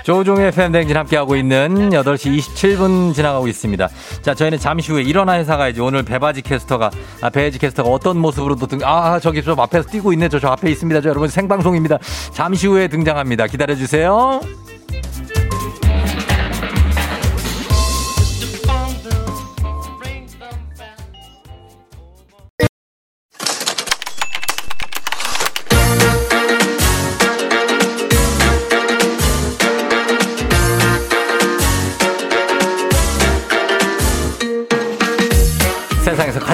조종의 0.06 0.52
팬댕진 0.52 0.96
함께하고 0.96 1.36
있는 1.36 1.90
8시 1.90 2.38
27분 2.38 3.16
지나가고 3.16 3.48
있습니다. 3.48 3.90
자, 4.22 4.36
저희는 4.36 4.60
잠시 4.60 4.92
후에 4.92 5.02
일어나 5.02 5.34
회사 5.34 5.58
가야지. 5.58 5.82
오늘 5.82 6.04
배바지 6.04 6.44
캐스터가, 6.44 6.92
아, 7.22 7.30
배바지 7.32 7.58
캐스터가 7.58 7.90
어떤 7.90 8.20
모습으로 8.20 8.56
또 8.56 8.68
등, 8.68 8.78
아, 8.84 9.20
저기 9.20 9.42
저 9.42 9.56
앞에서 9.58 9.90
뛰고 9.90 10.14
있네. 10.14 10.30
저, 10.30 10.40
저 10.40 10.50
앞에 10.50 10.70
있습니다. 10.70 11.02
저 11.02 11.10
여러분 11.10 11.28
생방송입니다. 11.28 11.98
잠시 12.32 12.68
후에 12.68 12.88
등장합니다. 12.88 13.48
기다려주세요. 13.48 14.42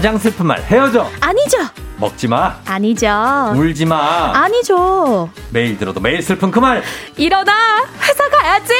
가장 0.01 0.17
슬픈 0.17 0.47
말, 0.47 0.59
헤어져! 0.63 1.07
아니죠. 1.19 1.59
먹지 1.97 2.27
마! 2.27 2.55
아니죠. 2.65 3.07
울지 3.55 3.85
마! 3.85 4.31
아니죠. 4.33 5.29
매일 5.51 5.77
들어도 5.77 5.99
매일 5.99 6.23
슬픈 6.23 6.49
그 6.49 6.57
말! 6.57 6.81
일어나. 7.17 7.53
회사 8.01 8.27
가야지. 8.27 8.73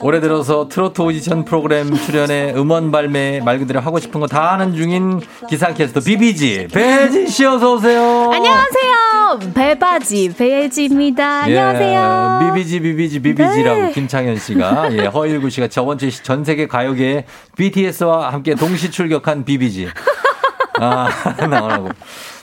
올해 0.00 0.20
들어서 0.20 0.68
트로트 0.68 1.00
오디션 1.02 1.44
프로그램 1.44 1.94
출연에 1.94 2.52
음원 2.54 2.90
발매 2.90 3.40
말 3.40 3.58
그대로 3.58 3.80
하고 3.80 3.98
싶은 3.98 4.20
거 4.20 4.26
다 4.26 4.52
하는 4.52 4.74
중인 4.74 5.20
기상캐스터 5.48 6.00
비비지 6.00 6.68
배지 6.72 7.28
씨 7.28 7.44
어서 7.44 7.74
오세요. 7.74 8.30
안녕하세요. 8.32 9.15
배바지 9.54 10.34
배지입니다. 10.38 11.42
안녕하세요. 11.42 12.40
예, 12.42 12.46
비비지 12.54 12.80
비비지 12.80 13.20
비비지라고 13.20 13.80
네. 13.82 13.92
김창현 13.92 14.36
씨가 14.36 14.92
예, 14.92 15.06
허일구 15.12 15.50
씨가 15.50 15.68
저번 15.68 15.98
주에 15.98 16.10
전 16.10 16.44
세계 16.44 16.66
가요계에 16.68 17.24
BTS와 17.56 18.32
함께 18.32 18.54
동시 18.54 18.90
출격한 18.90 19.44
비비지. 19.44 19.88
아, 20.80 21.08
나오라고. 21.50 21.88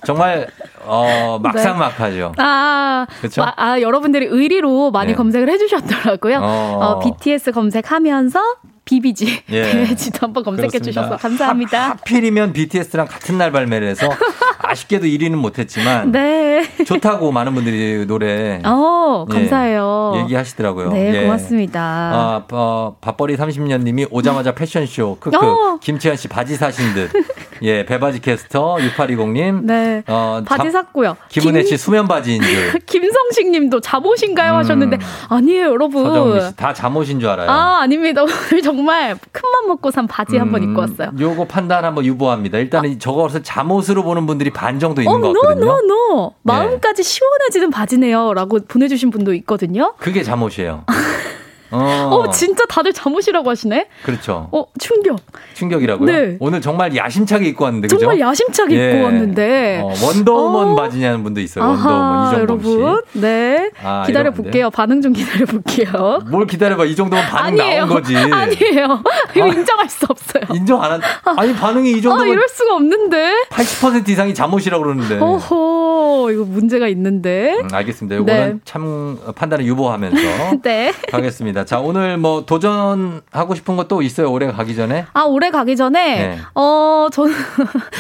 정말 0.05 0.47
어 0.85 1.39
막상 1.41 1.77
막하죠. 1.77 2.33
아, 2.37 3.05
그쵸? 3.21 3.41
와- 3.41 3.53
아, 3.55 3.79
여러분들이 3.79 4.25
의리로 4.25 4.91
많이 4.91 5.11
네. 5.11 5.15
검색을 5.15 5.49
해주셨더라고요. 5.49 6.39
어. 6.41 6.79
어, 6.81 6.99
BTS 6.99 7.51
검색하면서 7.51 8.39
비비지 8.85 9.43
예. 9.49 9.71
배지도 9.87 10.27
한번 10.27 10.43
검색해 10.43 10.67
그렇습니다. 10.67 11.01
주셔서 11.01 11.17
감사합니다. 11.17 11.89
하 11.89 11.93
필이면 11.95 12.53
BTS랑 12.53 13.07
같은 13.07 13.37
날 13.37 13.51
발매를 13.51 13.87
해서 13.87 14.09
아쉽게도 14.59 15.05
1위는 15.05 15.35
못했지만 15.35 16.11
네. 16.11 16.63
좋다고 16.85 17.31
많은 17.31 17.53
분들이 17.53 18.05
노래 18.05 18.61
어, 18.65 19.25
예, 19.29 19.33
감사해요. 19.33 20.13
얘기하시더라고요. 20.23 20.91
네, 20.91 21.15
예. 21.15 21.21
고맙습니다. 21.23 21.81
아, 21.81 22.43
어, 22.51 22.95
밥벌이 23.01 23.35
30년님이 23.37 24.07
오자마자 24.09 24.53
패션쇼 24.53 25.17
크크 25.19 25.37
어. 25.37 25.79
김채연 25.81 26.17
씨 26.17 26.27
바지 26.27 26.55
사신 26.55 26.93
듯. 26.93 27.11
예, 27.63 27.85
배바지 27.85 28.19
캐스터 28.19 28.75
6820님. 28.75 29.63
네. 29.63 30.03
어, 30.07 30.41
바지 30.45 30.65
자- 30.65 30.71
샀고요. 30.71 31.15
김은혜 31.29 31.61
김- 31.63 31.69
씨 31.69 31.77
수면 31.77 32.07
바지인 32.07 32.41
줄. 32.41 32.79
김성식 32.85 33.49
님도 33.51 33.79
잠옷인가요? 33.79 34.53
하셨는데, 34.55 34.99
아니에요, 35.29 35.67
여러분. 35.67 36.05
음. 36.05 36.51
다 36.57 36.73
잠옷인 36.73 37.19
줄 37.21 37.29
알아요. 37.29 37.49
아, 37.49 37.79
아닙니다. 37.81 38.21
오늘 38.51 38.61
정말 38.61 39.17
큰맘 39.31 39.67
먹고 39.67 39.91
산 39.91 40.07
바지 40.07 40.37
한번 40.37 40.61
입고 40.63 40.81
왔어요. 40.81 41.09
음, 41.13 41.19
요거 41.19 41.45
판단 41.47 41.85
한번 41.85 42.05
유보합니다. 42.05 42.57
일단은 42.57 42.99
저것을 42.99 43.43
잠옷으로 43.43 44.03
보는 44.03 44.25
분들이 44.25 44.49
반 44.49 44.79
정도 44.79 45.01
있는 45.01 45.15
어, 45.15 45.19
것 45.21 45.27
노, 45.31 45.41
같거든요. 45.41 45.65
노, 45.65 45.81
노. 45.87 46.33
마음까지 46.43 47.01
시원해지는 47.03 47.69
바지네요. 47.71 48.33
라고 48.33 48.59
보내 48.67 48.87
주신 48.89 49.09
분도 49.09 49.33
있거든요. 49.35 49.93
그게 49.99 50.21
잠옷이에요. 50.21 50.83
어, 51.73 52.15
어, 52.15 52.29
진짜 52.31 52.65
다들 52.67 52.93
잠옷이라고 52.93 53.49
하시네? 53.49 53.87
그렇죠. 54.03 54.47
어, 54.51 54.65
충격. 54.79 55.19
충격이라고요? 55.55 56.05
네. 56.11 56.37
오늘 56.39 56.61
정말 56.61 56.95
야심차게 56.95 57.47
입고 57.49 57.65
왔는데 57.65 57.87
그죠? 57.87 57.99
정말 57.99 58.19
야심차게 58.19 58.75
예. 58.79 58.91
입고 58.91 59.03
왔는데. 59.05 59.81
어, 59.83 59.93
원더우먼 60.05 60.67
어. 60.69 60.75
바지냐는 60.75 61.23
분도 61.23 61.41
있어요. 61.41 61.63
아하, 61.63 61.89
원더우먼 61.89 62.33
이정범 62.45 62.63
씨. 62.63 62.71
여러분. 62.79 63.01
네. 63.13 63.71
아, 63.83 64.03
기다려 64.05 64.23
이러면 64.23 64.27
안 64.27 64.33
볼게요. 64.43 64.69
반응 64.69 65.01
좀 65.01 65.13
기다려 65.13 65.45
볼게요. 65.45 66.19
뭘 66.29 66.45
기다려봐. 66.45 66.85
이 66.85 66.95
정도면 66.95 67.25
반응 67.25 67.59
아니에요. 67.59 67.85
나온 67.85 67.89
거지. 67.89 68.15
아니에요. 68.17 69.03
이거 69.35 69.47
인정할 69.47 69.89
수 69.89 70.05
없어요. 70.07 70.43
인정 70.53 70.81
안 70.83 70.91
한. 70.93 71.01
아니 71.37 71.53
반응이 71.53 71.91
이 71.91 71.97
아, 71.97 72.01
정도면 72.01 72.27
이럴 72.29 72.47
수가 72.47 72.75
없는데. 72.75 73.33
80% 73.49 74.07
이상이 74.09 74.33
잠옷이라고 74.33 74.83
그러는데. 74.83 75.19
어허, 75.19 76.31
이거 76.31 76.43
문제가 76.45 76.87
있는데. 76.89 77.57
음, 77.61 77.67
알겠습니다. 77.71 78.15
이거는 78.15 78.53
네. 78.53 78.59
참 78.65 79.17
판단을 79.35 79.65
유보하면서 79.65 80.17
네. 80.63 80.93
가겠습니다. 81.09 81.62
알겠습니다. 81.63 81.65
자, 81.65 81.79
오늘 81.79 82.17
뭐 82.17 82.45
도전하고 82.45 83.55
싶은 83.55 83.75
것도 83.75 84.01
있어요. 84.01 84.31
올해 84.31 84.51
가기 84.51 84.75
전에? 84.75 85.05
아, 85.13 85.23
올해 85.23 85.49
가기 85.49 85.75
전에, 85.75 86.15
네. 86.15 86.37
어, 86.55 87.07
저는, 87.11 87.33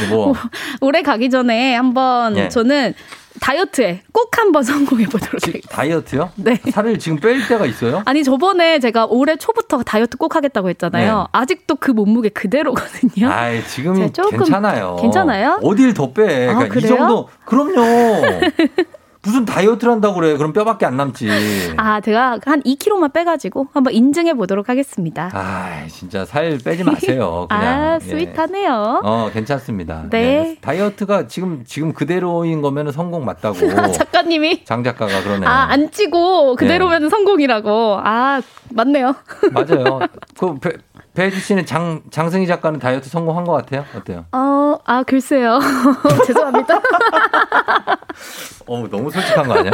뭐, 0.09 0.33
올해 0.81 1.01
가기 1.01 1.29
전에 1.29 1.75
한번 1.75 2.37
예. 2.37 2.49
저는 2.49 2.93
다이어트에 3.41 4.03
꼭 4.13 4.37
한번 4.37 4.63
성공해 4.63 5.05
보도록 5.05 5.33
하겠습니다. 5.33 5.67
다이어트요? 5.69 6.31
네. 6.35 6.59
살을 6.71 6.99
지금 6.99 7.17
뺄 7.19 7.45
때가 7.47 7.65
있어요? 7.65 8.03
아니, 8.05 8.23
저번에 8.23 8.79
제가 8.79 9.05
올해 9.05 9.35
초부터 9.35 9.83
다이어트 9.83 10.17
꼭 10.17 10.35
하겠다고 10.35 10.69
했잖아요. 10.69 11.17
네. 11.19 11.25
아직도 11.31 11.75
그 11.75 11.91
몸무게 11.91 12.29
그대로거든요. 12.29 13.29
제가 13.67 14.09
조금 14.13 14.37
괜찮아요. 14.37 14.97
괜찮아요? 15.01 15.59
어딜 15.63 15.93
더 15.93 16.13
빼? 16.13 16.49
아, 16.49 16.55
그러니까 16.55 16.65
이 16.65 16.69
그래요? 16.69 16.97
정도, 16.97 17.29
그럼요. 17.45 17.81
무슨 19.23 19.45
다이어트를 19.45 19.93
한다고 19.93 20.15
그래. 20.15 20.35
그럼 20.35 20.51
뼈밖에 20.51 20.85
안 20.85 20.97
남지. 20.97 21.29
아, 21.77 22.01
제가 22.01 22.39
한 22.43 22.61
2kg만 22.61 23.13
빼가지고 23.13 23.67
한번 23.73 23.93
인증해 23.93 24.33
보도록 24.33 24.67
하겠습니다. 24.67 25.29
아, 25.33 25.85
진짜 25.87 26.25
살 26.25 26.57
빼지 26.63 26.83
마세요. 26.83 27.47
그냥. 27.49 27.63
아, 27.63 27.95
예. 27.95 28.05
스윗하네요. 28.05 29.01
어, 29.01 29.29
괜찮습니다. 29.31 30.07
네. 30.09 30.57
다이어트가 30.59 31.27
지금, 31.27 31.63
지금 31.65 31.93
그대로인 31.93 32.61
거면 32.61 32.91
성공 32.91 33.23
맞다고. 33.23 33.55
작가님이 33.93 34.65
장 34.65 34.83
작가가 34.83 35.23
그러네요. 35.23 35.49
아, 35.49 35.67
안 35.71 35.89
찌고 35.89 36.57
그대로면 36.57 37.09
성공이라고. 37.09 38.01
아, 38.03 38.41
맞네요. 38.71 39.15
맞아요. 39.53 39.99
그, 40.37 40.57
배, 41.13 41.29
배지 41.29 41.39
씨는 41.39 41.65
장, 41.65 42.01
장승희 42.11 42.47
작가는 42.47 42.79
다이어트 42.79 43.09
성공한 43.09 43.43
것 43.45 43.53
같아요? 43.53 43.85
어때요? 43.95 44.25
어, 44.31 44.77
아, 44.85 45.03
글쎄요. 45.03 45.59
죄송합니다. 46.25 46.75
어, 48.67 48.87
너무 48.89 49.11
솔직한 49.11 49.47
거 49.47 49.53
아니야? 49.59 49.71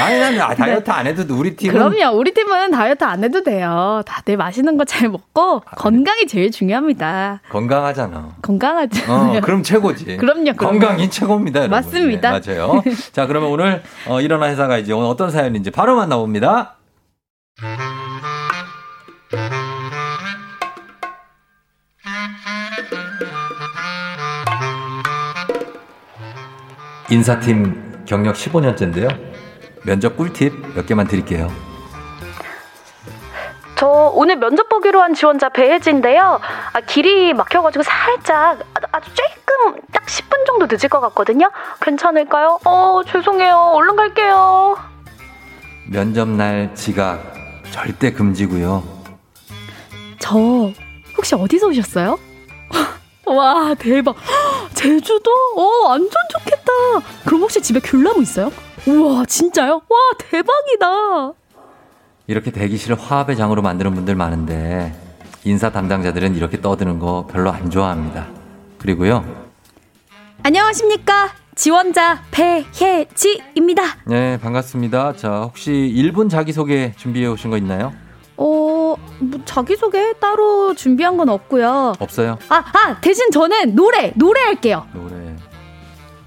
아니, 0.00 0.18
난 0.18 0.40
아, 0.40 0.54
다이어트 0.54 0.90
안 0.90 1.06
해도 1.06 1.22
우리 1.36 1.54
팀은. 1.54 1.74
그럼요. 1.74 2.16
우리 2.16 2.32
팀은 2.32 2.70
다이어트 2.70 3.04
안 3.04 3.22
해도 3.22 3.42
돼요. 3.42 4.00
다들 4.06 4.38
맛있는 4.38 4.78
거 4.78 4.84
잘 4.86 5.10
먹고 5.10 5.60
건강이 5.60 6.26
제일 6.26 6.50
중요합니다. 6.50 7.40
건강하잖아. 7.50 8.36
건강하죠. 8.40 9.12
어, 9.12 9.40
그럼 9.44 9.62
최고지. 9.62 10.16
그럼요, 10.16 10.54
그럼요. 10.54 10.78
건강이 10.78 11.10
최고입니다. 11.10 11.60
여러분. 11.60 11.76
맞습니다. 11.76 12.40
네, 12.40 12.54
맞아요. 12.54 12.82
자, 13.12 13.26
그러면 13.26 13.50
오늘 13.50 13.82
어, 14.08 14.20
일어나 14.22 14.46
회사가 14.46 14.78
이제 14.78 14.94
오늘 14.94 15.08
어떤 15.08 15.30
사연인지 15.30 15.70
바로 15.70 15.94
만나봅니다. 15.96 16.76
인사팀 27.12 28.04
경력 28.06 28.34
15년째인데요. 28.36 29.08
면접 29.84 30.16
꿀팁 30.16 30.74
몇 30.74 30.86
개만 30.86 31.06
드릴게요. 31.06 31.50
저 33.76 33.86
오늘 34.14 34.36
면접 34.36 34.68
보기로 34.70 35.02
한 35.02 35.12
지원자 35.12 35.50
배혜진인데요. 35.50 36.40
아, 36.72 36.80
길이 36.80 37.34
막혀가지고 37.34 37.82
살짝 37.82 38.60
아- 38.74 38.80
아주 38.92 39.10
조금 39.14 39.78
딱 39.92 40.06
10분 40.06 40.46
정도 40.46 40.66
늦을 40.70 40.88
것 40.88 41.00
같거든요. 41.00 41.50
괜찮을까요? 41.82 42.58
어, 42.64 43.02
죄송해요. 43.06 43.56
얼른 43.74 43.96
갈게요. 43.96 44.76
면접 45.90 46.28
날 46.28 46.74
지각 46.74 47.34
절대 47.70 48.12
금지고요. 48.12 48.82
저 50.18 50.38
혹시 51.18 51.34
어디서 51.34 51.66
오셨어요? 51.66 52.18
와 53.26 53.74
대박 53.78 54.16
제주도 54.74 55.30
어 55.56 55.88
완전 55.88 56.10
좋겠다 56.30 56.72
그럼 57.24 57.42
혹시 57.42 57.60
집에 57.62 57.80
귤나무 57.80 58.22
있어요? 58.22 58.50
우와 58.86 59.24
진짜요? 59.26 59.74
와 59.88 59.98
대박이다 60.18 61.32
이렇게 62.26 62.50
대기실을 62.50 62.98
화합의 62.98 63.36
장으로 63.36 63.62
만드는 63.62 63.94
분들 63.94 64.14
많은데 64.14 64.94
인사 65.44 65.70
담당자들은 65.70 66.34
이렇게 66.36 66.60
떠드는 66.60 66.98
거 67.00 67.26
별로 67.30 67.50
안 67.50 67.68
좋아합니다. 67.68 68.28
그리고요. 68.78 69.24
안녕하십니까 70.44 71.30
지원자 71.56 72.22
배혜지입니다 72.30 73.82
네, 74.06 74.38
반갑습니다. 74.38 75.16
자, 75.16 75.40
혹시 75.42 75.70
1분 75.72 76.30
자기소개 76.30 76.92
준비해 76.96 77.26
오신 77.26 77.50
거 77.50 77.56
있나요? 77.58 77.92
어 79.22 79.24
뭐, 79.24 79.40
자기소개 79.44 80.14
따로 80.18 80.74
준비한 80.74 81.16
건 81.16 81.28
없고요 81.28 81.94
없어요? 81.98 82.38
아, 82.48 82.56
아 82.56 83.00
대신 83.00 83.30
저는 83.30 83.74
노래 83.74 84.12
노래 84.16 84.40
할게요 84.42 84.86
노래 84.92 85.36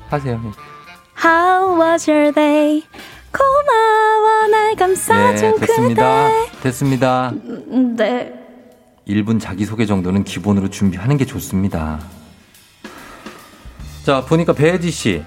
하세요. 0.10 0.40
How 1.24 1.82
was 1.82 2.10
your 2.10 2.32
day 2.34 2.84
고마워 3.32 4.48
날 4.48 4.72
예, 4.72 4.76
감싸준 4.76 5.60
됐습니다. 5.60 6.30
그대 6.30 6.62
됐습니다. 6.62 7.30
음, 7.32 7.96
네 7.98 8.34
1분 9.08 9.40
자기소개 9.40 9.86
정도는 9.86 10.24
기본으로 10.24 10.70
준비하는 10.70 11.18
게 11.18 11.26
좋습니다. 11.26 12.00
자, 14.04 14.22
보니까 14.22 14.54
배혜지 14.54 14.92
씨. 14.92 15.24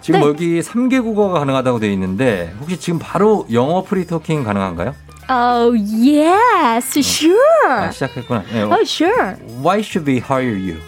지금 0.00 0.20
네. 0.20 0.26
여기 0.26 0.60
3개 0.60 1.02
국어가 1.02 1.38
가능하다고 1.40 1.78
되어 1.78 1.90
있는데 1.90 2.54
혹시 2.60 2.78
지금 2.78 2.98
바로 2.98 3.46
영어 3.52 3.82
프리토킹 3.82 4.44
가능한가요? 4.44 4.94
Oh 5.28 5.72
yes, 5.74 6.98
sure. 7.00 7.36
아, 7.68 7.90
시작했구나. 7.90 8.42
네, 8.52 8.62
Oh 8.62 8.82
sure. 8.82 9.36
Why 9.62 9.80
should 9.80 10.06
we 10.06 10.18
hire 10.18 10.56
you? 10.56 10.80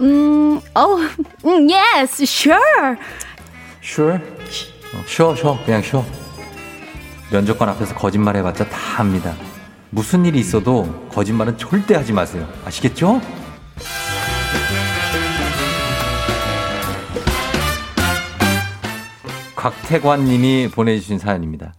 음, 0.00 0.60
oh, 0.74 1.06
음, 1.44 1.68
yes, 1.70 2.22
sure. 2.24 2.96
Sure? 3.82 4.18
어, 4.94 5.04
sure, 5.06 5.36
sure. 5.36 5.58
그냥 5.64 5.82
sure. 5.82 6.06
면접관 7.30 7.68
앞에서 7.68 7.94
거짓말 7.94 8.36
해봤자 8.36 8.64
다 8.68 8.78
합니다. 8.98 9.34
무슨 9.90 10.24
일이 10.24 10.38
있어도 10.40 11.06
거짓말은 11.12 11.58
절대 11.58 11.94
하지 11.94 12.12
마세요. 12.12 12.48
아시겠죠? 12.64 13.20
곽태관 19.56 20.24
님이 20.24 20.68
보내주신 20.70 21.18
사연입니다. 21.18 21.74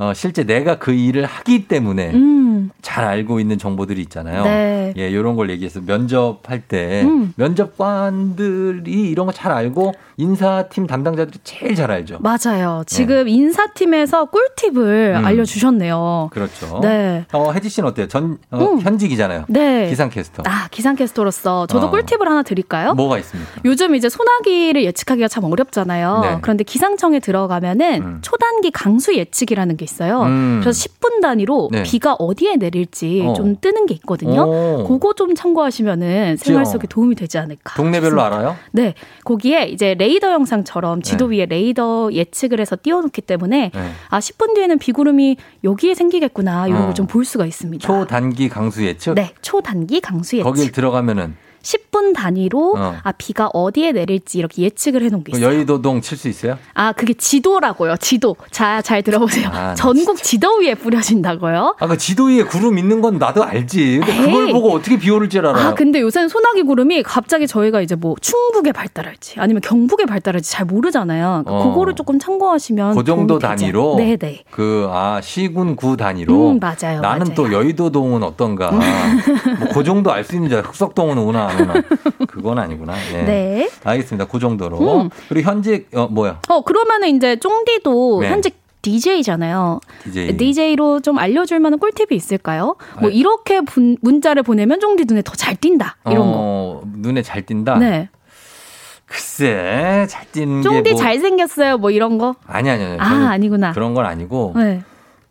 어, 0.00 0.14
실제 0.14 0.44
내가 0.44 0.78
그 0.78 0.92
일을 0.92 1.26
하기 1.26 1.68
때문에 1.68 2.12
음, 2.14 2.70
잘 2.80 3.04
알고 3.04 3.38
있는 3.38 3.58
정보들이 3.58 4.00
있잖아요. 4.02 4.44
네. 4.44 4.94
예, 4.96 5.14
요런 5.14 5.36
걸 5.36 5.50
얘기해서 5.50 5.80
면접할 5.84 6.62
때 6.62 7.02
음. 7.04 7.34
면접관들이 7.36 9.10
이런 9.10 9.26
거 9.26 9.32
잘 9.32 9.52
알고 9.52 9.92
인사팀 10.16 10.86
담당자들이 10.86 11.38
제일 11.44 11.74
잘 11.74 11.90
알죠. 11.90 12.18
맞아요. 12.20 12.82
지금 12.86 13.26
인사팀에서 13.28 14.26
꿀팁을 14.26 15.14
음. 15.18 15.24
알려주셨네요. 15.24 16.28
그렇죠. 16.32 16.80
네. 16.82 17.24
어, 17.32 17.52
혜지 17.52 17.68
씨는 17.68 17.88
어때요? 17.90 18.08
전 18.08 18.38
어, 18.50 18.58
음. 18.58 18.80
현직이잖아요. 18.80 19.44
네. 19.48 19.88
기상캐스터. 19.88 20.42
아, 20.46 20.68
기상캐스터로서 20.70 21.66
저도 21.68 21.86
어. 21.86 21.90
꿀팁을 21.90 22.26
하나 22.28 22.42
드릴까요? 22.42 22.94
뭐가 22.94 23.18
있습니까? 23.18 23.50
요즘 23.64 23.94
이제 23.94 24.08
소나기를 24.08 24.84
예측하기가 24.84 25.28
참 25.28 25.44
어렵잖아요. 25.44 26.20
네. 26.22 26.38
그런데 26.42 26.64
기상청에 26.64 27.20
들어가면은 27.20 28.18
초단기 28.22 28.70
강수 28.72 29.14
예측이라는 29.14 29.76
게 29.76 29.84
있어요. 29.90 30.22
음. 30.22 30.60
그래서 30.62 30.78
10분 30.88 31.20
단위로 31.20 31.68
네. 31.72 31.82
비가 31.82 32.14
어디에 32.14 32.56
내릴지 32.56 33.24
어. 33.26 33.32
좀 33.34 33.56
뜨는 33.60 33.86
게 33.86 33.94
있거든요. 33.94 34.42
오. 34.42 34.84
그거 34.86 35.12
좀 35.14 35.34
참고하시면은 35.34 36.36
생활? 36.36 36.64
속에 36.64 36.86
도움이 36.86 37.14
되지 37.16 37.38
않을까. 37.38 37.74
동네별로 37.74 38.10
싶습니다. 38.20 38.26
알아요? 38.26 38.56
네. 38.72 38.94
거기에 39.24 39.64
이제 39.64 39.94
레이더 39.94 40.32
영상처럼 40.32 41.02
지도 41.02 41.26
위에 41.26 41.46
레이더 41.46 42.10
예측을 42.12 42.60
해서 42.60 42.76
띄워놓기 42.80 43.22
때문에 43.22 43.70
네. 43.74 43.90
아 44.08 44.18
10분 44.18 44.54
뒤에는 44.54 44.78
비구름이 44.78 45.36
여기에 45.64 45.94
생기겠구나 45.94 46.68
이런 46.68 46.82
어. 46.82 46.86
걸좀 46.86 47.06
볼 47.06 47.24
수가 47.24 47.46
있습니다. 47.46 47.86
초단기 47.86 48.48
강수 48.48 48.84
예측? 48.84 49.14
네, 49.14 49.32
초단기 49.42 50.00
강수 50.00 50.36
예측. 50.36 50.44
거길 50.44 50.72
들어가면은 50.72 51.34
10분 51.62 52.14
단위로 52.14 52.74
어. 52.76 52.96
아 53.02 53.12
비가 53.12 53.48
어디에 53.52 53.92
내릴지 53.92 54.38
이렇게 54.38 54.62
예측을 54.62 55.02
해놓은 55.02 55.24
게그 55.24 55.38
있어요. 55.38 55.52
여의도동 55.54 56.00
칠 56.00 56.16
수 56.18 56.28
있어요? 56.28 56.58
아 56.74 56.92
그게 56.92 57.12
지도라고요. 57.14 57.96
지도. 57.98 58.36
자 58.50 58.80
잘 58.82 59.02
들어보세요. 59.02 59.48
아, 59.48 59.52
나 59.52 59.74
전국 59.74 60.16
지도 60.22 60.56
위에 60.58 60.74
뿌려진다고요. 60.74 61.76
아, 61.78 61.86
그 61.86 61.96
지도 61.98 62.24
위에 62.26 62.42
구름 62.44 62.78
있는 62.78 63.00
건 63.00 63.18
나도 63.18 63.44
알지. 63.44 64.00
근데 64.04 64.16
그걸 64.26 64.46
에이. 64.48 64.52
보고 64.52 64.72
어떻게 64.72 64.98
비 64.98 65.10
오를 65.10 65.28
줄 65.28 65.46
알아요? 65.46 65.68
아 65.68 65.74
근데 65.74 66.00
요새는 66.00 66.28
소나기 66.28 66.62
구름이 66.62 67.02
갑자기 67.02 67.46
저희가 67.46 67.80
이제 67.80 67.94
뭐 67.94 68.14
충북에 68.20 68.72
발달할지 68.72 69.38
아니면 69.38 69.60
경북에 69.62 70.06
발달할지 70.06 70.50
잘 70.50 70.66
모르잖아요. 70.66 71.44
어. 71.46 71.64
그거를 71.68 71.94
조금 71.94 72.18
참고하시면 72.18 72.94
그 72.96 73.04
정도. 73.04 73.38
단위로 73.38 73.96
네네. 73.96 74.44
그아 74.50 75.20
시군 75.22 75.76
구 75.76 75.96
단위로 75.96 76.50
음, 76.50 76.58
맞아요, 76.60 77.00
나는 77.00 77.26
맞아요. 77.28 77.34
또 77.34 77.52
여의도동은 77.52 78.22
어떤가 78.22 78.70
뭐 78.72 78.80
그 79.72 79.84
정도 79.84 80.12
알 80.12 80.24
수 80.24 80.34
있는 80.34 80.48
줄 80.50 80.60
흑석동은 80.60 81.16
오나 81.18 81.49
안 81.50 81.60
오나 81.62 81.74
그건 82.28 82.58
아니구나 82.58 82.94
예. 83.14 83.22
네. 83.22 83.70
알겠습니다 83.84 84.26
그 84.30 84.38
정도로 84.38 85.02
음. 85.02 85.10
그리고 85.28 85.50
현직 85.50 85.88
어 85.94 86.06
뭐야 86.10 86.40
어 86.48 86.62
그러면은 86.62 87.08
이제 87.16 87.36
쫑디도 87.38 88.20
네. 88.22 88.30
현직 88.30 88.58
DJ잖아요. 88.82 89.80
DJ 90.04 90.36
DJ로 90.38 91.00
좀 91.00 91.18
알려줄 91.18 91.60
만한 91.60 91.78
꿀팁이 91.78 92.16
있을까요? 92.16 92.76
뭐 92.98 93.10
아. 93.10 93.12
이렇게 93.12 93.60
분- 93.60 93.98
문자를 94.00 94.42
보내면 94.42 94.80
쫑디 94.80 95.04
눈에 95.06 95.20
더 95.22 95.34
잘 95.34 95.54
띈다 95.56 95.96
이런 96.06 96.18
거. 96.32 96.32
어, 96.34 96.82
눈에 96.96 97.20
잘 97.20 97.44
띈다 97.44 97.76
네. 97.78 98.08
글쎄 99.06 100.06
잘 100.08 100.24
띄는 100.32 100.62
쫑디 100.62 100.82
게뭐 100.90 100.98
잘생겼어요 100.98 101.78
뭐 101.78 101.90
이런 101.90 102.16
거. 102.18 102.36
아니 102.46 102.70
아니 102.70 102.84
아니 102.84 102.98
아, 103.00 103.30
아니구나. 103.30 103.72
그런 103.72 103.92
건 103.94 104.06
아니고 104.06 104.54
네. 104.56 104.82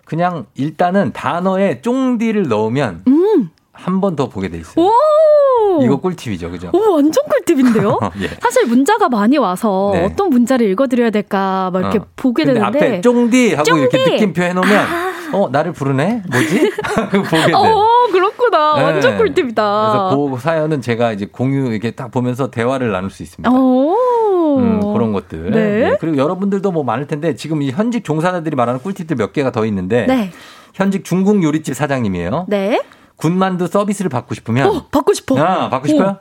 그냥 0.05 0.45
일단은 0.55 1.11
단어에 1.13 1.81
쫑디를 1.81 2.47
넣으면 2.49 3.03
음. 3.07 3.49
한 3.81 3.99
번 4.01 4.15
더 4.15 4.27
보게 4.29 4.49
돼 4.49 4.57
있어요. 4.57 4.85
오! 4.85 5.81
이거 5.83 5.97
꿀팁이죠, 5.97 6.51
그죠? 6.51 6.69
오, 6.73 6.95
완전 6.95 7.23
꿀팁인데요? 7.29 7.99
예. 8.21 8.27
사실 8.41 8.65
문자가 8.65 9.07
많이 9.09 9.37
와서 9.37 9.91
네. 9.93 10.03
어떤 10.05 10.29
문자를 10.29 10.67
읽어드려야 10.71 11.09
될까 11.09 11.69
막 11.71 11.79
이렇게 11.81 11.99
어. 11.99 12.05
보게 12.15 12.43
되는데. 12.45 12.65
앞에 12.65 13.01
쫑디 13.01 13.53
하고 13.55 13.77
이렇게 13.77 13.97
쫑디! 13.97 14.11
느낌표 14.11 14.41
해놓으면 14.43 14.85
어 15.33 15.47
나를 15.51 15.73
부르네 15.73 16.23
뭐지 16.31 16.71
보게 17.11 17.45
돼. 17.47 17.53
어, 17.53 17.87
그렇구나. 18.11 18.77
네. 18.77 18.83
완전 18.83 19.17
꿀팁이다. 19.17 19.91
그래서 19.91 20.29
그 20.31 20.39
사연은 20.39 20.81
제가 20.81 21.11
이제 21.13 21.25
공유 21.31 21.71
이렇게 21.71 21.91
딱 21.91 22.11
보면서 22.11 22.49
대화를 22.51 22.91
나눌 22.91 23.09
수 23.09 23.23
있습니다. 23.23 23.49
오. 23.51 23.95
음, 24.57 24.93
그런 24.93 25.13
것들. 25.13 25.51
네. 25.51 25.97
그리고 26.01 26.17
여러분들도 26.17 26.71
뭐 26.71 26.83
많을 26.83 27.05
텐데 27.07 27.35
지금 27.35 27.61
이 27.61 27.71
현직 27.71 28.03
종사자들이 28.03 28.55
말하는 28.55 28.81
꿀팁들 28.81 29.15
몇 29.15 29.31
개가 29.31 29.51
더 29.51 29.65
있는데 29.67 30.05
네. 30.07 30.31
현직 30.73 31.05
중국 31.05 31.41
요리집 31.43 31.75
사장님이에요. 31.75 32.45
네. 32.49 32.81
군만두 33.19 33.67
서비스를 33.67 34.09
받고 34.09 34.33
싶으면 34.35 34.67
어, 34.67 34.85
받고 34.89 35.13
싶어. 35.13 35.37
아, 35.37 35.69
받고 35.69 35.87
싶어요? 35.87 36.19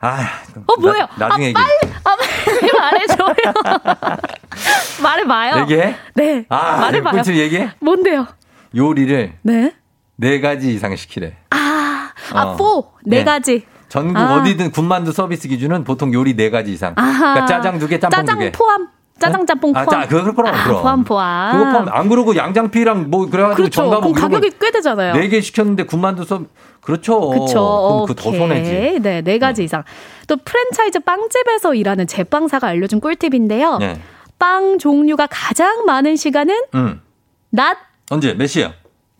아, 0.00 0.26
어, 0.66 0.80
뭐예요? 0.80 1.06
나, 1.16 1.28
나중에 1.28 1.46
아, 1.46 1.48
얘기해. 1.48 1.52
빨리, 1.54 1.92
아, 2.04 2.16
빨리 2.16 2.72
말해줘요. 2.78 4.16
말해봐요. 5.02 5.62
얘기해? 5.62 5.96
네. 6.14 6.44
아, 6.48 6.78
말해봐요. 6.78 7.14
꿀팁 7.22 7.36
얘기해? 7.36 7.70
뭔데요? 7.80 8.26
요리를 8.74 9.34
네. 9.42 9.74
네 10.16 10.40
가지 10.40 10.72
이상 10.74 10.94
시키래. 10.96 11.36
아, 11.50 12.10
아, 12.32 12.42
어. 12.42 12.56
포. 12.56 12.92
네, 13.04 13.18
네. 13.18 13.24
가지. 13.24 13.64
전국 13.88 14.16
아. 14.18 14.36
어디든 14.36 14.70
군만두 14.72 15.12
서비스 15.12 15.48
기준은 15.48 15.84
보통 15.84 16.12
요리 16.14 16.34
네 16.34 16.50
가지 16.50 16.72
이상. 16.72 16.94
아하. 16.96 17.34
그러니까 17.34 17.46
짜장 17.46 17.78
두 17.78 17.86
개, 17.88 17.98
짬뽕 18.00 18.16
짜장 18.20 18.38
두 18.38 18.44
개. 18.44 18.52
포함. 18.52 18.88
짜장 19.22 19.46
짬뽕 19.46 19.72
아, 19.76 19.84
포함. 19.84 20.02
짜, 20.02 20.08
그거 20.08 20.32
그럼 20.34 20.54
아, 20.54 20.64
그럼. 20.64 20.82
포함 20.82 21.04
포함. 21.04 21.52
그거 21.52 21.70
포함. 21.72 21.88
안 21.90 22.08
그러고 22.08 22.36
양장피랑 22.36 23.10
뭐 23.10 23.26
그래가지고 23.30 23.56
그렇죠. 23.56 23.88
그럼 24.00 24.12
가격이 24.12 24.50
꽤 24.60 24.70
되잖아요. 24.70 25.14
네 25.14 25.28
개 25.28 25.40
시켰는데 25.40 25.84
군만두 25.84 26.24
서 26.24 26.42
그렇죠. 26.80 27.30
그쵸. 27.30 28.06
그럼 28.06 28.06
그더 28.06 28.28
오케이. 28.28 28.38
손해지. 28.40 28.98
네, 29.00 29.22
네 29.22 29.38
가지 29.38 29.62
이상. 29.64 29.84
또 30.26 30.36
프랜차이즈 30.36 31.00
빵집에서 31.00 31.74
일하는 31.74 32.06
제빵사가 32.06 32.66
알려준 32.66 33.00
꿀팁인데요. 33.00 33.78
네. 33.78 34.00
빵 34.38 34.78
종류가 34.78 35.28
가장 35.30 35.84
많은 35.86 36.16
시간은 36.16 36.62
음. 36.74 37.00
낮 37.50 37.76
언제 38.10 38.34
몇 38.34 38.46
시야? 38.48 38.72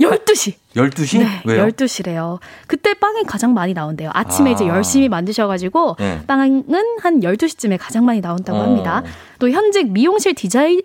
12시. 0.03 0.55
12시? 0.74 1.18
네, 1.18 1.42
왜요? 1.44 1.66
12시래요. 1.68 2.38
그때 2.66 2.94
빵이 2.94 3.24
가장 3.24 3.55
많이 3.55 3.74
나온대요. 3.74 4.11
아침에 4.12 4.50
아. 4.50 4.53
이제 4.53 4.66
열심히 4.66 5.09
만드셔가지고 5.09 5.96
네. 5.98 6.22
빵은 6.26 6.64
한 7.00 7.20
12시쯤에 7.20 7.78
가장 7.80 8.05
많이 8.05 8.20
나온다고 8.20 8.59
어. 8.59 8.62
합니다. 8.62 9.03
또 9.38 9.50
현직 9.50 9.90
미용실 9.90 10.34
디자이, 10.34 10.82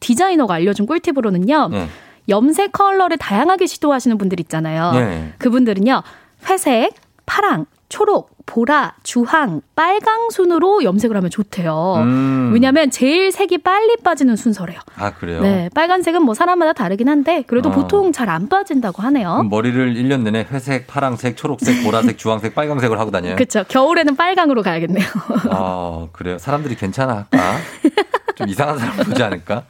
디자이너가 0.00 0.54
알려준 0.54 0.86
꿀팁으로는요. 0.86 1.68
네. 1.68 1.88
염색 2.28 2.72
컬러를 2.72 3.16
다양하게 3.16 3.66
시도하시는 3.66 4.18
분들 4.18 4.38
있잖아요. 4.40 4.92
네. 4.92 5.32
그분들은요. 5.38 6.02
회색, 6.48 6.92
파랑, 7.26 7.66
초록, 7.88 8.30
보라, 8.44 8.94
주황, 9.02 9.60
빨강 9.74 10.30
순으로 10.30 10.84
염색을 10.84 11.16
하면 11.16 11.30
좋대요. 11.30 11.94
음. 11.98 12.50
왜냐하면 12.52 12.90
제일 12.90 13.32
색이 13.32 13.58
빨리 13.58 13.96
빠지는 13.96 14.36
순서래요. 14.36 14.78
아, 14.96 15.12
그래요? 15.14 15.40
네, 15.40 15.68
빨간색은 15.74 16.22
뭐 16.22 16.34
사람마다 16.34 16.72
다르긴 16.74 17.08
한데 17.08 17.44
그래도 17.46 17.68
어. 17.70 17.72
보통 17.72 18.12
잘 18.12 18.28
안 18.28 18.48
빠진다고 18.50 19.02
하네요. 19.04 19.42
머리를 19.44 19.94
1년 19.94 20.20
내내 20.22 20.46
회색, 20.50 20.86
파랑색, 20.86 21.36
초록색, 21.38 21.82
보라색, 21.82 22.18
주황색, 22.18 22.54
빨강색을 22.54 22.98
하고 23.00 23.10
다녀요? 23.10 23.36
그렇죠. 23.36 23.64
겨울에는 23.68 24.16
빨강으로 24.16 24.62
가야겠네요. 24.62 25.06
아, 25.50 26.08
그래요. 26.12 26.36
사람들이 26.36 26.74
괜찮아 26.76 27.26
할까? 27.30 27.56
좀 28.38 28.48
이상한 28.48 28.78
사람 28.78 28.96
보지 28.98 29.20
않을까? 29.20 29.64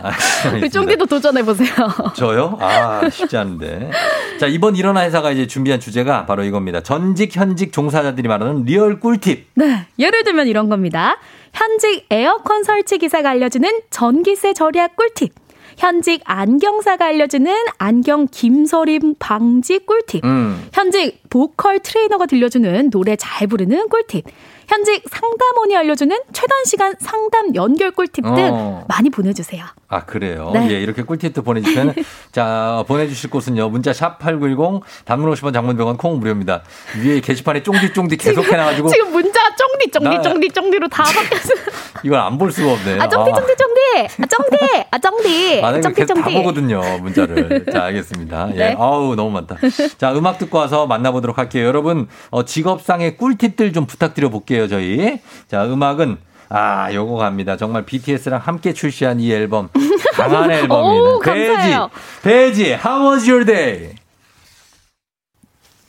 아, 0.00 0.12
그 0.60 0.68
쫑디도 0.68 1.06
도전해 1.06 1.42
보세요. 1.42 1.68
저요? 2.14 2.56
아, 2.60 3.08
쉽지 3.10 3.36
않은데. 3.36 3.90
자, 4.38 4.46
이번 4.46 4.76
일어나 4.76 5.02
회사가 5.02 5.32
이제 5.32 5.48
준비한 5.48 5.80
주제가 5.80 6.24
바로 6.24 6.44
이겁니다. 6.44 6.82
전직, 6.84 7.34
현직 7.34 7.72
종사자들이 7.72 8.28
말하는 8.28 8.62
리얼 8.62 9.00
꿀팁. 9.00 9.48
네, 9.54 9.88
예를 9.98 10.22
들면 10.22 10.46
이런 10.46 10.68
겁니다. 10.68 11.18
현직 11.52 12.06
에어컨 12.10 12.62
설치 12.62 12.98
기사가 12.98 13.30
알려주는 13.30 13.68
전기세 13.90 14.54
절약 14.54 14.94
꿀팁. 14.94 15.32
현직 15.76 16.22
안경사가 16.24 17.06
알려주는 17.06 17.52
안경 17.78 18.28
김서림 18.30 19.16
방지 19.18 19.80
꿀팁. 19.80 20.24
음. 20.24 20.68
현직 20.72 21.22
보컬 21.28 21.80
트레이너가 21.80 22.26
들려주는 22.26 22.90
노래 22.90 23.16
잘 23.16 23.48
부르는 23.48 23.88
꿀팁. 23.88 24.24
현직 24.68 25.02
상담원이 25.10 25.76
알려주는 25.76 26.16
최단 26.32 26.64
시간 26.64 26.94
상담 27.00 27.54
연결 27.54 27.90
꿀팁 27.92 28.24
등 28.24 28.34
어. 28.52 28.84
많이 28.88 29.10
보내주세요. 29.10 29.64
아, 29.88 30.04
그래요? 30.04 30.50
네. 30.52 30.68
예, 30.72 30.80
이렇게 30.80 31.02
꿀팁도 31.02 31.42
보내주시면, 31.42 31.94
자, 32.32 32.82
보내주실 32.88 33.30
곳은요, 33.30 33.68
문자 33.68 33.92
샵 33.92 34.18
8910, 34.18 34.82
단문 35.04 35.32
50원, 35.32 35.52
장문 35.52 35.76
100원, 35.76 35.96
콩 35.96 36.18
무료입니다. 36.18 36.62
위에 37.00 37.20
게시판에 37.20 37.62
쫑디쫑디 37.62 38.16
계속 38.16 38.44
해놔가지고, 38.44 38.88
지금 38.88 39.12
문자 39.12 39.40
쫑디 39.54 39.90
쫑디 39.92 40.08
나- 40.16 40.22
쫑디 40.22 40.48
쫑디로 40.50 40.88
다 40.88 41.04
바뀌었어. 41.04 41.50
이걸 42.02 42.18
안볼 42.18 42.50
수가 42.52 42.72
없네. 42.72 42.98
아 42.98 43.08
쫑디 43.08 43.30
쫑디 43.30 43.54
쫑디 43.56 44.16
아 44.20 44.26
쫑디 44.26 44.84
아 44.90 44.98
쫑디 44.98 45.60
아, 45.62 45.80
쫑디 45.80 45.94
계속 46.00 46.14
다 46.14 46.22
쫑디. 46.24 46.34
보거든요, 46.36 46.80
문자를. 47.00 47.64
자, 47.72 47.84
알겠습니다. 47.84 48.48
예. 48.52 48.56
네. 48.56 48.76
아우, 48.78 49.14
너무 49.14 49.30
많다. 49.30 49.56
자, 49.98 50.12
음악 50.12 50.38
듣고 50.38 50.58
와서 50.58 50.86
만나보도록 50.88 51.38
할게요. 51.38 51.64
여러분, 51.66 52.08
어, 52.30 52.44
직업상의 52.44 53.16
꿀팁들 53.16 53.72
좀 53.72 53.86
부탁드려 53.86 54.28
볼게요, 54.30 54.55
저희. 54.68 55.20
자, 55.48 55.64
음악은, 55.66 56.16
아, 56.48 56.92
요거 56.92 57.16
갑니다. 57.16 57.56
정말 57.56 57.84
BTS랑 57.84 58.40
함께 58.42 58.72
출시한 58.72 59.20
이 59.20 59.30
앨범. 59.32 59.68
강한 60.14 60.50
앨범입니다. 60.50 61.10
오. 61.16 61.20
배지, 61.20 61.76
배지, 62.22 62.72
How 62.74 63.10
was 63.12 63.28
your 63.28 63.44
day? 63.44 63.94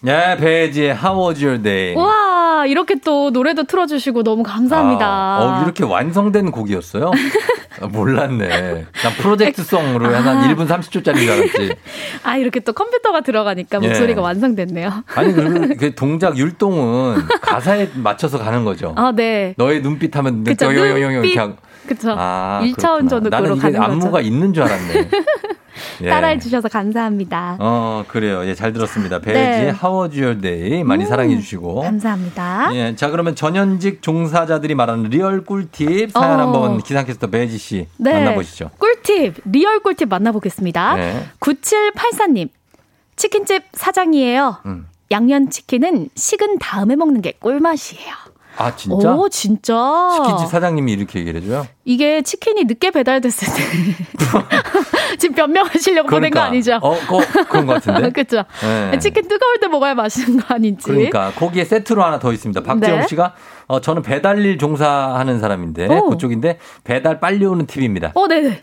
네, 0.08 0.38
배지의 0.38 0.92
How 0.96 1.28
was 1.28 1.44
your 1.44 1.62
day? 1.62 1.94
와 1.94 2.66
이렇게 2.66 2.96
또 3.04 3.30
노래도 3.30 3.66
틀어주시고 3.66 4.24
너무 4.24 4.42
감사합니다. 4.42 5.06
아, 5.06 5.60
어, 5.60 5.64
이렇게 5.66 5.84
완성된 5.84 6.52
곡이었어요? 6.52 7.12
아, 7.82 7.88
몰랐네. 7.88 8.48
난 8.94 9.14
프로젝트송으로 9.18 10.08
한 10.16 10.26
아. 10.26 10.48
1분 10.48 10.66
30초짜리인 10.66 11.18
줄 11.20 11.30
알았지. 11.32 11.76
아 12.24 12.38
이렇게 12.38 12.62
또 12.62 12.72
컴퓨터가 12.72 13.20
들어가니까 13.20 13.80
예. 13.84 13.88
목소리가 13.88 14.22
완성됐네요. 14.22 15.04
아니, 15.14 15.34
그리고 15.34 15.76
그 15.78 15.94
동작 15.94 16.38
율동은 16.38 17.28
가사에 17.42 17.90
맞춰서 17.96 18.38
가는 18.40 18.64
거죠. 18.64 18.94
아 18.96 19.12
네. 19.14 19.56
너의 19.58 19.82
눈빛 19.82 20.16
하면 20.16 20.46
그쵸, 20.46 20.72
눈빛. 20.72 20.80
이렇게 20.90 21.38
하고. 21.38 21.56
그쵸. 21.86 22.16
아, 22.18 22.62
1차원적으로 22.64 23.30
그렇구나. 23.30 23.40
나는 23.42 23.56
이게 23.58 23.62
가는 23.72 23.82
안무가 23.82 24.12
거죠. 24.12 24.26
있는 24.26 24.54
줄 24.54 24.64
알았네. 24.64 25.10
예. 26.02 26.10
따라해 26.10 26.40
주셔서 26.40 26.68
감사합니다. 26.70 27.58
어, 27.60 28.04
그래요. 28.08 28.46
예, 28.46 28.56
잘 28.56 28.74
들었습니다. 28.74 29.20
배지의 29.20 29.66
네. 29.66 29.74
How 29.84 30.04
was 30.04 30.20
your 30.20 30.40
day? 30.40 30.84
많이 30.84 31.04
음, 31.04 31.10
사랑해 31.10 31.36
주시고. 31.36 31.82
감사합니다. 31.82 32.70
예, 32.74 32.96
자 32.96 33.10
그러면 33.10 33.36
전현직 33.36 34.02
종사자들이 34.02 34.76
말하는 34.76 35.10
리얼 35.10 35.44
꿀팁 35.44 36.12
사연 36.12 36.40
어. 36.40 36.44
한번 36.44 36.82
기상캐스터 36.82 37.28
배지 37.28 37.58
씨 37.58 37.88
네. 37.98 38.14
만나보시죠. 38.14 38.72
꿀팁, 38.78 39.36
리얼 39.46 39.80
꿀팁 39.80 40.10
만나보겠습니다. 40.10 40.96
네. 40.96 41.26
9784님, 41.40 42.50
치킨집 43.16 43.64
사장이에요. 43.74 44.58
음. 44.66 44.88
양념치킨은 45.10 46.10
식은 46.16 46.60
다음에 46.60 46.96
먹는 46.96 47.22
게 47.22 47.34
꿀맛이에요. 47.40 48.14
아 48.58 48.76
진짜? 48.76 49.14
오, 49.14 49.30
진짜. 49.30 50.10
치킨집 50.16 50.48
사장님이 50.48 50.92
이렇게 50.94 51.20
얘기를 51.20 51.42
해줘요? 51.42 51.68
이게 51.86 52.22
치킨이 52.22 52.64
늦게 52.66 52.92
배달됐을 52.92 53.48
때. 53.54 53.64
지금 55.20 55.36
변명하시려고 55.36 56.10
보낸 56.10 56.32
거 56.32 56.40
아니죠? 56.40 56.80
어, 56.82 56.94
어 56.94 57.20
그런 57.50 57.66
것 57.68 57.74
같은데. 57.84 58.10
그쵸. 58.14 58.44
네. 58.62 58.98
치킨 59.00 59.28
뜨거울 59.28 59.60
때 59.60 59.68
먹어야 59.68 59.94
맛있는 59.94 60.40
거 60.42 60.56
아닌지. 60.56 60.84
그러니까 60.84 61.32
거기에 61.36 61.66
세트로 61.66 62.04
하나 62.04 62.20
더 62.20 62.34
있습니다. 62.34 62.62
박재영 62.62 63.00
네. 63.02 63.08
씨가 63.08 63.36
어, 63.68 63.80
저는 63.82 64.02
배달일 64.02 64.58
종사하는 64.58 65.40
사람인데 65.40 65.88
오. 65.88 66.10
그쪽인데 66.10 66.60
배달 66.84 67.20
빨리 67.20 67.46
오는 67.46 67.66
팁입니다. 67.68 68.12
어, 68.16 68.28
네네. 68.28 68.60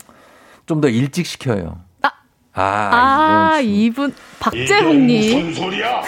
좀 0.65 0.81
더 0.81 0.89
일찍 0.89 1.25
시켜요. 1.25 1.79
아, 2.57 2.61
아, 2.61 3.51
아, 3.55 3.59
이분, 3.61 4.13
박재홍님. 4.39 5.53
소리야? 5.53 6.01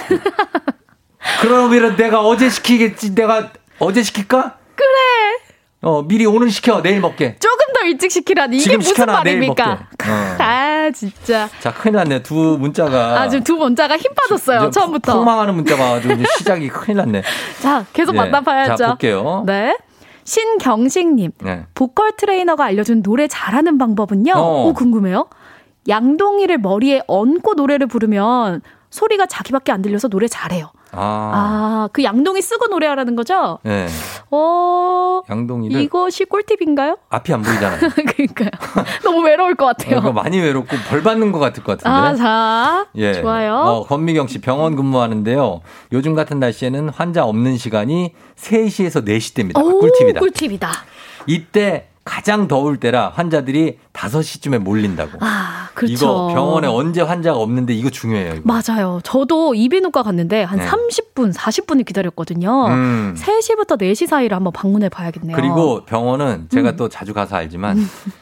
그러면 1.41 1.97
내가 1.97 2.21
어제 2.25 2.49
시키겠지. 2.49 3.13
내가 3.15 3.51
어제 3.79 4.03
시킬까? 4.03 4.57
그래. 4.75 4.87
어 5.81 6.01
미리 6.03 6.25
오늘 6.25 6.49
시켜 6.49 6.81
내일 6.81 6.99
먹게. 6.99 7.37
조금 7.39 7.57
더 7.73 7.85
일찍 7.85 8.11
시키라니. 8.11 8.57
이게 8.57 8.63
지금 8.63 8.77
무슨 8.79 8.89
시켜놔, 8.89 9.13
말입니까? 9.17 9.65
먹게. 9.65 10.11
어. 10.11 10.35
아, 10.43 10.91
진짜. 10.91 11.49
자 11.59 11.73
큰일 11.73 11.95
났네 11.97 12.23
두 12.23 12.33
문자가. 12.59 13.21
아, 13.21 13.29
지금 13.29 13.43
두 13.43 13.55
문자가 13.57 13.95
힘 13.97 14.11
빠졌어요. 14.15 14.61
이제 14.61 14.71
처음부터. 14.71 15.13
폭망하는 15.13 15.53
문자가 15.55 15.97
이제 15.97 16.17
시작이 16.37 16.69
큰일 16.69 16.97
났네. 16.97 17.21
자, 17.61 17.85
계속 17.93 18.15
예. 18.15 18.17
만나봐야죠. 18.17 18.75
자, 18.75 18.87
볼게요. 18.89 19.43
네. 19.45 19.77
신경식님. 20.23 21.31
네. 21.43 21.65
보컬 21.73 22.11
트레이너가 22.17 22.65
알려준 22.65 23.01
노래 23.03 23.27
잘하는 23.27 23.77
방법은요? 23.77 24.33
어. 24.35 24.65
오, 24.67 24.73
궁금해요. 24.73 25.29
양동이를 25.87 26.57
머리에 26.57 27.01
얹고 27.07 27.53
노래를 27.53 27.87
부르면 27.87 28.61
소리가 28.89 29.25
자기밖에 29.25 29.71
안 29.71 29.81
들려서 29.81 30.07
노래 30.07 30.27
잘해요. 30.27 30.71
아, 30.91 30.99
아, 31.33 31.89
그 31.91 32.03
양동이 32.03 32.41
쓰고 32.41 32.67
노래하라는 32.67 33.15
거죠? 33.15 33.59
네. 33.63 33.87
어, 34.31 35.21
양동이를 35.29 35.81
이것이 35.81 36.25
꿀팁인가요? 36.25 36.97
앞이 37.09 37.33
안 37.33 37.41
보이잖아요. 37.41 37.79
그러니까요. 38.15 38.49
너무 39.03 39.21
외로울 39.25 39.55
것 39.55 39.65
같아요. 39.65 39.97
이거 39.99 40.11
많이 40.13 40.39
외롭고 40.39 40.75
벌 40.89 41.03
받는 41.03 41.31
것 41.31 41.39
같을 41.39 41.63
것 41.63 41.77
같은데. 41.77 41.89
아, 41.89 42.15
자. 42.15 42.87
예. 42.95 43.13
좋아요. 43.21 43.53
어, 43.55 43.85
권미경 43.85 44.27
씨 44.27 44.39
병원 44.39 44.75
근무하는데요. 44.75 45.61
요즘 45.91 46.15
같은 46.15 46.39
날씨에는 46.39 46.89
환자 46.89 47.25
없는 47.25 47.57
시간이 47.57 48.13
3시에서 48.37 49.05
4시 49.05 49.35
때입니다. 49.35 49.59
오, 49.61 49.79
꿀팁이다. 49.79 50.19
꿀팁이다. 50.21 50.71
이때 51.27 51.89
가장 52.07 52.47
더울 52.47 52.77
때라 52.77 53.11
환자들이 53.13 53.77
5시쯤에 53.91 54.59
몰린다고. 54.59 55.17
아, 55.19 55.67
그렇죠. 55.73 55.93
이거 55.93 56.27
병원에 56.33 56.67
언제 56.67 57.01
환자가 57.01 57.37
없는데 57.37 57.73
이거 57.73 57.89
중요해요. 57.89 58.35
이거. 58.35 58.41
맞아요. 58.45 59.01
저도 59.03 59.53
이비인후과 59.53 60.03
갔는데 60.03 60.43
한 60.43 60.59
네. 60.59 60.65
30분, 60.65 61.33
40분을 61.33 61.85
기다렸거든요. 61.85 62.67
음. 62.67 63.15
3시부터 63.17 63.77
4시 63.77 64.07
사이를 64.07 64.35
한번 64.37 64.53
방문해 64.53 64.87
봐야겠네요. 64.87 65.35
그리고 65.35 65.83
병원은 65.83 66.47
제가 66.49 66.71
음. 66.71 66.75
또 66.77 66.87
자주 66.87 67.13
가서 67.13 67.35
알지만 67.35 67.77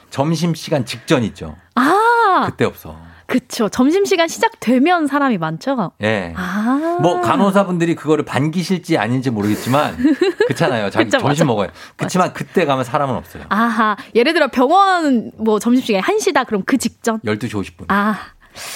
점심 0.09 0.55
시간 0.55 0.83
직전 0.83 1.23
있죠. 1.23 1.55
아, 1.75 2.43
그때 2.49 2.65
없어. 2.65 2.95
그쵸. 3.28 3.69
점심시간 3.69 4.28
시작되면 4.28 5.07
사람이 5.07 5.38
많죠? 5.38 5.91
예. 6.03 6.34
아. 6.36 6.99
뭐 7.01 7.21
간호사분들이 7.21 7.95
그거를 7.95 8.23
반기실지 8.26 8.97
아닌지 8.97 9.30
모르겠지만 9.32 9.95
그렇잖아요. 10.47 10.89
자기 10.89 11.05
그쵸, 11.05 11.19
점심 11.19 11.45
맞아. 11.45 11.45
먹어요. 11.45 11.69
그렇지만 11.95 12.34
그때 12.34 12.65
가면 12.65 12.84
사람은 12.84 13.15
없어요. 13.15 13.43
아하. 13.49 13.95
예를 14.13 14.34
들어 14.34 14.47
병원 14.49 15.32
뭐 15.38 15.59
점심시간에 15.59 16.01
1시다. 16.03 16.45
그럼 16.45 16.63
그 16.65 16.78
직전? 16.78 17.19
12시 17.21 17.51
50분. 17.51 17.86
아. 17.88 18.15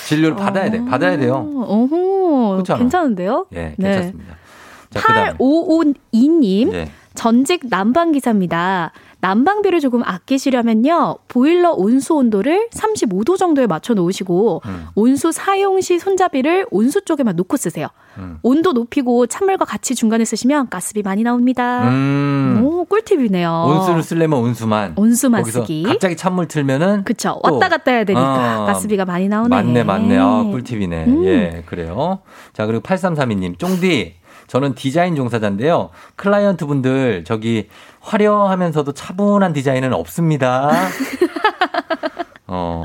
진료를 0.07 0.35
받아야 0.35 0.69
돼. 0.69 0.83
받아야 0.83 1.17
돼요. 1.17 1.35
오호. 1.37 2.51
그렇잖아. 2.53 2.79
괜찮은데요? 2.79 3.45
예, 3.53 3.75
네. 3.77 3.89
괜찮습니다. 3.89 4.35
자, 4.89 4.99
그다음에 5.01 5.31
8552님. 5.37 6.73
예. 6.73 6.91
전직 7.15 7.61
난방기사입니다. 7.69 8.91
난방비를 9.21 9.79
조금 9.81 10.01
아끼시려면요. 10.03 11.17
보일러 11.27 11.71
온수 11.71 12.15
온도를 12.15 12.69
35도 12.71 13.37
정도에 13.37 13.67
맞춰 13.67 13.93
놓으시고 13.93 14.61
음. 14.65 14.87
온수 14.95 15.31
사용 15.31 15.81
시 15.81 15.99
손잡이를 15.99 16.65
온수 16.71 17.01
쪽에만 17.03 17.35
놓고 17.35 17.57
쓰세요. 17.57 17.87
음. 18.17 18.39
온도 18.43 18.71
높이고 18.71 19.27
찬물과 19.27 19.65
같이 19.65 19.93
중간에 19.95 20.23
쓰시면 20.23 20.69
가스비 20.69 21.01
많이 21.01 21.23
나옵니다. 21.23 21.89
음. 21.89 22.61
오, 22.63 22.85
꿀팁이네요. 22.85 23.65
온수를 23.67 24.03
쓰려면 24.03 24.39
온수만. 24.39 24.93
온수만 24.95 25.43
쓰기. 25.43 25.83
갑자기 25.83 26.15
찬물 26.15 26.47
틀면은 26.47 27.03
그쵸. 27.03 27.39
또. 27.43 27.53
왔다 27.53 27.67
갔다 27.69 27.91
해야 27.91 28.03
되니까 28.05 28.63
어. 28.63 28.65
가스비가 28.65 29.05
많이 29.05 29.27
나오네. 29.27 29.49
맞네, 29.49 29.83
맞네. 29.83 30.17
아, 30.17 30.43
꿀팁이네. 30.43 31.05
음. 31.05 31.25
예, 31.25 31.63
그래요. 31.65 32.19
자, 32.53 32.65
그리고 32.65 32.81
8332님, 32.83 33.59
쫑디. 33.59 34.15
저는 34.49 34.73
디자인 34.73 35.15
종사자인데요. 35.15 35.91
클라이언트 36.15 36.65
분들, 36.65 37.23
저기, 37.23 37.69
화려하면서도 38.01 38.91
차분한 38.93 39.53
디자인은 39.53 39.93
없습니다. 39.93 40.71
어, 42.47 42.83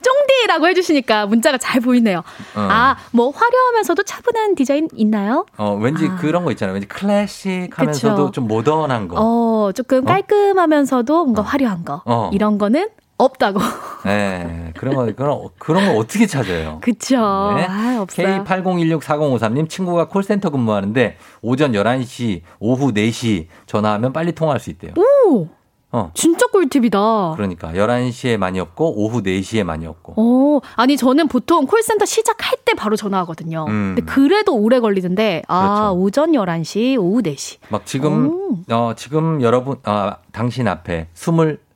쫑디라고 0.00 0.68
해주시니까 0.68 1.26
문자가 1.26 1.58
잘 1.58 1.82
보이네요. 1.82 2.20
어. 2.20 2.60
아, 2.60 2.96
뭐 3.10 3.30
화려하면서도 3.30 4.04
차분한 4.04 4.54
디자인 4.54 4.88
있나요? 4.94 5.44
어, 5.58 5.78
왠지 5.78 6.08
그런 6.08 6.46
거 6.46 6.50
있잖아요. 6.52 6.72
왠지 6.72 6.88
클래식 6.88 7.78
하면서도 7.78 8.16
그쵸. 8.16 8.30
좀 8.30 8.48
모던한 8.48 9.08
거. 9.08 9.16
어, 9.18 9.72
조금 9.72 10.06
깔끔하면서도 10.06 11.24
뭔가 11.24 11.42
화려한 11.42 11.84
거. 11.84 12.00
어. 12.06 12.30
이런 12.32 12.56
거는 12.56 12.88
없다고. 13.24 13.60
네, 14.04 14.72
그런 14.76 14.94
거, 14.94 15.06
그런, 15.14 15.48
그런 15.58 15.86
거 15.86 15.98
어떻게 15.98 16.26
찾아요? 16.26 16.78
그쵸. 16.82 17.16
네. 17.56 17.66
아, 17.68 17.98
없어요. 18.00 18.44
K80164053님 18.44 19.68
친구가 19.68 20.08
콜센터 20.08 20.50
근무하는데 20.50 21.16
오전 21.42 21.72
11시, 21.72 22.42
오후 22.58 22.92
4시 22.92 23.46
전화하면 23.66 24.12
빨리 24.12 24.32
통화할 24.32 24.60
수 24.60 24.70
있대요. 24.70 24.92
오! 24.96 25.48
어. 25.94 26.10
진짜 26.14 26.46
꿀팁이다. 26.46 27.34
그러니까 27.36 27.72
11시에 27.72 28.38
많이 28.38 28.58
없고 28.58 28.94
오후 28.96 29.22
4시에 29.22 29.62
많이 29.62 29.86
없고. 29.86 30.14
어, 30.16 30.60
아니 30.74 30.96
저는 30.96 31.28
보통 31.28 31.66
콜센터 31.66 32.06
시작할 32.06 32.56
때 32.64 32.72
바로 32.72 32.96
전화하거든요. 32.96 33.66
음. 33.68 33.94
근데 33.94 34.10
그래도 34.10 34.56
오래 34.56 34.80
걸리던데 34.80 35.42
아, 35.48 35.92
그렇죠. 35.92 36.00
오전 36.00 36.32
11시, 36.32 36.98
오후 36.98 37.20
4시. 37.20 37.58
막 37.68 37.84
지금 37.84 38.64
어 38.70 38.94
지금 38.96 39.42
여러분 39.42 39.76
아 39.84 40.16
당신 40.32 40.66
앞에 40.66 41.08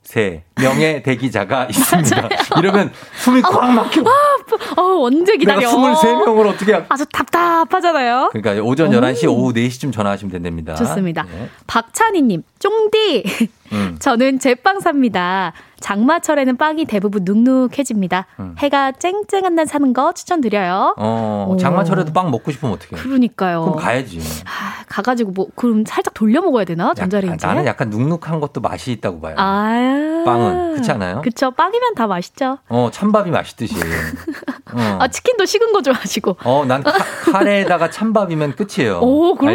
23명의 0.06 1.02
대기자가 1.02 1.66
있습니다. 1.70 2.28
이러면 2.58 2.92
숨이 3.16 3.42
꽉 3.42 3.70
막혀. 3.72 4.02
어, 4.02 4.82
언제 5.02 5.36
기다려? 5.36 5.58
내가 5.60 5.72
23명을 5.72 6.46
어떻게 6.46 6.72
할 6.72 6.86
아주 6.88 7.04
답답하잖아요. 7.06 8.30
그러니까 8.32 8.64
오전 8.64 8.88
오. 8.88 9.00
11시, 9.00 9.28
오후 9.30 9.52
4시쯤 9.52 9.92
전화하시면 9.92 10.30
된답니다. 10.32 10.74
좋습니다. 10.76 11.24
네. 11.24 11.48
박찬희 11.66 12.22
님, 12.22 12.42
쫑디. 12.58 13.24
음. 13.72 13.96
저는 14.00 14.38
제빵 14.38 14.80
삽니다. 14.80 15.52
장마철에는 15.80 16.56
빵이 16.56 16.84
대부분 16.86 17.24
눅눅해집니다. 17.24 18.26
음. 18.40 18.54
해가 18.58 18.92
쨍쨍한 18.92 19.54
날 19.54 19.66
사는 19.66 19.92
거 19.92 20.12
추천드려요. 20.12 20.94
어, 20.96 21.46
오. 21.50 21.56
장마철에도 21.56 22.12
빵 22.12 22.30
먹고 22.30 22.50
싶으면 22.50 22.74
어떡해? 22.74 23.02
그러니까요. 23.02 23.62
그럼 23.62 23.76
가야지. 23.76 24.20
아, 24.44 24.84
가가지고 24.88 25.32
뭐 25.32 25.46
그럼 25.54 25.84
살짝 25.86 26.14
돌려 26.14 26.40
먹어야 26.40 26.64
되나 26.64 26.94
전자레인지에? 26.94 27.46
나는 27.46 27.66
약간 27.66 27.90
눅눅한 27.90 28.40
것도 28.40 28.60
맛이 28.60 28.92
있다고 28.92 29.20
봐요. 29.20 29.34
아, 29.38 30.22
빵은. 30.24 30.72
그렇지 30.72 30.90
않아요? 30.92 31.20
그쵸. 31.22 31.50
빵이면 31.50 31.94
다 31.94 32.06
맛있죠. 32.06 32.58
어, 32.68 32.90
찬밥이 32.92 33.30
맛있듯이. 33.30 33.74
어. 34.72 34.98
아 35.00 35.08
치킨도 35.08 35.44
식은 35.44 35.72
거 35.72 35.82
좋아하시고. 35.82 36.36
어, 36.44 36.64
난 36.66 36.82
카, 36.82 36.92
카레에다가 37.32 37.90
찬밥이면 37.90 38.56
끝이에요. 38.56 38.98
오, 39.00 39.34
그렇구나. 39.34 39.50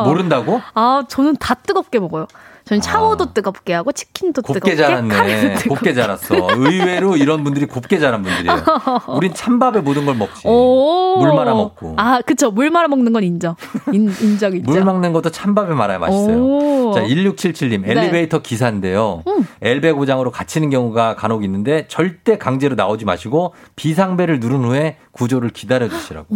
알죠? 0.00 0.08
모른다고? 0.08 0.60
아 0.74 1.04
저는 1.08 1.36
다 1.36 1.54
뜨겁게 1.54 1.98
먹어요. 1.98 2.26
저는 2.72 2.80
샤워도 2.80 3.34
뜨겁게 3.34 3.74
하고 3.74 3.92
치킨도 3.92 4.40
곱게 4.42 4.60
뜨겁게 4.60 4.76
자랐네. 4.76 5.14
카레도 5.14 5.40
뜨겁게. 5.58 5.68
곱게 5.68 5.94
자랐어. 5.94 6.34
의외로 6.56 7.16
이런 7.16 7.44
분들이 7.44 7.66
곱게 7.66 7.98
자란 7.98 8.22
분들이에요. 8.22 8.62
우린 9.14 9.34
찬밥에 9.34 9.80
모든 9.80 10.06
걸 10.06 10.16
먹지. 10.16 10.48
오. 10.48 11.18
물 11.18 11.34
말아 11.34 11.54
먹고. 11.54 11.94
아, 11.98 12.22
그쵸. 12.22 12.50
물 12.50 12.70
말아 12.70 12.88
먹는 12.88 13.12
건 13.12 13.24
인정. 13.24 13.56
인, 13.92 14.10
인정, 14.22 14.54
인정. 14.54 14.72
물 14.72 14.84
막는 14.84 15.12
것도 15.12 15.30
찬밥에 15.30 15.74
말아야 15.74 15.98
맛있어요. 15.98 16.36
오. 16.38 16.92
자, 16.94 17.02
1677님, 17.02 17.82
네. 17.82 17.90
엘리베이터 17.92 18.40
기사인데요. 18.40 19.22
음. 19.26 19.46
엘베 19.60 19.92
고장으로 19.92 20.30
갇히는 20.30 20.70
경우가 20.70 21.16
간혹 21.16 21.44
있는데 21.44 21.86
절대 21.88 22.38
강제로 22.38 22.74
나오지 22.74 23.04
마시고 23.04 23.54
비상벨을 23.76 24.40
누른 24.40 24.64
후에 24.64 24.96
구조를 25.12 25.50
기다려 25.50 25.88
주시라고. 25.88 26.26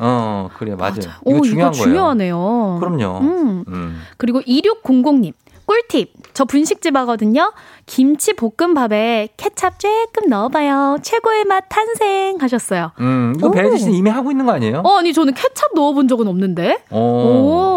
어, 0.00 0.48
그래, 0.58 0.74
맞아요. 0.74 0.94
오, 1.24 1.32
이거 1.36 1.40
중요한 1.42 1.74
이거 1.74 1.82
거예요. 1.84 1.94
중요하네요. 1.94 2.76
그럼요. 2.80 3.18
음. 3.20 3.64
음. 3.68 4.00
그리고 4.16 4.40
2600님. 4.40 5.32
꿀팁. 5.68 6.14
저 6.32 6.46
분식집 6.46 6.96
하거든요. 6.96 7.52
김치 7.84 8.32
볶음밥에 8.32 9.28
케찹 9.36 9.70
조금 9.76 10.28
넣어봐요. 10.30 10.96
최고의 11.02 11.44
맛 11.44 11.64
탄생 11.68 12.38
하셨어요. 12.40 12.92
음, 13.00 13.34
이거 13.36 13.48
오. 13.48 13.50
배지 13.50 13.78
씨는 13.78 13.92
이미 13.92 14.08
하고 14.08 14.30
있는 14.30 14.46
거 14.46 14.52
아니에요? 14.52 14.80
어, 14.84 14.98
아니, 14.98 15.12
저는 15.12 15.34
케찹 15.34 15.68
넣어본 15.74 16.08
적은 16.08 16.26
없는데. 16.26 16.84
어. 16.88 16.98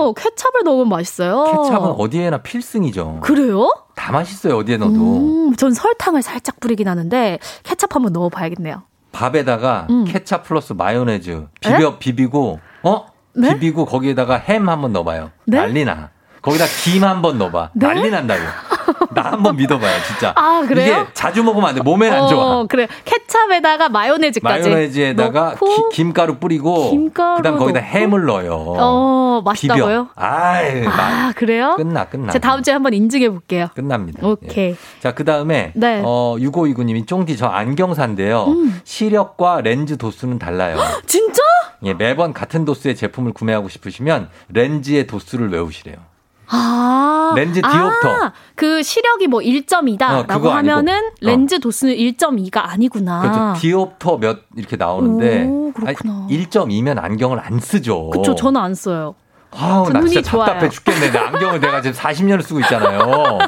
오, 0.08 0.14
케찹을 0.14 0.64
넣으면 0.64 0.88
맛있어요. 0.88 1.44
케찹은 1.44 1.92
어디에나 1.98 2.38
필승이죠. 2.38 3.20
그래요? 3.22 3.70
다 3.96 4.14
맛있어요, 4.14 4.58
어디에 4.58 4.78
넣어도. 4.78 4.96
음, 4.96 5.56
전 5.58 5.74
설탕을 5.74 6.22
살짝 6.22 6.62
뿌리긴 6.62 6.88
하는데 6.88 7.40
케찹 7.64 7.88
한번 7.92 8.14
넣어봐야겠네요. 8.14 8.84
밥에다가 9.12 9.88
음. 9.90 10.06
케찹 10.06 10.42
플러스 10.44 10.72
마요네즈 10.72 11.46
비벼 11.60 11.98
비비고 12.00 12.60
어 12.84 13.06
네? 13.34 13.50
비비고 13.56 13.84
거기에다가 13.84 14.36
햄 14.36 14.70
한번 14.70 14.94
넣어봐요. 14.94 15.32
네? 15.46 15.58
난리나. 15.58 16.12
거기다 16.42 16.66
김 16.84 17.04
한 17.04 17.22
번 17.22 17.38
넣어봐. 17.38 17.70
난리 17.74 18.10
난다고. 18.10 18.42
나 19.14 19.24
한 19.32 19.44
번 19.44 19.56
믿어봐요, 19.58 20.02
진짜. 20.08 20.34
아, 20.36 20.64
그래요? 20.68 21.02
이게 21.02 21.06
자주 21.14 21.44
먹으면 21.44 21.70
안 21.70 21.76
돼. 21.76 21.82
몸엔 21.82 22.12
안 22.14 22.28
좋아. 22.28 22.60
어, 22.62 22.66
그래. 22.68 22.88
케찹에다가 23.06 23.90
마요네즈까지. 23.90 24.70
마요네즈에다가 24.70 25.50
넣고 25.52 25.90
기- 25.90 25.96
김가루 25.98 26.38
뿌리고 26.38 26.90
김가루 26.92 27.38
그 27.38 27.44
다음 27.44 27.58
거기다 27.58 27.80
넣고. 27.82 27.92
햄을 27.92 28.26
넣어요. 28.26 28.54
어, 28.78 29.42
맛있다고요? 29.46 30.10
아이, 30.16 30.86
아, 30.86 30.90
마- 30.90 31.32
그래요? 31.34 31.76
끝나 31.78 32.06
끝나. 32.06 32.32
제가 32.32 32.48
다음 32.48 32.64
주에 32.64 32.74
한번 32.74 32.94
인증해 32.94 33.30
볼게요. 33.30 33.68
끝납니다. 33.76 34.26
오케이. 34.26 34.72
예. 34.72 34.76
자, 35.00 35.14
그 35.14 35.24
다음에, 35.26 35.72
네. 35.76 36.02
어, 36.04 36.36
6529님이 36.40 37.06
쫑디 37.08 37.38
저 37.38 37.48
안경사인데요. 37.48 38.46
음. 38.48 38.82
시력과 38.84 39.62
렌즈 39.62 39.98
도수는 39.98 40.40
달라요. 40.40 40.78
진짜? 41.06 41.42
예, 41.84 41.94
매번 41.94 42.34
같은 42.34 42.64
도수의 42.66 42.96
제품을 42.96 43.34
구매하고 43.34 43.68
싶으시면 43.70 44.30
렌즈의 44.50 45.08
도수를 45.08 45.52
외우시래요. 45.52 45.96
아. 46.52 47.34
렌즈 47.36 47.62
디옵터. 47.62 48.10
아, 48.10 48.32
그 48.56 48.84
시력이 48.84 49.28
뭐 49.28 49.40
1.2다. 49.40 50.04
어, 50.04 50.14
라고 50.28 50.28
그거 50.28 50.52
아니고. 50.52 50.74
하면은 50.76 50.94
어. 51.08 51.12
렌즈 51.22 51.60
도수는 51.60 51.96
1.2가 51.96 52.62
아니구나. 52.70 53.22
그렇죠. 53.22 53.54
디옵터 53.62 54.18
몇 54.18 54.40
이렇게 54.56 54.76
나오는데 54.76 55.46
오, 55.48 55.72
그렇구나. 55.74 56.28
1.2면 56.30 57.02
안경을 57.02 57.40
안 57.40 57.60
쓰죠. 57.60 58.10
그쵸. 58.10 58.36
저는 58.36 58.60
안 58.60 58.76
써요. 58.76 59.16
아우, 59.54 59.86
존나 59.86 60.08
진짜 60.08 60.22
답답해 60.22 60.60
좋아요. 60.60 60.70
죽겠네. 60.70 61.12
내 61.12 61.18
안경을 61.18 61.60
내가 61.60 61.82
지금 61.82 61.98
40년을 61.98 62.42
쓰고 62.44 62.60
있잖아요. 62.62 63.40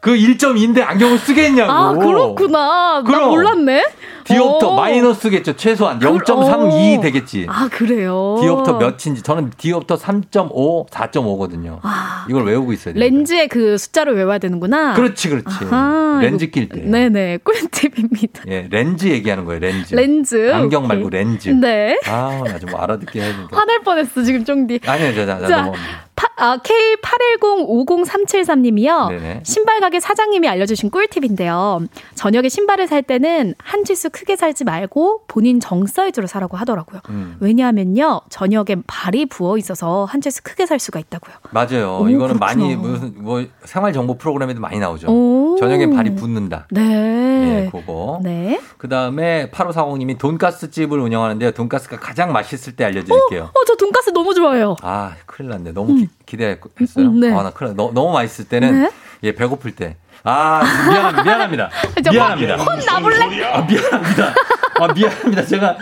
그 0.00 0.14
1.2인데 0.14 0.82
안경을 0.82 1.18
쓰겠냐고. 1.18 1.70
아, 1.72 1.92
그렇구나. 1.92 2.58
나 2.58 3.02
그럼. 3.04 3.30
몰랐네. 3.30 3.84
디옵터 4.24 4.72
오. 4.72 4.76
마이너스겠죠. 4.76 5.54
최소한 5.56 5.98
0.32 5.98 6.98
오. 6.98 7.00
되겠지. 7.00 7.46
아, 7.48 7.68
그래요? 7.70 8.36
디옵터 8.40 8.78
몇인지 8.78 9.22
저는 9.22 9.50
디옵터 9.56 9.96
3.5, 9.96 10.88
4.5거든요. 10.88 11.80
이걸 12.28 12.44
외우고 12.46 12.72
있어야 12.72 12.94
돼요. 12.94 13.02
렌즈의 13.02 13.48
그 13.48 13.76
숫자를 13.78 14.14
외워야 14.16 14.38
되는구나. 14.38 14.94
그렇지, 14.94 15.28
그렇지. 15.28 15.46
아하, 15.70 16.18
렌즈 16.22 16.50
낄 16.50 16.68
때. 16.68 16.80
네네. 16.80 17.38
꿀팁입니다. 17.44 18.42
예, 18.48 18.68
렌즈 18.70 19.06
얘기하는 19.06 19.44
거예요, 19.44 19.60
렌즈. 19.60 19.94
렌즈. 19.94 20.52
안경. 20.52 20.86
말고 20.86 21.10
렌즈. 21.10 21.48
네. 21.50 21.98
아, 22.06 22.42
나 22.46 22.58
좀 22.58 22.74
알아듣게 22.76 23.20
해야 23.20 23.32
되는데. 23.32 23.56
화날 23.56 23.80
뻔했어, 23.82 24.22
지금 24.22 24.44
쫑디. 24.44 24.80
아니요, 24.86 25.14
저, 25.14 25.26
저, 25.26 25.38
저, 25.40 25.46
자, 25.48 25.62
너무. 25.62 25.72
파, 25.72 25.76
아, 26.36 26.58
K81050373님이요. 26.58 29.08
네네. 29.08 29.40
신발 29.44 29.80
가게 29.80 30.00
사장님이 30.00 30.48
알려주신 30.48 30.90
꿀팁인데요. 30.90 31.80
저녁에 32.14 32.48
신발을 32.48 32.86
살 32.86 33.02
때는 33.02 33.54
한 33.58 33.84
지수 33.84 34.10
크게 34.10 34.36
살지 34.36 34.64
말고 34.64 35.22
본인 35.28 35.60
정 35.60 35.86
사이즈로 35.86 36.26
사라고 36.26 36.56
하더라고요. 36.56 37.00
음. 37.10 37.36
왜냐하면요, 37.40 38.22
저녁에 38.28 38.76
발이 38.86 39.26
부어 39.26 39.58
있어서 39.58 40.04
한 40.04 40.20
지수 40.20 40.42
크게 40.42 40.66
살 40.66 40.78
수가 40.78 41.00
있다고요. 41.00 41.34
맞아요. 41.50 41.98
오, 42.00 42.08
이거는 42.08 42.38
그렇구나. 42.38 42.38
많이 42.38 42.76
무슨 42.76 43.14
뭐 43.16 43.44
생활 43.64 43.92
정보 43.92 44.16
프로그램에도 44.16 44.60
많이 44.60 44.78
나오죠. 44.78 45.08
오. 45.08 45.56
저녁엔 45.58 45.94
발이 45.94 46.14
붓는다. 46.14 46.66
네. 46.70 47.22
예, 47.42 47.68
그거. 47.70 48.20
네. 48.22 48.60
그 48.78 48.88
다음에 48.88 49.50
8540님이 49.50 50.18
돈가스 50.18 50.70
집을 50.70 50.98
운영하는데요. 51.00 51.50
돈가스가 51.52 51.98
가장 51.98 52.32
맛있을 52.32 52.76
때 52.76 52.84
알려 52.84 53.02
드릴게요. 53.04 53.50
어, 53.54 53.64
저 53.66 53.74
돈가스 53.76 54.10
너무 54.10 54.34
좋아해요. 54.34 54.76
아, 54.82 55.14
큰일 55.26 55.50
났네. 55.50 55.72
너무 55.72 55.94
기, 55.94 56.08
기대했어요. 56.26 57.06
음, 57.06 57.20
네. 57.20 57.32
아, 57.32 57.42
나 57.42 57.50
큰일 57.50 57.70
났 57.70 57.76
너, 57.76 57.90
너무 57.92 58.12
맛있을 58.12 58.48
때는 58.48 58.82
네. 58.82 58.90
예, 59.24 59.34
배고플 59.34 59.74
때. 59.76 59.96
아, 60.24 60.62
미안합니다. 60.88 61.22
미안합니다. 61.24 61.70
저 62.04 62.10
미안합니다. 62.12 62.56
혼, 62.56 62.66
혼 62.68 62.78
나볼래? 62.86 63.44
아, 63.44 63.60
미안합니다. 63.62 64.34
아, 64.80 64.92
미안합니다. 64.92 65.44
제가 65.46 65.76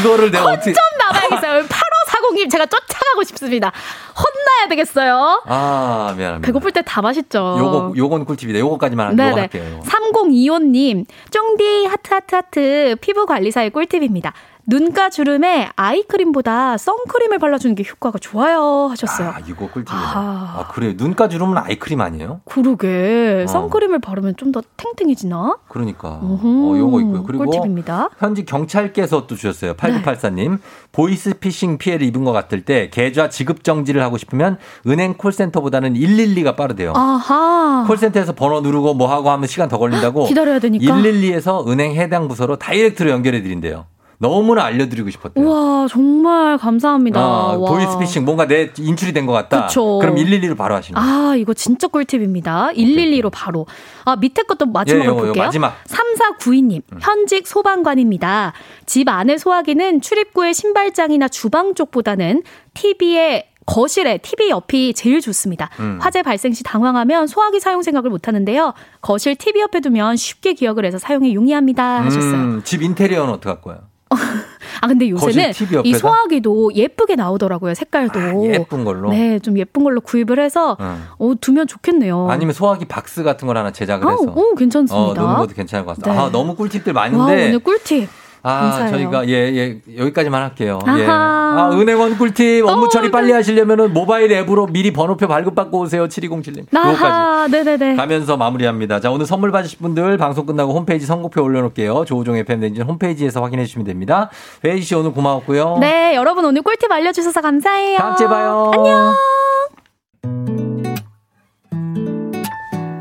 이거를 0.00 0.30
내가 0.30 0.44
어떻게. 0.44 0.72
좀 0.72 0.82
나봐야겠어요. 0.98 1.64
8540님, 1.64 2.50
제가 2.50 2.66
쫓아가고 2.66 3.24
싶습니다. 3.24 3.72
혼나야 4.16 4.68
되겠어요. 4.70 5.42
아, 5.46 6.14
미안합니다. 6.16 6.46
배고플 6.46 6.70
때 6.72 6.82
다 6.82 7.02
맛있죠. 7.02 7.56
요거, 7.58 7.92
요건 7.96 8.24
꿀팁이다. 8.24 8.58
요거까지만 8.60 9.18
한- 9.18 9.28
요거. 9.28 9.40
할게요. 9.40 9.64
요거. 9.72 9.82
3025님, 9.84 11.04
쫑디 11.30 11.86
하트 11.86 12.14
하트 12.14 12.34
하트 12.34 12.96
피부 13.00 13.26
관리사의 13.26 13.70
꿀팁입니다. 13.70 14.32
눈가 14.64 15.10
주름에 15.10 15.68
아이크림보다 15.74 16.78
선크림을 16.78 17.38
발라주는 17.40 17.74
게 17.74 17.82
효과가 17.88 18.18
좋아요 18.20 18.86
하셨어요. 18.90 19.30
아, 19.30 19.38
이거 19.48 19.66
꿀팁이네. 19.68 19.88
아. 19.90 20.54
아, 20.58 20.68
그래요. 20.72 20.92
눈가 20.96 21.28
주름은 21.28 21.58
아이크림 21.58 22.00
아니에요? 22.00 22.40
그러게 22.44 23.42
어. 23.44 23.50
선크림을 23.50 23.98
바르면 24.00 24.36
좀 24.36 24.52
더 24.52 24.60
탱탱해지나? 24.76 25.56
그러니까. 25.68 26.20
우후, 26.22 26.74
어, 26.74 26.78
요거 26.78 27.00
있고요. 27.00 27.22
그리고 27.22 27.46
꿀팁입니다. 27.46 28.10
현지 28.18 28.44
경찰께서 28.44 29.26
또 29.26 29.34
주셨어요. 29.34 29.72
8984님. 29.74 30.58
보이스피싱 30.92 31.78
피해를 31.78 32.06
입은 32.06 32.24
것 32.24 32.32
같을 32.32 32.66
때 32.66 32.90
계좌 32.90 33.30
지급 33.30 33.64
정지를 33.64 34.02
하고 34.02 34.18
싶으면 34.18 34.58
은행 34.86 35.14
콜센터보다는 35.14 35.94
112가 35.94 36.54
빠르대요. 36.54 36.92
아하. 36.94 37.84
콜센터에서 37.86 38.34
번호 38.34 38.60
누르고 38.60 38.92
뭐 38.92 39.10
하고 39.10 39.30
하면 39.30 39.46
시간 39.48 39.68
더 39.70 39.78
걸린다고. 39.78 40.26
기다려야 40.28 40.58
되니까. 40.58 40.94
112에서 40.94 41.66
은행 41.68 41.94
해당 41.94 42.28
부서로 42.28 42.56
direct로 42.56 43.08
연결해 43.08 43.42
드린대요. 43.42 43.86
너무나 44.22 44.62
알려드리고 44.64 45.10
싶었대요. 45.10 45.44
우와 45.44 45.88
정말 45.88 46.56
감사합니다. 46.56 47.20
아, 47.20 47.56
와. 47.58 47.70
보이스피싱 47.70 48.24
뭔가 48.24 48.46
내 48.46 48.70
인출이 48.78 49.12
된 49.12 49.26
것 49.26 49.32
같다. 49.32 49.66
그쵸. 49.66 50.00
그럼 50.02 50.14
112로 50.14 50.56
바로 50.56 50.76
하시는 50.76 50.98
거예요. 50.98 51.12
아, 51.30 51.34
이거 51.36 51.52
진짜 51.54 51.88
꿀팁입니다. 51.88 52.70
112로 52.74 53.30
바로. 53.32 53.66
아, 54.04 54.14
밑에 54.16 54.44
것도 54.44 54.66
마지막으로 54.66 55.04
예, 55.04 55.08
요거, 55.08 55.18
요거 55.18 55.26
볼게요. 55.26 55.44
마지막. 55.44 55.76
3492님, 55.84 56.82
현직 57.00 57.46
소방관입니다. 57.48 58.52
집 58.86 59.08
안에 59.08 59.38
소화기는 59.38 60.00
출입구의 60.00 60.54
신발장이나 60.54 61.26
주방 61.28 61.74
쪽보다는 61.74 62.42
TV에 62.74 63.48
거실에 63.66 64.18
TV 64.18 64.50
옆이 64.50 64.92
제일 64.94 65.20
좋습니다. 65.20 65.70
음. 65.80 65.98
화재 66.00 66.22
발생 66.22 66.52
시 66.52 66.62
당황하면 66.64 67.26
소화기 67.26 67.60
사용 67.60 67.82
생각을 67.82 68.10
못 68.10 68.26
하는데요. 68.28 68.72
거실 69.00 69.34
TV 69.36 69.60
옆에 69.62 69.80
두면 69.80 70.16
쉽게 70.16 70.54
기억을 70.54 70.84
해서 70.84 70.98
사용에 70.98 71.32
용이합니다. 71.34 72.04
하셨어요. 72.04 72.32
음, 72.34 72.60
집 72.64 72.82
인테리어는 72.82 73.32
어떻게 73.34 73.48
할 73.50 73.60
거예요? 73.60 73.80
아, 74.80 74.86
근데 74.86 75.08
요새는 75.08 75.52
이? 75.84 75.94
소화기도 75.94 76.72
예쁘게 76.74 77.16
나오더라고요. 77.16 77.74
색깔도. 77.74 78.46
예쁜 78.52 78.84
걸로? 78.84 79.10
네, 79.10 79.38
좀 79.38 79.58
예쁜 79.58 79.84
걸로 79.84 80.00
구입을 80.00 80.40
해서 80.40 80.76
음. 80.80 81.04
어, 81.18 81.32
두면 81.40 81.66
좋겠네요. 81.66 82.28
아니면 82.30 82.54
소화기 82.54 82.86
박스 82.86 83.22
같은 83.22 83.46
걸 83.46 83.56
하나 83.56 83.70
제작을 83.70 84.10
해서. 84.10 84.24
아, 84.28 84.32
오, 84.34 84.54
괜찮습니다. 84.54 84.96
어, 84.96 85.14
놓는 85.14 85.36
것도 85.38 85.54
괜찮을 85.54 85.84
것 85.84 85.96
같아요. 85.96 86.14
네. 86.14 86.20
아, 86.20 86.30
너무 86.30 86.54
꿀팁들 86.56 86.92
와, 86.94 87.08
많은데. 87.08 87.48
오늘 87.48 87.58
꿀팁. 87.58 88.08
아, 88.42 88.60
감사해요. 88.60 88.90
저희가 88.90 89.28
예, 89.28 89.32
예, 89.32 89.80
여기까지만 89.96 90.42
할게요. 90.42 90.78
예. 90.98 91.06
아하. 91.06 91.42
아, 91.52 91.70
은행원 91.72 92.18
꿀팁 92.18 92.66
업무 92.66 92.88
처리 92.88 93.08
어, 93.08 93.10
빨리 93.10 93.32
하시려면은 93.32 93.92
모바일 93.92 94.32
앱으로 94.32 94.66
미리 94.66 94.92
번호표 94.92 95.28
발급받고 95.28 95.78
오세요. 95.78 96.08
7207님. 96.08 96.66
요거까지. 96.74 97.52
네네네. 97.52 97.96
가면서 97.96 98.36
마무리합니다. 98.36 99.00
자, 99.00 99.10
오늘 99.10 99.26
선물 99.26 99.52
받으실 99.52 99.78
분들 99.78 100.16
방송 100.16 100.46
끝나고 100.46 100.72
홈페이지 100.72 101.06
선곡표 101.06 101.42
올려놓을게요. 101.42 102.04
조우종의 102.04 102.44
팬데믹 102.44 102.82
홈페이지에서 102.82 103.42
확인해 103.42 103.64
주시면 103.64 103.86
됩니다. 103.86 104.30
회지 104.64 104.82
씨 104.82 104.94
오늘 104.94 105.12
고마웠고요. 105.12 105.78
네, 105.80 106.14
여러분 106.16 106.44
오늘 106.44 106.62
꿀팁 106.62 106.90
알려주셔서 106.90 107.40
감사해요. 107.40 107.98
다음 107.98 108.16
주에 108.16 108.26
봐요. 108.26 108.70
안녕. 108.74 109.14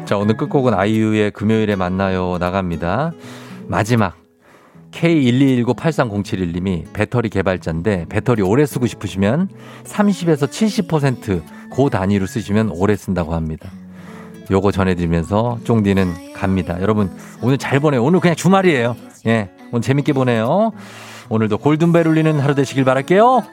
자, 0.06 0.18
오늘 0.18 0.36
끝곡은 0.36 0.74
아이유의 0.74 1.32
금요일에 1.32 1.78
만나요 1.78 2.38
나갑니다. 2.38 3.14
마지막. 3.68 4.21
K121983071님이 4.92 6.92
배터리 6.94 7.30
개발자인데 7.30 8.06
배터리 8.10 8.42
오래 8.42 8.66
쓰고 8.66 8.88
싶으시면 8.88 9.50
30에서 9.84 10.48
70%고 10.48 11.90
단위로 11.90 12.26
쓰시면 12.26 12.70
오래 12.70 12.96
쓴다고 12.96 13.34
합니다. 13.34 13.70
요거 14.50 14.72
전해드리면서 14.72 15.60
쫑디는 15.64 16.34
갑니다. 16.34 16.82
여러분 16.82 17.12
오늘 17.42 17.58
잘 17.58 17.80
보내요. 17.80 18.04
오늘 18.04 18.20
그냥 18.20 18.36
주말이에요. 18.36 18.96
예, 19.28 19.50
오늘 19.72 19.82
재밌게 19.82 20.14
보내요. 20.14 20.72
오늘도 21.30 21.60
골든벨 21.60 22.08
울리는 22.08 22.40
하루 22.40 22.56
되시길 22.56 22.84
바랄게요. 22.84 23.44